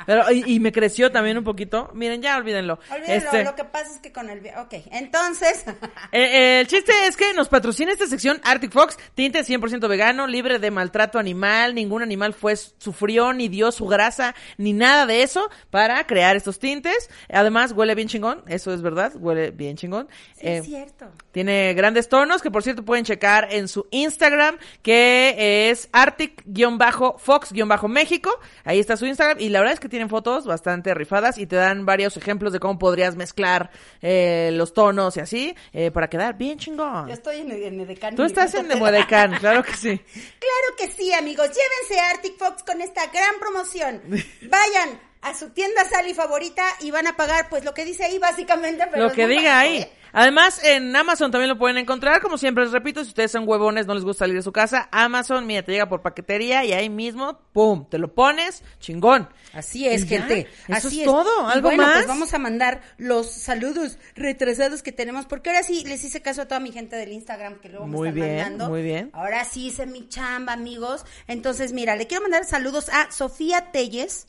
Pero, 0.09 0.31
y, 0.31 0.55
y 0.55 0.59
me 0.59 0.71
creció 0.71 1.11
también 1.11 1.37
un 1.37 1.43
poquito. 1.43 1.91
Miren, 1.93 2.19
ya 2.19 2.35
olvídenlo. 2.35 2.79
Olvídalo, 2.91 3.13
Este, 3.13 3.43
lo 3.43 3.53
que 3.55 3.63
pasa 3.63 3.91
es 3.93 3.99
que 3.99 4.11
con 4.11 4.27
el... 4.31 4.39
Ok, 4.57 4.73
entonces... 4.89 5.65
eh, 6.11 6.11
eh, 6.11 6.61
el 6.61 6.67
chiste 6.67 6.91
es 7.05 7.15
que 7.15 7.31
nos 7.35 7.47
patrocina 7.47 7.91
esta 7.91 8.07
sección 8.07 8.41
Arctic 8.43 8.71
Fox, 8.71 8.97
tinte 9.13 9.41
100% 9.41 9.87
vegano, 9.87 10.25
libre 10.25 10.57
de 10.57 10.71
maltrato 10.71 11.19
animal, 11.19 11.75
ningún 11.75 12.01
animal 12.01 12.33
fue 12.33 12.55
sufrió 12.55 13.33
ni 13.33 13.49
dio 13.49 13.71
su 13.71 13.85
grasa 13.85 14.33
ni 14.57 14.73
nada 14.73 15.05
de 15.05 15.21
eso 15.21 15.47
para 15.69 16.03
crear 16.07 16.35
estos 16.35 16.57
tintes. 16.57 17.07
Además 17.31 17.73
huele 17.73 17.93
bien 17.93 18.07
chingón, 18.07 18.41
eso 18.47 18.73
es 18.73 18.81
verdad, 18.81 19.11
huele 19.15 19.51
bien 19.51 19.77
chingón. 19.77 20.07
Sí, 20.33 20.47
Eh, 20.47 20.57
es 20.57 20.65
cierto. 20.65 21.05
tiene 21.31 21.75
grandes 21.75 22.09
tonos 22.09 22.41
que 22.41 22.49
por 22.49 22.63
cierto 22.63 22.83
pueden 22.83 23.05
checar 23.05 23.49
en 23.51 23.67
su 23.67 23.85
Instagram 23.91 24.57
que 24.81 25.69
es 25.69 25.87
Arctic-Fox-México. 25.91 28.31
Ahí 28.63 28.79
está 28.79 28.97
su 28.97 29.05
Instagram 29.05 29.39
y 29.39 29.49
la 29.49 29.59
verdad 29.59 29.75
es 29.75 29.79
que 29.79 29.98
tienen 29.99 30.09
fotos 30.09 30.45
bastante 30.45 30.93
rifadas 30.93 31.37
y 31.37 31.45
te 31.45 31.57
dan 31.57 31.85
varios 31.85 32.15
ejemplos 32.15 32.53
de 32.53 32.61
cómo 32.61 32.79
podrías 32.79 33.17
mezclar 33.17 33.69
eh, 34.01 34.49
los 34.53 34.73
tonos 34.73 35.17
y 35.17 35.19
así 35.19 35.55
eh, 35.73 35.91
para 35.91 36.09
quedar 36.09 36.37
bien 36.37 36.57
chingón. 36.57 37.09
Yo 37.09 37.13
estoy 37.13 37.41
en, 37.41 37.51
en 37.51 37.81
Edecán. 37.81 38.15
Tú 38.15 38.23
estás 38.23 38.53
en 38.53 38.69
Demodecan, 38.69 39.33
claro 39.39 39.61
que 39.61 39.73
sí. 39.73 39.97
Claro 39.97 40.75
que 40.77 40.87
sí, 40.87 41.13
amigos. 41.13 41.47
Llévense 41.47 41.99
a 41.99 42.11
Arctic 42.11 42.37
Fox 42.37 42.63
con 42.63 42.79
esta 42.79 43.07
gran 43.07 43.39
promoción. 43.41 44.01
Vayan 44.49 45.01
a 45.21 45.33
su 45.33 45.49
tienda 45.49 45.83
Sally 45.83 46.13
favorita 46.13 46.63
y 46.79 46.91
van 46.91 47.07
a 47.07 47.17
pagar, 47.17 47.49
pues 47.49 47.65
lo 47.65 47.73
que 47.73 47.83
dice 47.83 48.05
ahí 48.05 48.19
básicamente. 48.19 48.87
Pero 48.89 49.03
Lo 49.03 49.11
que 49.11 49.27
diga 49.27 49.59
ahí. 49.59 49.85
Además, 50.13 50.61
en 50.63 50.95
Amazon 50.95 51.31
también 51.31 51.49
lo 51.49 51.57
pueden 51.57 51.77
encontrar. 51.77 52.21
Como 52.21 52.37
siempre 52.37 52.63
les 52.63 52.73
repito, 52.73 53.03
si 53.03 53.09
ustedes 53.09 53.31
son 53.31 53.47
huevones, 53.47 53.85
no 53.87 53.93
les 53.93 54.03
gusta 54.03 54.19
salir 54.25 54.35
de 54.35 54.41
su 54.41 54.51
casa, 54.51 54.89
Amazon, 54.91 55.45
mira, 55.45 55.63
te 55.63 55.71
llega 55.71 55.87
por 55.89 56.01
paquetería 56.01 56.63
y 56.65 56.73
ahí 56.73 56.89
mismo, 56.89 57.39
pum, 57.53 57.87
te 57.89 57.97
lo 57.97 58.13
pones, 58.13 58.63
chingón. 58.79 59.29
Así 59.53 59.87
es, 59.87 60.05
gente. 60.05 60.47
eso 60.67 60.87
Así 60.87 61.01
es 61.01 61.05
todo. 61.05 61.47
¿Algo 61.47 61.69
bueno, 61.69 61.83
más? 61.83 61.93
pues 61.95 62.07
vamos 62.07 62.33
a 62.33 62.39
mandar 62.39 62.81
los 62.97 63.29
saludos 63.31 63.97
retrasados 64.15 64.83
que 64.83 64.91
tenemos, 64.91 65.25
porque 65.25 65.49
ahora 65.49 65.63
sí 65.63 65.83
les 65.85 66.03
hice 66.03 66.21
caso 66.21 66.43
a 66.43 66.47
toda 66.47 66.59
mi 66.59 66.71
gente 66.71 66.95
del 66.95 67.11
Instagram 67.11 67.59
que 67.59 67.69
luego 67.69 67.85
me 67.87 67.97
Muy 67.97 68.07
están 68.09 68.21
bien, 68.23 68.37
mandando. 68.37 68.69
muy 68.69 68.81
bien. 68.81 69.09
Ahora 69.13 69.43
sí 69.45 69.67
hice 69.67 69.85
mi 69.85 70.07
chamba, 70.07 70.53
amigos. 70.53 71.05
Entonces, 71.27 71.73
mira, 71.73 71.95
le 71.95 72.07
quiero 72.07 72.21
mandar 72.23 72.45
saludos 72.45 72.89
a 72.89 73.11
Sofía 73.11 73.71
Telles. 73.71 74.27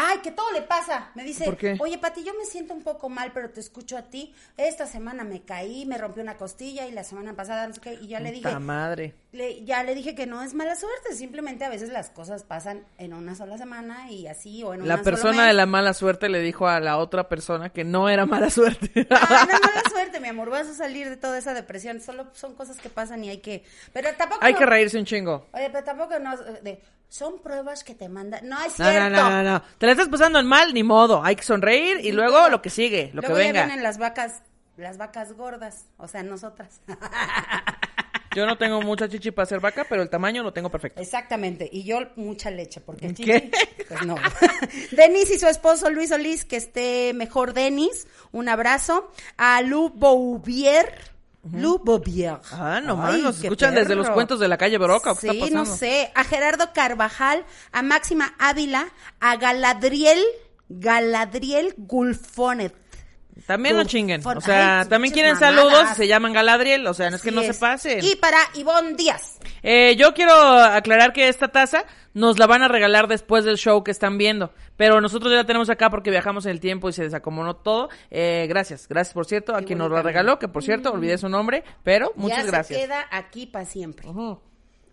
Ay, 0.00 0.18
que 0.18 0.30
todo 0.30 0.52
le 0.52 0.62
pasa. 0.62 1.10
Me 1.16 1.24
dice, 1.24 1.44
¿Por 1.44 1.56
qué? 1.56 1.76
oye, 1.80 1.98
Pati, 1.98 2.22
yo 2.22 2.32
me 2.34 2.44
siento 2.44 2.72
un 2.72 2.82
poco 2.82 3.08
mal, 3.08 3.32
pero 3.32 3.50
te 3.50 3.58
escucho 3.58 3.96
a 3.96 4.02
ti. 4.02 4.32
Esta 4.56 4.86
semana 4.86 5.24
me 5.24 5.42
caí, 5.42 5.86
me 5.86 5.98
rompió 5.98 6.22
una 6.22 6.36
costilla 6.36 6.86
y 6.86 6.92
la 6.92 7.02
semana 7.02 7.34
pasada 7.34 7.66
no 7.66 7.74
sé 7.74 7.80
qué. 7.80 7.94
Y 7.94 8.06
ya 8.06 8.20
le 8.20 8.30
dije, 8.30 8.56
madre. 8.60 9.16
Le- 9.32 9.64
ya 9.64 9.82
le 9.84 9.94
dije 9.94 10.14
que 10.14 10.26
no 10.26 10.42
es 10.42 10.54
mala 10.54 10.74
suerte, 10.74 11.14
simplemente 11.14 11.64
a 11.64 11.68
veces 11.68 11.90
las 11.90 12.08
cosas 12.10 12.44
pasan 12.44 12.84
en 12.96 13.12
una 13.12 13.34
sola 13.34 13.58
semana 13.58 14.10
y 14.10 14.26
así, 14.26 14.62
o 14.64 14.72
en 14.74 14.86
La 14.88 14.94
una 14.94 15.02
persona 15.02 15.46
de 15.46 15.52
la 15.52 15.66
mala 15.66 15.92
suerte 15.94 16.28
le 16.28 16.40
dijo 16.40 16.66
a 16.66 16.80
la 16.80 16.96
otra 16.96 17.28
persona 17.28 17.68
que 17.70 17.84
no 17.84 18.08
era 18.08 18.24
mala 18.26 18.48
suerte. 18.50 19.06
Ah, 19.10 19.46
no 19.50 19.54
es 19.56 19.60
mala 19.62 19.82
suerte, 19.90 20.20
mi 20.20 20.28
amor, 20.28 20.48
vas 20.50 20.66
a 20.68 20.74
salir 20.74 21.08
de 21.08 21.16
toda 21.16 21.36
esa 21.38 21.52
depresión, 21.54 22.00
solo 22.00 22.28
son 22.32 22.54
cosas 22.54 22.78
que 22.78 22.88
pasan 22.88 23.22
y 23.24 23.28
hay 23.30 23.38
que... 23.38 23.64
Pero 23.92 24.08
tampoco... 24.16 24.44
Hay 24.44 24.54
que 24.54 24.64
reírse 24.66 24.98
un 24.98 25.04
chingo. 25.04 25.46
Oye, 25.52 25.68
pero 25.70 25.84
tampoco 25.84 26.18
no... 26.18 26.36
de, 26.36 26.82
son 27.08 27.40
pruebas 27.42 27.84
que 27.84 27.94
te 27.94 28.08
mandan... 28.08 28.48
No, 28.48 28.58
es 28.62 28.78
No, 28.78 28.88
cierto. 28.90 29.10
no, 29.10 29.30
no, 29.30 29.42
no, 29.42 29.52
no. 29.52 29.62
Te 29.78 29.86
la 29.86 29.92
estás 29.92 30.08
pasando 30.08 30.38
en 30.38 30.46
mal, 30.46 30.72
ni 30.72 30.82
modo. 30.82 31.22
Hay 31.24 31.36
que 31.36 31.42
sonreír 31.42 31.98
y 32.04 32.12
luego 32.12 32.48
lo 32.48 32.62
que 32.62 32.70
sigue, 32.70 33.10
lo 33.12 33.20
Luego 33.22 33.36
que 33.36 33.42
ya 33.42 33.46
venga. 33.52 33.64
vienen 33.66 33.82
las 33.82 33.98
vacas, 33.98 34.42
las 34.76 34.96
vacas 34.98 35.32
gordas, 35.34 35.86
o 35.98 36.06
sea, 36.08 36.22
nosotras. 36.22 36.80
Yo 38.34 38.46
no 38.46 38.58
tengo 38.58 38.80
mucha 38.82 39.08
chichi 39.08 39.30
para 39.30 39.46
ser 39.46 39.60
vaca, 39.60 39.86
pero 39.88 40.02
el 40.02 40.10
tamaño 40.10 40.42
lo 40.42 40.52
tengo 40.52 40.70
perfecto. 40.70 41.00
Exactamente, 41.00 41.68
y 41.70 41.84
yo 41.84 42.00
mucha 42.16 42.50
leche, 42.50 42.80
porque 42.80 43.08
¿Qué? 43.08 43.14
chichi, 43.14 43.50
pues 43.88 44.06
no. 44.06 44.16
Denis 44.92 45.30
y 45.30 45.38
su 45.38 45.46
esposo 45.46 45.90
Luis 45.90 46.10
Solís, 46.10 46.44
que 46.44 46.56
esté 46.56 47.12
mejor 47.14 47.54
Denis, 47.54 48.06
un 48.32 48.48
abrazo. 48.48 49.10
A 49.36 49.62
Lu 49.62 49.90
Bouvier, 49.90 50.92
Lu 51.52 51.78
Bouvier. 51.78 52.38
Ah, 52.52 52.80
no 52.84 53.02
Ay, 53.04 53.22
nos 53.22 53.36
qué 53.36 53.46
escuchan 53.46 53.74
desde 53.74 53.94
los 53.94 54.10
cuentos 54.10 54.40
de 54.40 54.48
la 54.48 54.58
calle 54.58 54.78
Broca. 54.78 55.14
¿Qué 55.14 55.30
Sí, 55.30 55.42
está 55.42 55.58
no 55.58 55.64
sé. 55.64 56.10
A 56.14 56.24
Gerardo 56.24 56.72
Carvajal, 56.72 57.44
a 57.72 57.82
Máxima 57.82 58.34
Ávila, 58.38 58.88
a 59.20 59.36
Galadriel, 59.36 60.20
Galadriel 60.68 61.74
Gulfonet. 61.76 62.74
También 63.46 63.76
no 63.76 63.84
chinguen. 63.84 64.20
for- 64.22 64.36
O 64.38 64.40
sea, 64.40 64.80
ay, 64.80 64.88
también 64.88 65.12
quieren 65.14 65.34
mamadas. 65.34 65.54
saludos 65.56 65.96
se 65.96 66.06
llaman 66.06 66.32
Galadriel. 66.32 66.86
O 66.86 66.94
sea, 66.94 67.08
no 67.10 67.16
es 67.16 67.22
que 67.22 67.30
no 67.30 67.40
es. 67.40 67.54
se 67.54 67.60
pasen. 67.60 68.04
Y 68.04 68.16
para 68.16 68.38
Ivonne 68.54 68.94
Díaz. 68.94 69.38
Eh, 69.62 69.96
yo 69.96 70.12
quiero 70.14 70.32
aclarar 70.34 71.12
que 71.12 71.28
esta 71.28 71.48
taza 71.48 71.84
nos 72.14 72.38
la 72.38 72.46
van 72.46 72.62
a 72.62 72.68
regalar 72.68 73.06
después 73.08 73.44
del 73.44 73.56
show 73.56 73.82
que 73.84 73.90
están 73.90 74.18
viendo. 74.18 74.52
Pero 74.76 75.00
nosotros 75.00 75.30
ya 75.32 75.38
la 75.38 75.44
tenemos 75.44 75.70
acá 75.70 75.88
porque 75.90 76.10
viajamos 76.10 76.46
en 76.46 76.52
el 76.52 76.60
tiempo 76.60 76.88
y 76.88 76.92
se 76.92 77.02
desacomodó 77.04 77.56
todo. 77.56 77.88
Eh, 78.10 78.46
gracias, 78.48 78.86
gracias 78.88 79.14
por 79.14 79.26
cierto 79.26 79.54
a 79.54 79.60
Qué 79.60 79.66
quien 79.66 79.78
nos 79.78 79.90
la 79.90 80.02
regaló, 80.02 80.38
que 80.38 80.48
por 80.48 80.62
cierto, 80.62 80.92
olvidé 80.92 81.16
su 81.18 81.28
nombre, 81.28 81.64
pero 81.84 82.12
muchas 82.16 82.44
ya 82.44 82.50
gracias. 82.50 82.80
se 82.80 82.86
queda 82.86 83.06
aquí 83.10 83.46
para 83.46 83.64
siempre. 83.64 84.08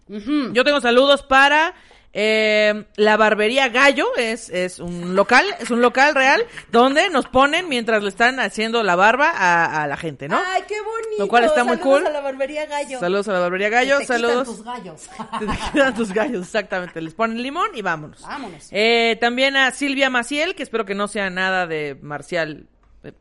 Yo 0.08 0.64
tengo 0.64 0.82
saludos 0.82 1.24
para 1.24 1.74
eh, 2.18 2.86
la 2.95 3.18
barbería 3.18 3.68
Gallo, 3.68 4.07
es, 4.16 4.49
es 4.49 4.80
un 4.80 5.16
local, 5.16 5.45
es 5.59 5.70
un 5.70 5.82
local 5.82 6.16
real, 6.16 6.45
donde 6.72 7.09
nos 7.09 7.28
ponen 7.28 7.68
mientras 7.68 8.01
le 8.01 8.07
están 8.09 8.39
haciendo 8.39 8.84
la 8.84 8.95
barba 8.95 9.32
a, 9.36 9.84
a 9.84 9.88
la 9.88 9.97
gente, 9.97 10.30
¿no? 10.30 10.38
Ay, 10.38 10.63
qué 10.66 10.80
bonito. 10.80 11.16
Lo 11.20 11.28
cual 11.28 11.43
está 11.43 11.66
muy 11.66 11.76
Saludos 11.78 11.99
cool. 11.99 12.07
a 12.07 12.11
la 12.11 12.22
barbería 12.22 12.66
Gallo. 12.68 12.99
Saludos 13.01 13.28
a 13.28 13.34
la 13.34 13.39
barbería 13.39 13.68
Gallo, 13.70 13.97
te 13.97 14.03
quitan 14.03 14.22
saludos. 14.22 14.47
tus 14.47 14.63
gallos. 14.63 15.09
Te 15.39 15.72
quedan 15.74 15.93
tus 15.93 16.13
gallos, 16.13 16.45
exactamente. 16.45 17.01
Les 17.01 17.13
ponen 17.13 17.41
limón 17.43 17.72
y 17.76 17.82
vámonos. 17.82 18.22
Vámonos. 18.22 18.70
Eh, 18.72 19.18
también 19.20 19.57
a 19.57 19.72
Silvia 19.72 20.09
Maciel, 20.09 20.55
que 20.55 20.63
espero 20.63 20.86
que 20.86 20.95
no 20.95 21.09
sea 21.09 21.30
nada 21.30 21.68
de 21.68 21.97
Marcial. 22.01 22.68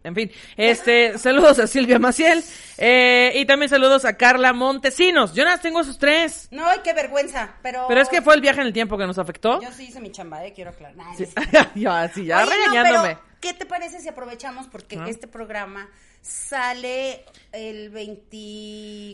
En 0.02 0.14
fin, 0.14 0.30
este, 0.56 1.18
saludos 1.18 1.58
a 1.58 1.66
Silvia 1.66 1.98
Maciel. 1.98 2.42
eh, 2.78 3.32
y 3.34 3.44
también 3.44 3.68
saludos 3.68 4.04
a 4.04 4.16
Carla 4.16 4.52
Montesinos. 4.52 5.34
Yo 5.34 5.44
nada 5.44 5.58
tengo 5.58 5.80
esos 5.80 5.98
tres. 5.98 6.48
No, 6.50 6.66
ay, 6.66 6.78
qué 6.84 6.92
vergüenza. 6.92 7.54
Pero. 7.62 7.86
Pero 7.88 8.00
es 8.00 8.08
que 8.08 8.22
fue 8.22 8.34
el 8.34 8.40
viaje 8.40 8.60
en 8.60 8.66
el 8.66 8.72
tiempo 8.72 8.96
que 8.98 9.06
nos 9.06 9.18
afectó. 9.18 9.60
Yo 9.60 9.70
sí 9.72 9.84
hice 9.84 10.00
mi 10.00 10.10
chamba, 10.12 10.44
eh, 10.44 10.52
quiero 10.52 10.70
aclarar. 10.70 10.96
Nah, 10.96 11.14
Sí. 11.16 11.26
ya, 11.74 12.08
sí, 12.12 12.24
ya 12.26 12.38
Oye, 12.38 12.46
no, 12.46 12.50
regañándome. 12.72 13.08
pero, 13.16 13.34
¿Qué 13.40 13.52
te 13.52 13.66
parece 13.66 14.00
si 14.00 14.08
aprovechamos? 14.08 14.66
Porque 14.68 14.98
este 15.06 15.28
programa 15.28 15.90
sale 16.22 17.24
el 17.52 17.90
20. 17.90 18.26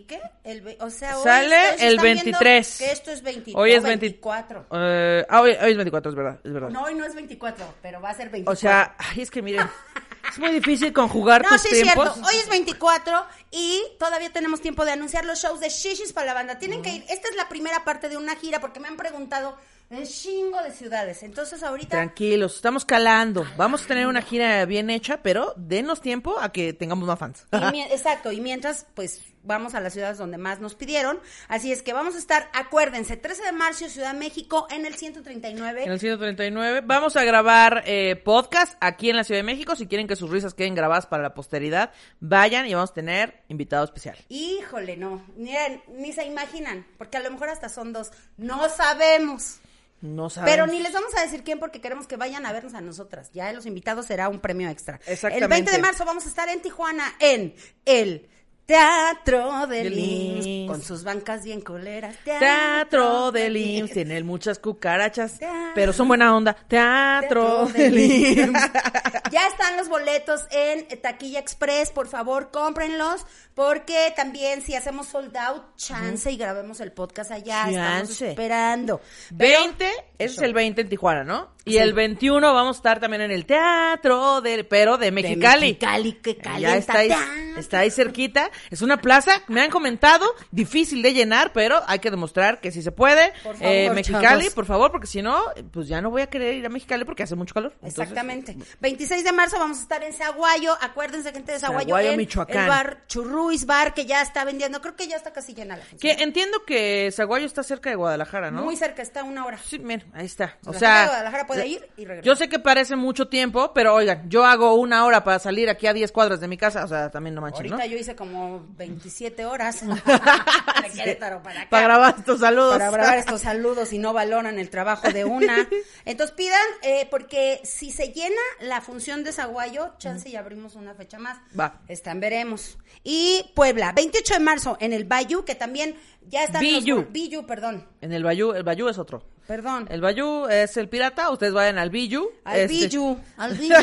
¿Qué? 0.06 0.20
El, 0.44 0.60
ve- 0.62 0.78
o 0.80 0.88
sea, 0.88 1.18
hoy 1.18 1.24
Sale 1.24 1.46
el 1.80 1.94
están 1.94 2.04
viendo 2.04 2.22
23. 2.24 2.78
Que 2.78 2.92
esto 2.92 3.10
es 3.10 3.22
20, 3.22 3.52
Hoy 3.56 3.72
es 3.72 3.82
20 3.82 4.06
24. 4.06 4.66
Eh, 4.72 5.26
ah, 5.28 5.40
hoy, 5.40 5.50
hoy 5.60 5.70
es 5.72 5.76
24, 5.76 6.10
es 6.10 6.16
verdad, 6.16 6.40
es 6.44 6.52
verdad. 6.52 6.68
No, 6.70 6.84
hoy 6.84 6.94
no 6.94 7.04
es 7.04 7.14
24, 7.16 7.74
pero 7.82 8.00
va 8.00 8.10
a 8.10 8.14
ser 8.14 8.30
24. 8.30 8.52
o 8.52 8.56
sea, 8.56 8.94
ay, 8.98 9.22
es 9.22 9.30
que 9.32 9.42
miren, 9.42 9.66
es 10.28 10.38
muy 10.38 10.50
difícil 10.52 10.92
conjugar 10.92 11.42
No, 11.42 11.48
tus 11.50 11.62
sí 11.62 11.68
es 11.72 11.82
tiempos. 11.82 12.12
cierto. 12.14 12.28
Hoy 12.28 12.36
es 12.36 12.48
24 12.48 13.26
y 13.50 13.82
todavía 13.98 14.30
tenemos 14.32 14.60
tiempo 14.60 14.84
de 14.84 14.92
anunciar 14.92 15.24
los 15.24 15.38
shows 15.40 15.60
de 15.60 15.68
Shishis 15.68 16.12
para 16.12 16.26
la 16.26 16.34
banda. 16.34 16.58
Tienen 16.58 16.82
que 16.82 16.90
ir. 16.90 17.04
Esta 17.08 17.28
es 17.28 17.36
la 17.36 17.48
primera 17.48 17.84
parte 17.84 18.08
de 18.08 18.16
una 18.16 18.36
gira 18.36 18.60
porque 18.60 18.80
me 18.80 18.88
han 18.88 18.96
preguntado 18.96 19.56
un 19.90 20.04
chingo 20.06 20.62
de 20.62 20.70
ciudades. 20.72 21.22
Entonces 21.22 21.62
ahorita 21.62 21.90
Tranquilos, 21.96 22.54
estamos 22.56 22.84
calando. 22.84 23.44
Vamos 23.56 23.82
a 23.84 23.86
tener 23.86 24.06
una 24.06 24.22
gira 24.22 24.64
bien 24.66 24.88
hecha, 24.90 25.20
pero 25.22 25.52
denos 25.56 26.00
tiempo 26.00 26.38
a 26.38 26.52
que 26.52 26.72
tengamos 26.72 27.08
más 27.08 27.18
fans. 27.18 27.46
Y 27.72 27.80
exacto, 27.80 28.30
y 28.30 28.40
mientras, 28.40 28.86
pues 28.94 29.20
vamos 29.42 29.74
a 29.74 29.80
las 29.80 29.92
ciudades 29.92 30.18
donde 30.18 30.38
más 30.38 30.60
nos 30.60 30.74
pidieron. 30.74 31.20
Así 31.48 31.72
es 31.72 31.82
que 31.82 31.92
vamos 31.92 32.14
a 32.14 32.18
estar, 32.18 32.48
acuérdense, 32.52 33.16
13 33.16 33.44
de 33.44 33.52
marzo, 33.52 33.88
Ciudad 33.88 34.12
de 34.12 34.18
México, 34.18 34.66
en 34.70 34.86
el 34.86 34.94
139. 34.94 35.84
En 35.84 35.92
el 35.92 36.00
139 36.00 36.82
vamos 36.84 37.16
a 37.16 37.24
grabar 37.24 37.82
eh, 37.86 38.16
podcast 38.16 38.76
aquí 38.80 39.10
en 39.10 39.16
la 39.16 39.24
Ciudad 39.24 39.38
de 39.38 39.44
México. 39.44 39.76
Si 39.76 39.86
quieren 39.86 40.06
que 40.06 40.16
sus 40.16 40.30
risas 40.30 40.54
queden 40.54 40.74
grabadas 40.74 41.06
para 41.06 41.22
la 41.22 41.34
posteridad, 41.34 41.92
vayan 42.20 42.66
y 42.66 42.74
vamos 42.74 42.90
a 42.90 42.94
tener 42.94 43.42
invitado 43.48 43.84
especial. 43.84 44.16
Híjole, 44.28 44.96
no, 44.96 45.24
miren, 45.36 45.82
ni 45.88 46.12
se 46.12 46.24
imaginan, 46.24 46.86
porque 46.98 47.16
a 47.16 47.20
lo 47.20 47.30
mejor 47.30 47.48
hasta 47.48 47.68
son 47.68 47.92
dos. 47.92 48.10
No 48.36 48.68
sabemos. 48.68 49.60
No 50.00 50.30
sabemos. 50.30 50.54
Pero 50.54 50.66
ni 50.66 50.82
les 50.82 50.92
vamos 50.92 51.14
a 51.16 51.22
decir 51.22 51.42
quién 51.44 51.58
porque 51.58 51.80
queremos 51.80 52.06
que 52.06 52.16
vayan 52.16 52.46
a 52.46 52.52
vernos 52.52 52.74
a 52.74 52.80
nosotras. 52.80 53.30
Ya 53.32 53.52
los 53.52 53.66
invitados 53.66 54.06
será 54.06 54.28
un 54.28 54.40
premio 54.40 54.68
extra. 54.70 54.98
Exactamente. 55.06 55.44
El 55.44 55.48
20 55.48 55.72
de 55.72 55.78
marzo 55.78 56.04
vamos 56.04 56.24
a 56.24 56.28
estar 56.28 56.48
en 56.48 56.62
Tijuana 56.62 57.04
en 57.20 57.54
el 57.84 58.28
Teatro 58.70 59.66
del 59.66 59.84
Del 59.84 59.98
IMSS, 59.98 60.46
IMSS. 60.46 60.68
con 60.70 60.82
sus 60.82 61.02
bancas 61.02 61.42
bien 61.44 61.60
coleras. 61.60 62.14
Teatro 62.24 63.32
del 63.32 63.56
IMSS, 63.56 63.92
tiene 63.94 64.22
muchas 64.22 64.60
cucarachas, 64.60 65.38
Teatro- 65.40 65.72
pero 65.74 65.92
son 65.92 66.06
buena 66.08 66.36
onda. 66.36 66.54
Teatro 66.68 67.66
del 67.66 67.98
IMSS. 67.98 68.50
Ya 69.30 69.46
están 69.46 69.76
los 69.76 69.88
boletos 69.88 70.40
en 70.50 70.88
Taquilla 71.00 71.38
Express, 71.38 71.90
por 71.92 72.08
favor, 72.08 72.50
cómprenlos, 72.50 73.24
porque 73.54 74.12
también 74.16 74.60
si 74.62 74.74
hacemos 74.74 75.06
sold 75.06 75.36
out, 75.36 75.62
chance 75.76 76.28
y 76.32 76.36
grabemos 76.36 76.80
el 76.80 76.90
podcast 76.90 77.30
allá, 77.30 77.68
estamos 77.68 77.76
Chance. 78.08 78.30
esperando. 78.30 79.00
Pero- 79.38 79.60
20, 79.60 79.84
ese 80.18 80.34
es 80.34 80.38
el 80.42 80.52
20 80.52 80.80
en 80.80 80.88
Tijuana, 80.88 81.22
¿no? 81.22 81.50
Y 81.64 81.72
Sí. 81.72 81.78
el 81.78 81.92
21 81.92 82.52
vamos 82.54 82.76
a 82.76 82.78
estar 82.78 82.98
también 83.00 83.20
en 83.22 83.30
el 83.30 83.46
teatro 83.46 84.40
del, 84.40 84.66
pero 84.66 84.96
de 84.96 85.06
de 85.06 85.12
Mexicali. 85.12 85.60
Mexicali, 85.66 86.12
que 86.14 86.34
Ya 86.34 86.42
calienta. 86.42 86.76
está 86.78 86.98
ahí, 86.98 87.10
está 87.56 87.78
ahí 87.80 87.90
cerquita. 87.90 88.50
Es 88.70 88.82
una 88.82 88.98
plaza, 88.98 89.42
me 89.48 89.60
han 89.62 89.70
comentado, 89.70 90.26
difícil 90.50 91.02
de 91.02 91.12
llenar, 91.12 91.52
pero 91.52 91.80
hay 91.86 91.98
que 91.98 92.10
demostrar 92.10 92.60
que 92.60 92.70
sí 92.72 92.82
se 92.82 92.92
puede. 92.92 93.32
Por 93.42 93.56
favor, 93.56 93.72
Eh, 93.72 93.90
Mexicali, 93.94 94.24
chavos. 94.42 94.54
por 94.54 94.66
favor, 94.66 94.90
porque 94.90 95.06
si 95.06 95.22
no, 95.22 95.40
pues 95.72 95.88
ya 95.88 96.00
no 96.00 96.10
voy 96.10 96.22
a 96.22 96.26
querer 96.28 96.54
ir 96.54 96.66
a 96.66 96.68
Mexicali 96.68 97.04
porque 97.04 97.22
hace 97.22 97.36
mucho 97.36 97.54
calor. 97.54 97.72
Entonces, 97.76 97.98
Exactamente. 98.00 98.56
26 98.80 99.24
de 99.24 99.32
marzo 99.32 99.58
vamos 99.58 99.78
a 99.78 99.82
estar 99.82 100.02
en 100.02 100.12
Zaguayo. 100.12 100.76
Acuérdense, 100.80 101.32
gente 101.32 101.52
de 101.52 101.58
Zaguayo. 101.58 101.88
Zaguayo, 101.88 102.10
en 102.10 102.16
Michoacán. 102.16 102.62
El 102.64 102.68
bar 102.68 103.04
Churruis 103.06 103.66
Bar, 103.66 103.94
que 103.94 104.06
ya 104.06 104.22
está 104.22 104.44
vendiendo. 104.44 104.80
Creo 104.80 104.96
que 104.96 105.06
ya 105.08 105.16
está 105.16 105.32
casi 105.32 105.54
llena 105.54 105.76
la 105.76 105.82
Que 105.82 105.88
función. 105.90 106.16
entiendo 106.20 106.64
que 106.66 107.10
Zaguayo 107.12 107.46
está 107.46 107.62
cerca 107.62 107.90
de 107.90 107.96
Guadalajara, 107.96 108.50
¿no? 108.50 108.62
Muy 108.64 108.76
cerca, 108.76 109.02
está 109.02 109.24
una 109.24 109.44
hora. 109.46 109.58
Sí, 109.64 109.78
mira, 109.78 110.04
ahí 110.14 110.26
está. 110.26 110.58
O 110.66 110.72
La 110.72 110.78
sea, 110.78 110.88
gente 110.90 111.00
de 111.02 111.08
Guadalajara 111.08 111.46
puede 111.46 111.66
ir 111.66 111.88
y 111.96 112.04
regresar. 112.04 112.24
Yo 112.24 112.36
sé 112.36 112.48
que 112.48 112.58
parece 112.58 112.96
mucho 112.96 113.28
tiempo, 113.28 113.72
pero 113.74 113.94
oigan, 113.94 114.28
yo 114.28 114.44
hago 114.44 114.74
una 114.74 115.04
hora 115.04 115.24
para 115.24 115.38
salir 115.38 115.68
aquí 115.68 115.86
a 115.86 115.92
10 115.92 116.12
cuadras 116.12 116.40
de 116.40 116.48
mi 116.48 116.56
casa, 116.56 116.84
o 116.84 116.88
sea, 116.88 117.10
también 117.10 117.34
no 117.34 117.40
manchen, 117.40 117.66
¿no? 117.68 117.74
Ahorita 117.76 117.86
yo 117.92 117.98
hice 117.98 118.14
como 118.16 118.39
27 118.76 119.44
horas 119.46 119.80
de 119.86 120.90
Querétaro 120.94 121.42
para 121.42 121.62
acá. 121.62 121.70
Para 121.70 121.82
grabar 121.84 122.14
estos 122.18 122.40
saludos. 122.40 122.78
Para 122.78 122.90
grabar 122.90 123.18
estos 123.18 123.40
saludos 123.40 123.92
y 123.92 123.98
no 123.98 124.12
valoran 124.12 124.58
el 124.58 124.70
trabajo 124.70 125.08
de 125.10 125.24
una. 125.24 125.68
Entonces 126.04 126.34
pidan, 126.36 126.60
eh, 126.82 127.06
porque 127.10 127.60
si 127.64 127.90
se 127.90 128.08
llena 128.12 128.40
la 128.60 128.80
función 128.80 129.24
de 129.24 129.32
Zaguayo, 129.32 129.94
chance 129.98 130.28
y 130.28 130.36
abrimos 130.36 130.74
una 130.74 130.94
fecha 130.94 131.18
más. 131.18 131.38
Va. 131.58 131.80
Están, 131.88 132.20
veremos. 132.20 132.78
Y 133.04 133.50
Puebla, 133.54 133.92
28 133.92 134.34
de 134.34 134.40
marzo 134.40 134.76
en 134.80 134.92
el 134.92 135.04
Bayou, 135.04 135.44
que 135.44 135.54
también 135.54 135.96
ya 136.28 136.44
están 136.44 136.62
los- 136.62 136.84
Billu. 136.84 137.06
Billu, 137.10 137.46
perdón. 137.46 137.86
En 138.00 138.12
el 138.12 138.22
Bayú, 138.22 138.52
el 138.52 138.62
Bayú 138.62 138.88
es 138.88 138.98
otro. 138.98 139.22
Perdón. 139.50 139.88
El 139.90 140.00
Bayú 140.00 140.46
es 140.46 140.76
el 140.76 140.88
pirata, 140.88 141.28
ustedes 141.28 141.52
vayan 141.52 141.76
al 141.76 141.90
Billu. 141.90 142.30
Al 142.44 142.60
este- 142.70 142.96
al 143.36 143.54
Billu. 143.58 143.74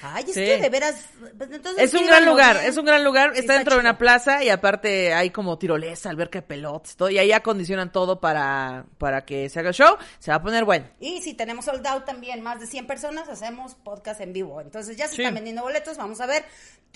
Ay, 0.00 0.24
es 0.26 0.32
Sí. 0.32 0.40
que 0.40 0.56
de 0.58 0.70
veras. 0.70 1.04
pues, 1.36 1.50
entonces 1.50 1.84
Es 1.84 1.92
un 1.92 2.06
gran 2.06 2.24
lugar, 2.24 2.56
bien. 2.56 2.70
es 2.70 2.78
un 2.78 2.86
gran 2.86 3.04
lugar, 3.04 3.32
está 3.36 3.52
dentro 3.52 3.74
de 3.74 3.80
una 3.80 3.98
plaza 3.98 4.42
y 4.42 4.48
aparte 4.48 5.12
hay 5.12 5.28
como 5.28 5.58
tirolesa, 5.58 6.08
alberca 6.08 6.38
de 6.38 6.46
pelotas, 6.46 6.96
todo, 6.96 7.10
y 7.10 7.18
ahí 7.18 7.30
acondicionan 7.30 7.92
todo 7.92 8.20
para, 8.20 8.86
para 8.96 9.26
que 9.26 9.50
se 9.50 9.60
haga 9.60 9.68
el 9.68 9.74
show, 9.74 9.98
se 10.18 10.30
va 10.30 10.38
a 10.38 10.42
poner 10.42 10.64
bueno. 10.64 10.86
Y 10.98 11.20
si 11.20 11.34
tenemos 11.34 11.66
sold 11.66 11.86
out 11.86 12.06
también, 12.06 12.40
más 12.42 12.58
de 12.58 12.66
100 12.66 12.86
personas, 12.86 13.28
hacemos 13.28 13.74
podcast 13.74 14.22
en 14.22 14.32
vivo. 14.32 14.62
Entonces 14.62 14.96
ya 14.96 15.08
se 15.08 15.16
Sí. 15.16 15.20
están 15.20 15.34
vendiendo 15.34 15.60
boletos, 15.60 15.98
vamos 15.98 16.22
a 16.22 16.26
ver. 16.26 16.42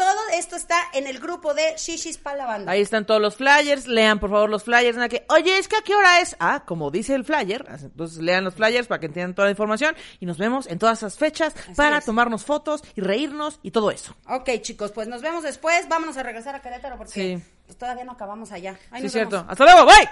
Todo 0.01 0.19
esto 0.35 0.57
está 0.57 0.77
en 0.95 1.07
el 1.07 1.19
grupo 1.19 1.53
de 1.53 1.75
Shishis 1.77 2.17
para 2.17 2.37
la 2.39 2.47
banda. 2.47 2.73
Ahí 2.73 2.81
están 2.81 3.05
todos 3.05 3.21
los 3.21 3.37
flyers, 3.37 3.87
lean 3.87 4.19
por 4.19 4.31
favor 4.31 4.49
los 4.49 4.65
flyers, 4.65 4.97
nada 4.97 5.11
que, 5.11 5.27
oye, 5.29 5.59
es 5.59 5.69
que 5.69 5.77
a 5.77 5.83
qué 5.83 5.95
hora 5.95 6.21
es, 6.21 6.37
ah, 6.41 6.63
como 6.67 6.91
dice 6.91 7.15
el 7.15 7.25
flyer, 7.25 7.67
entonces 7.69 8.17
lean 8.23 8.45
los 8.45 8.55
flyers 8.55 8.87
para 8.87 8.99
que 8.99 9.07
entiendan 9.07 9.35
toda 9.35 9.45
la 9.47 9.51
información 9.51 9.95
y 10.19 10.25
nos 10.25 10.39
vemos 10.39 10.67
en 10.69 10.79
todas 10.79 10.99
esas 10.99 11.19
fechas 11.19 11.53
para 11.77 11.99
es. 11.99 12.05
tomarnos 12.07 12.45
fotos 12.47 12.83
y 12.97 13.03
reírnos 13.03 13.61
y 13.63 13.73
todo 13.73 13.91
eso. 13.91 14.17
Ok, 14.27 14.49
chicos, 14.63 14.91
pues 14.93 15.07
nos 15.07 15.21
vemos 15.21 15.43
después. 15.43 15.87
Vámonos 15.89 16.17
a 16.17 16.23
regresar 16.23 16.55
a 16.55 16.63
Querétaro 16.63 16.97
porque 16.97 17.13
Sí. 17.13 17.43
pues, 17.67 17.77
todavía 17.77 18.05
no 18.05 18.13
acabamos 18.13 18.53
allá. 18.53 18.79
Ahí 18.91 19.03
Sí, 19.03 19.11
cierto. 19.11 19.37
vemos. 19.37 19.53
Hasta 19.53 19.65
luego, 19.65 19.85
bye. 19.85 20.09